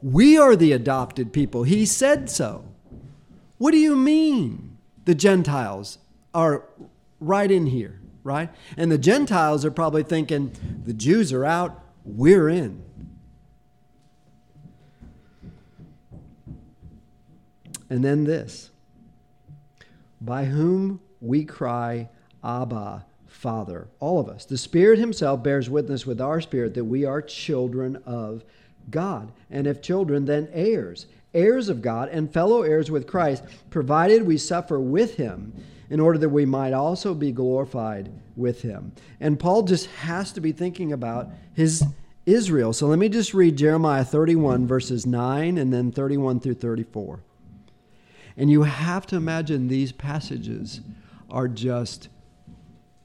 We 0.00 0.38
are 0.38 0.56
the 0.56 0.72
adopted 0.72 1.32
people. 1.32 1.64
He 1.64 1.84
said 1.84 2.30
so. 2.30 2.65
What 3.58 3.70
do 3.70 3.78
you 3.78 3.96
mean 3.96 4.78
the 5.04 5.14
Gentiles 5.14 5.98
are 6.34 6.64
right 7.20 7.50
in 7.50 7.66
here, 7.66 8.00
right? 8.22 8.50
And 8.76 8.90
the 8.90 8.98
Gentiles 8.98 9.64
are 9.64 9.70
probably 9.70 10.02
thinking, 10.02 10.52
the 10.84 10.92
Jews 10.92 11.32
are 11.32 11.44
out, 11.44 11.82
we're 12.04 12.48
in. 12.48 12.82
And 17.88 18.04
then 18.04 18.24
this 18.24 18.70
by 20.20 20.46
whom 20.46 21.00
we 21.20 21.44
cry, 21.44 22.08
Abba, 22.42 23.04
Father. 23.26 23.88
All 24.00 24.18
of 24.18 24.28
us. 24.28 24.44
The 24.44 24.56
Spirit 24.56 24.98
Himself 24.98 25.42
bears 25.42 25.68
witness 25.68 26.06
with 26.06 26.20
our 26.20 26.40
spirit 26.40 26.74
that 26.74 26.84
we 26.84 27.04
are 27.04 27.20
children 27.20 27.96
of 28.06 28.44
God. 28.90 29.32
And 29.50 29.66
if 29.66 29.82
children, 29.82 30.24
then 30.24 30.48
heirs, 30.52 31.06
heirs 31.36 31.68
of 31.68 31.82
God, 31.82 32.08
and 32.08 32.32
fellow 32.32 32.62
heirs 32.62 32.90
with 32.90 33.06
Christ, 33.06 33.44
provided 33.70 34.22
we 34.22 34.38
suffer 34.38 34.80
with 34.80 35.16
Him 35.16 35.52
in 35.90 36.00
order 36.00 36.18
that 36.18 36.30
we 36.30 36.46
might 36.46 36.72
also 36.72 37.14
be 37.14 37.30
glorified 37.30 38.10
with 38.34 38.62
Him. 38.62 38.92
And 39.20 39.38
Paul 39.38 39.62
just 39.62 39.86
has 39.86 40.32
to 40.32 40.40
be 40.40 40.52
thinking 40.52 40.92
about 40.92 41.28
his. 41.54 41.84
Israel. 42.26 42.72
So 42.72 42.88
let 42.88 42.98
me 42.98 43.08
just 43.08 43.32
read 43.34 43.56
Jeremiah 43.56 44.04
31, 44.04 44.66
verses 44.66 45.06
9 45.06 45.58
and 45.58 45.72
then 45.72 45.92
31 45.92 46.40
through 46.40 46.54
34. 46.54 47.20
And 48.36 48.50
you 48.50 48.64
have 48.64 49.06
to 49.06 49.16
imagine 49.16 49.68
these 49.68 49.92
passages 49.92 50.80
are 51.30 51.46
just 51.46 52.08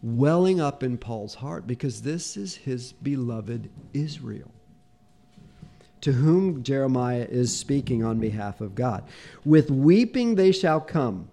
welling 0.01 0.59
up 0.59 0.81
in 0.81 0.97
Paul's 0.97 1.35
heart 1.35 1.67
because 1.67 2.01
this 2.01 2.35
is 2.35 2.55
his 2.55 2.93
beloved 2.93 3.69
Israel 3.93 4.51
to 6.01 6.13
whom 6.13 6.63
Jeremiah 6.63 7.27
is 7.29 7.55
speaking 7.55 8.03
on 8.03 8.19
behalf 8.19 8.59
of 8.59 8.75
God. 8.75 9.03
With 9.45 9.69
weeping 9.69 10.35
they 10.35 10.51
shall 10.51 10.81
come. 10.81 11.29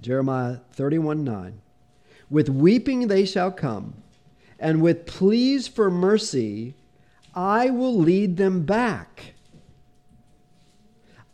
Jeremiah 0.00 0.58
31 0.72 1.24
9. 1.24 1.60
With 2.30 2.48
weeping 2.48 3.08
they 3.08 3.24
shall 3.24 3.50
come, 3.50 3.94
and 4.58 4.80
with 4.80 5.06
pleas 5.06 5.66
for 5.66 5.90
mercy 5.90 6.74
I 7.34 7.70
will 7.70 7.96
lead 7.96 8.36
them 8.36 8.64
back. 8.64 9.34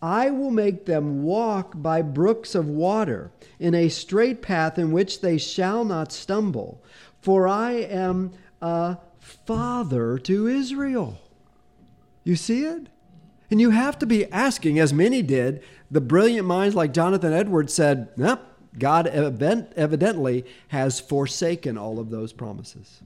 I 0.03 0.31
will 0.31 0.51
make 0.51 0.85
them 0.85 1.23
walk 1.23 1.73
by 1.75 2.03
brooks 2.03 2.55
of 2.55 2.69
water 2.69 3.31
in 3.59 3.75
a 3.75 3.89
straight 3.89 4.43
path 4.43 4.79
in 4.79 4.93
which 4.93 5.21
they 5.21 5.39
shall 5.39 5.85
not 5.85 6.13
stumble, 6.13 6.83
for 7.21 7.49
I 7.49 7.73
am 7.73 8.33
a 8.61 8.99
father 9.19 10.19
to 10.19 10.47
Israel. 10.47 11.19
You 12.27 12.35
see 12.35 12.65
it? 12.65 12.89
And 13.53 13.61
you 13.61 13.71
have 13.71 14.01
to 14.01 14.07
be 14.07 14.31
asking, 14.33 14.81
as 14.81 14.93
many 14.93 15.23
did, 15.23 15.63
the 15.89 16.01
brilliant 16.01 16.49
minds 16.49 16.75
like 16.75 16.93
Jonathan 16.93 17.33
Edwards 17.33 17.73
said, 17.73 18.09
nope, 18.17 18.41
God 18.77 19.07
evidently 19.07 20.45
has 20.69 20.99
forsaken 20.99 21.79
all 21.79 22.01
of 22.01 22.11
those 22.11 22.33
promises. 22.33 23.01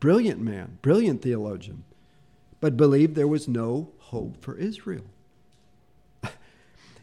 Brilliant 0.00 0.40
man, 0.40 0.78
brilliant 0.82 1.22
theologian, 1.22 1.84
but 2.60 2.76
believed 2.76 3.14
there 3.14 3.28
was 3.28 3.46
no 3.46 3.92
hope 3.98 4.42
for 4.42 4.56
Israel. 4.56 5.04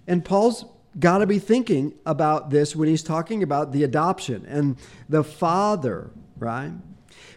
And 0.05 0.25
Paul's 0.25 0.65
got 0.99 1.19
to 1.19 1.25
be 1.25 1.39
thinking 1.39 1.93
about 2.05 2.49
this 2.49 2.75
when 2.75 2.89
he's 2.89 3.01
talking 3.01 3.41
about 3.41 3.71
the 3.71 3.83
adoption 3.83 4.45
and 4.45 4.75
the 5.07 5.23
father, 5.23 6.11
right? 6.37 6.73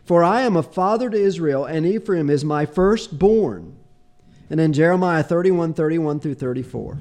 For 0.05 0.25
I 0.25 0.43
am 0.43 0.57
a 0.57 0.63
father 0.65 1.09
to 1.09 1.17
Israel, 1.17 1.65
and 1.65 1.87
Ephraim 1.87 2.29
is 2.29 2.45
my 2.45 2.67
firstborn. 2.67 3.77
And 4.51 4.61
in 4.61 4.73
Jeremiah 4.73 5.23
31 5.23 5.75
31 5.75 6.21
through 6.21 6.35
34. 6.35 6.99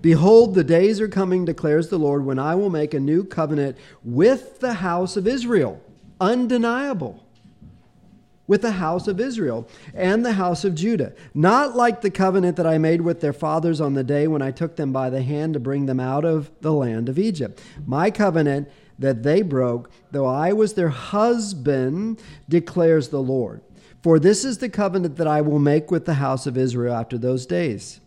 Behold, 0.00 0.54
the 0.54 0.64
days 0.64 1.00
are 1.00 1.08
coming, 1.08 1.44
declares 1.44 1.88
the 1.88 1.98
Lord, 1.98 2.24
when 2.24 2.38
I 2.38 2.56
will 2.56 2.70
make 2.70 2.92
a 2.92 3.00
new 3.00 3.22
covenant 3.22 3.76
with 4.04 4.58
the 4.58 4.74
house 4.74 5.16
of 5.16 5.28
Israel. 5.28 5.80
Undeniable. 6.20 7.24
With 8.48 8.62
the 8.62 8.72
house 8.72 9.06
of 9.06 9.20
Israel 9.20 9.68
and 9.94 10.26
the 10.26 10.32
house 10.32 10.64
of 10.64 10.74
Judah. 10.74 11.12
Not 11.32 11.76
like 11.76 12.00
the 12.00 12.10
covenant 12.10 12.56
that 12.56 12.66
I 12.66 12.78
made 12.78 13.00
with 13.00 13.20
their 13.20 13.32
fathers 13.32 13.80
on 13.80 13.94
the 13.94 14.02
day 14.02 14.26
when 14.26 14.42
I 14.42 14.50
took 14.50 14.74
them 14.74 14.92
by 14.92 15.08
the 15.08 15.22
hand 15.22 15.54
to 15.54 15.60
bring 15.60 15.86
them 15.86 16.00
out 16.00 16.24
of 16.24 16.50
the 16.60 16.72
land 16.72 17.08
of 17.08 17.18
Egypt. 17.18 17.62
My 17.86 18.10
covenant 18.10 18.68
that 18.98 19.22
they 19.22 19.42
broke, 19.42 19.90
though 20.10 20.26
I 20.26 20.52
was 20.52 20.74
their 20.74 20.88
husband, 20.88 22.20
declares 22.48 23.08
the 23.08 23.22
Lord. 23.22 23.60
For 24.02 24.18
this 24.18 24.44
is 24.44 24.58
the 24.58 24.68
covenant 24.68 25.16
that 25.16 25.28
I 25.28 25.40
will 25.40 25.60
make 25.60 25.90
with 25.90 26.06
the 26.06 26.14
house 26.14 26.46
of 26.46 26.58
Israel 26.58 26.94
after 26.94 27.16
those 27.16 27.46
days, 27.46 28.00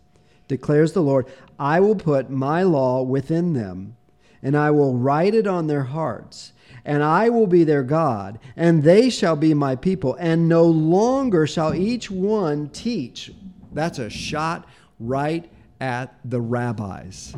declares 0.49 0.91
the 0.91 1.01
Lord. 1.01 1.25
I 1.57 1.79
will 1.79 1.95
put 1.95 2.29
my 2.29 2.63
law 2.63 3.01
within 3.01 3.53
them, 3.53 3.95
and 4.43 4.57
I 4.57 4.71
will 4.71 4.95
write 4.95 5.33
it 5.33 5.47
on 5.47 5.67
their 5.67 5.83
hearts, 5.83 6.51
and 6.83 7.01
I 7.01 7.29
will 7.29 7.47
be 7.47 7.63
their 7.63 7.81
God, 7.81 8.39
and 8.57 8.83
they 8.83 9.09
shall 9.09 9.37
be 9.37 9.53
my 9.53 9.77
people, 9.77 10.15
and 10.19 10.49
no 10.49 10.65
longer 10.65 11.47
shall 11.47 11.73
each 11.73 12.11
one 12.11 12.67
teach. 12.69 13.31
That's 13.71 13.97
a 13.97 14.09
shot 14.09 14.67
right 14.99 15.49
at 15.79 16.13
the 16.25 16.41
rabbis, 16.41 17.35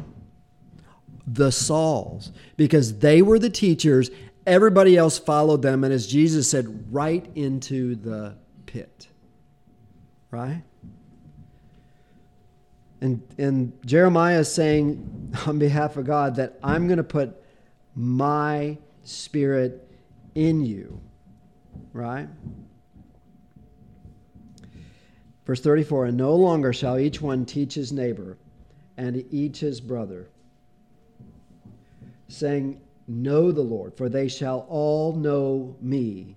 the 1.28 1.52
Sauls, 1.52 2.32
because 2.56 3.00
they 3.00 3.22
were 3.22 3.38
the 3.38 3.52
teachers. 3.52 4.10
Everybody 4.48 4.98
else 4.98 5.20
followed 5.20 5.62
them, 5.62 5.84
and 5.84 5.94
as 5.94 6.08
Jesus 6.08 6.50
said, 6.50 6.92
right 6.92 7.30
into 7.36 7.96
the 7.96 8.36
pit. 8.68 9.08
Right? 10.30 10.62
And, 13.02 13.22
and 13.40 13.74
Jeremiah 13.86 14.40
is 14.40 14.54
saying 14.54 15.34
on 15.48 15.58
behalf 15.58 15.98
of 15.98 16.06
God 16.06 16.36
that 16.36 16.60
I'm 16.64 16.88
going 16.88 16.98
to 16.98 17.04
put 17.04 17.42
my 17.96 18.78
spirit 19.04 19.90
in 20.36 20.64
you. 20.64 21.02
Right? 21.94 22.28
Verse 25.46 25.62
34 25.62 26.08
And 26.08 26.18
no 26.18 26.36
longer 26.36 26.74
shall 26.74 27.00
each 27.00 27.22
one 27.22 27.46
teach 27.46 27.74
his 27.74 27.92
neighbor 27.92 28.38
and 28.98 29.24
each 29.32 29.60
his 29.60 29.80
brother, 29.80 30.30
saying, 32.28 32.82
Know 33.08 33.52
the 33.52 33.62
Lord, 33.62 33.96
for 33.96 34.10
they 34.10 34.28
shall 34.28 34.66
all 34.70 35.16
know 35.16 35.78
me 35.80 36.36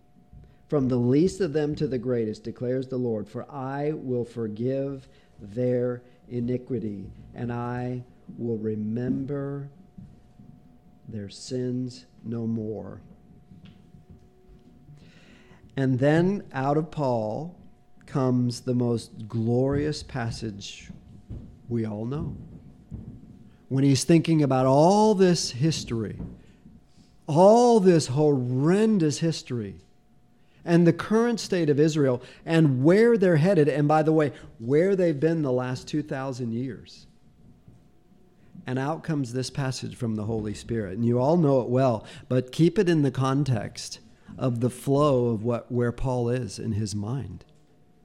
from 0.71 0.87
the 0.87 0.97
least 0.97 1.41
of 1.41 1.53
them 1.53 1.75
to 1.75 1.89
the 1.89 1.99
greatest, 1.99 2.45
declares 2.45 2.87
the 2.87 2.97
Lord, 2.97 3.29
for 3.29 3.45
I 3.51 3.91
will 3.93 4.25
forgive 4.25 5.09
their 5.41 6.05
iniquity, 6.29 7.11
and 7.35 7.53
I 7.53 8.05
will 8.39 8.57
remember 8.57 9.69
their 11.09 11.29
sins 11.29 12.07
no 12.23 12.47
more. 12.47 13.03
And 15.77 15.99
then 15.99 16.45
out 16.53 16.77
of 16.77 16.93
Paul 16.93 17.59
comes 18.07 18.61
the 18.61 18.75
most 18.75 19.27
glorious 19.27 20.05
passage 20.05 20.89
we 21.69 21.85
all 21.85 22.05
know. 22.05 22.37
When 23.69 23.83
he's 23.83 24.05
thinking 24.05 24.45
about 24.45 24.67
all 24.67 25.17
this 25.17 25.51
history, 25.51 26.21
all 27.27 27.81
this 27.81 28.07
horrendous 28.07 29.19
history 29.19 29.75
and 30.65 30.87
the 30.87 30.93
current 30.93 31.41
state 31.41 31.71
of 31.71 31.81
Israel 31.81 32.23
and 32.45 32.83
where 32.83 33.17
they're 33.17 33.37
headed, 33.37 33.69
and 33.69 33.89
by 33.89 34.03
the 34.03 34.13
way, 34.13 34.33
where 34.59 34.97
they've 34.97 35.19
been 35.19 35.43
the 35.43 35.53
last 35.53 35.89
2,000 35.89 36.53
years. 36.53 37.07
And 38.67 38.79
out 38.79 39.03
comes 39.03 39.33
this 39.33 39.51
passage 39.51 39.97
from 39.97 40.17
the 40.17 40.25
Holy 40.25 40.55
Spirit. 40.55 40.97
And 40.97 41.05
you 41.05 41.19
all 41.19 41.37
know 41.37 41.61
it 41.61 41.69
well, 41.69 42.05
but 42.29 42.53
keep 42.53 42.79
it 42.79 42.89
in 42.89 43.03
the 43.03 43.11
context 43.11 44.01
of 44.39 44.61
the 44.61 44.71
flow 44.71 45.29
of 45.29 45.43
what, 45.43 45.73
where 45.73 45.93
Paul 45.93 46.29
is 46.29 46.59
in 46.59 46.73
his 46.73 46.95
mind 46.95 47.45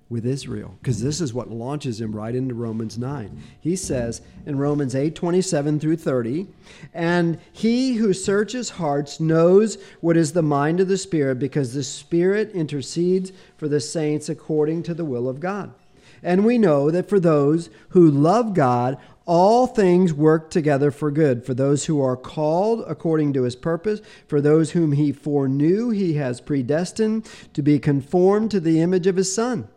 with 0.08 0.26
Israel 0.26 0.78
because 0.80 1.02
this 1.02 1.20
is 1.20 1.34
what 1.34 1.50
launches 1.50 2.00
him 2.00 2.16
right 2.16 2.36
into 2.36 2.54
Romans 2.54 2.98
9. 2.98 3.42
He 3.60 3.76
says 3.76 4.22
in 4.46 4.58
Romans 4.58 4.94
8 4.94 5.16
27 5.16 5.80
through 5.80 5.98
30, 5.98 6.48
and 6.94 7.40
he 7.52 7.96
who 7.96 8.14
searches 8.14 8.72
hearts 8.72 9.20
knows 9.20 9.78
what 10.02 10.18
is 10.18 10.34
the 10.34 10.44
mind 10.44 10.80
of 10.80 10.88
the 10.88 10.98
Spirit 10.98 11.40
because 11.40 11.74
the 11.74 11.84
Spirit 11.84 12.52
intercedes 12.52 13.32
for 13.58 13.68
the 13.68 13.80
saints 13.80 14.30
according 14.30 14.84
to 14.84 14.94
the 14.94 15.06
will 15.06 15.28
of 15.28 15.40
God. 15.40 15.74
And 16.22 16.46
we 16.46 16.58
know 16.58 16.92
that 16.92 17.10
for 17.10 17.20
those 17.20 17.70
who 17.90 18.10
love 18.10 18.54
God, 18.54 18.98
all 19.28 19.66
things 19.66 20.14
work 20.14 20.52
together 20.52 20.92
for 20.92 21.10
good 21.10 21.44
for 21.44 21.56
those 21.56 21.86
who 21.86 22.00
are 22.00 22.16
called 22.16 22.84
according 22.88 23.34
to 23.34 23.44
his 23.44 23.56
purpose, 23.56 24.02
for 24.28 24.40
those 24.40 24.72
whom 24.72 24.92
he 24.92 25.12
foreknew, 25.12 25.90
he 25.90 26.14
has 26.14 26.42
predestined 26.42 27.28
to 27.54 27.64
be 27.64 27.80
conformed 27.80 28.52
to 28.52 28.60
the 28.60 28.82
image 28.82 29.08
of 29.08 29.16
his 29.16 29.34
Son 29.34 29.68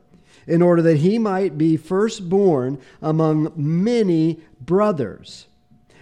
in 0.48 0.62
order 0.62 0.82
that 0.82 0.96
he 0.96 1.18
might 1.18 1.58
be 1.58 1.76
firstborn 1.76 2.80
among 3.02 3.52
many 3.54 4.40
brothers. 4.60 5.46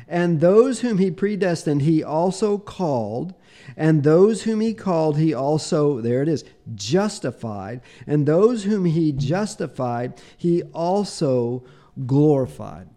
And 0.08 0.40
those 0.40 0.80
whom 0.80 0.98
he 0.98 1.10
predestined, 1.10 1.82
he 1.82 2.02
also 2.02 2.56
called. 2.56 3.34
And 3.76 4.04
those 4.04 4.44
whom 4.44 4.60
he 4.60 4.72
called, 4.72 5.18
he 5.18 5.34
also, 5.34 6.00
there 6.00 6.22
it 6.22 6.28
is, 6.28 6.44
justified. 6.76 7.80
And 8.06 8.24
those 8.24 8.62
whom 8.62 8.84
he 8.84 9.10
justified, 9.10 10.14
he 10.36 10.62
also 10.62 11.64
glorified. 12.06 12.88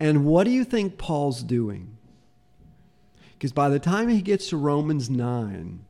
And 0.00 0.24
what 0.24 0.44
do 0.44 0.50
you 0.50 0.64
think 0.64 0.96
Paul's 0.96 1.42
doing? 1.42 1.98
Because 3.34 3.52
by 3.52 3.68
the 3.68 3.78
time 3.78 4.08
he 4.08 4.22
gets 4.22 4.48
to 4.48 4.56
Romans 4.56 5.10
9, 5.10 5.84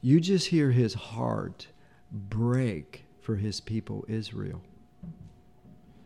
you 0.00 0.20
just 0.20 0.48
hear 0.48 0.70
his 0.70 0.94
heart 0.94 1.68
break 2.12 3.04
for 3.20 3.36
his 3.36 3.60
people 3.60 4.04
Israel. 4.08 4.62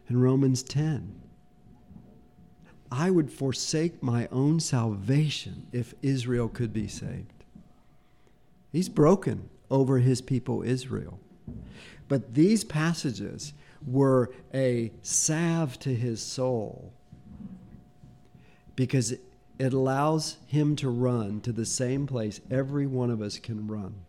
In 0.09 0.21
Romans 0.21 0.63
10, 0.63 1.21
I 2.93 3.11
would 3.11 3.33
forsake 3.33 4.03
my 4.03 4.29
own 4.31 4.61
salvation 4.61 5.67
if 5.73 5.95
Israel 6.03 6.49
could 6.49 6.73
be 6.73 6.87
saved. 6.87 7.45
He's 8.71 8.89
broken 8.89 9.49
over 9.71 9.99
his 9.99 10.21
people 10.21 10.63
Israel. 10.63 11.19
But 12.09 12.35
these 12.35 12.63
passages 12.63 13.53
were 13.85 14.31
a 14.55 14.93
salve 15.03 15.79
to 15.81 15.95
his 15.95 16.23
soul 16.23 16.93
because 18.77 19.13
it 19.59 19.73
allows 19.73 20.37
him 20.47 20.77
to 20.77 20.89
run 20.89 21.41
to 21.41 21.53
the 21.53 21.65
same 21.65 22.07
place 22.07 22.41
every 22.51 22.87
one 22.87 23.11
of 23.11 23.21
us 23.21 23.39
can 23.39 23.67
run 23.67 24.06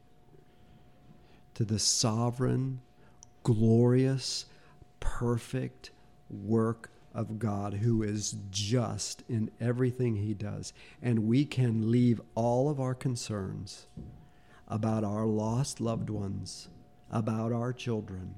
to 1.58 1.66
the 1.66 1.80
sovereign, 1.80 2.80
glorious, 3.42 4.46
perfect 5.00 5.90
work 6.30 6.92
of 7.16 7.40
God 7.40 7.74
who 7.74 8.04
is 8.04 8.36
just 8.52 9.24
in 9.28 9.50
everything 9.60 10.18
he 10.18 10.36
does. 10.36 10.72
And 11.02 11.26
we 11.26 11.46
can 11.46 11.90
leave 11.90 12.22
all 12.36 12.70
of 12.70 12.80
our 12.80 12.94
concerns 12.94 13.88
about 14.68 15.04
our 15.04 15.26
lost 15.26 15.82
loved 15.82 16.12
ones, 16.12 16.68
about 17.10 17.52
our 17.52 17.74
children, 17.74 18.36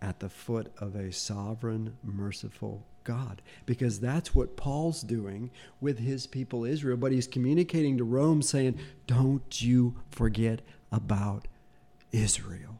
at 0.00 0.20
the 0.20 0.30
foot 0.30 0.72
of 0.78 0.94
a 0.94 1.12
sovereign, 1.12 1.98
merciful 2.02 2.86
God. 3.04 3.42
Because 3.66 4.00
that's 4.00 4.34
what 4.34 4.56
Paul's 4.56 5.02
doing 5.02 5.50
with 5.78 5.98
his 5.98 6.26
people 6.26 6.64
Israel. 6.64 6.96
But 6.96 7.12
he's 7.12 7.26
communicating 7.26 7.98
to 7.98 8.04
Rome 8.04 8.40
saying, 8.40 8.78
Don't 9.06 9.60
you 9.60 9.96
forget 10.10 10.62
about 10.90 11.48
Israel. 12.14 12.73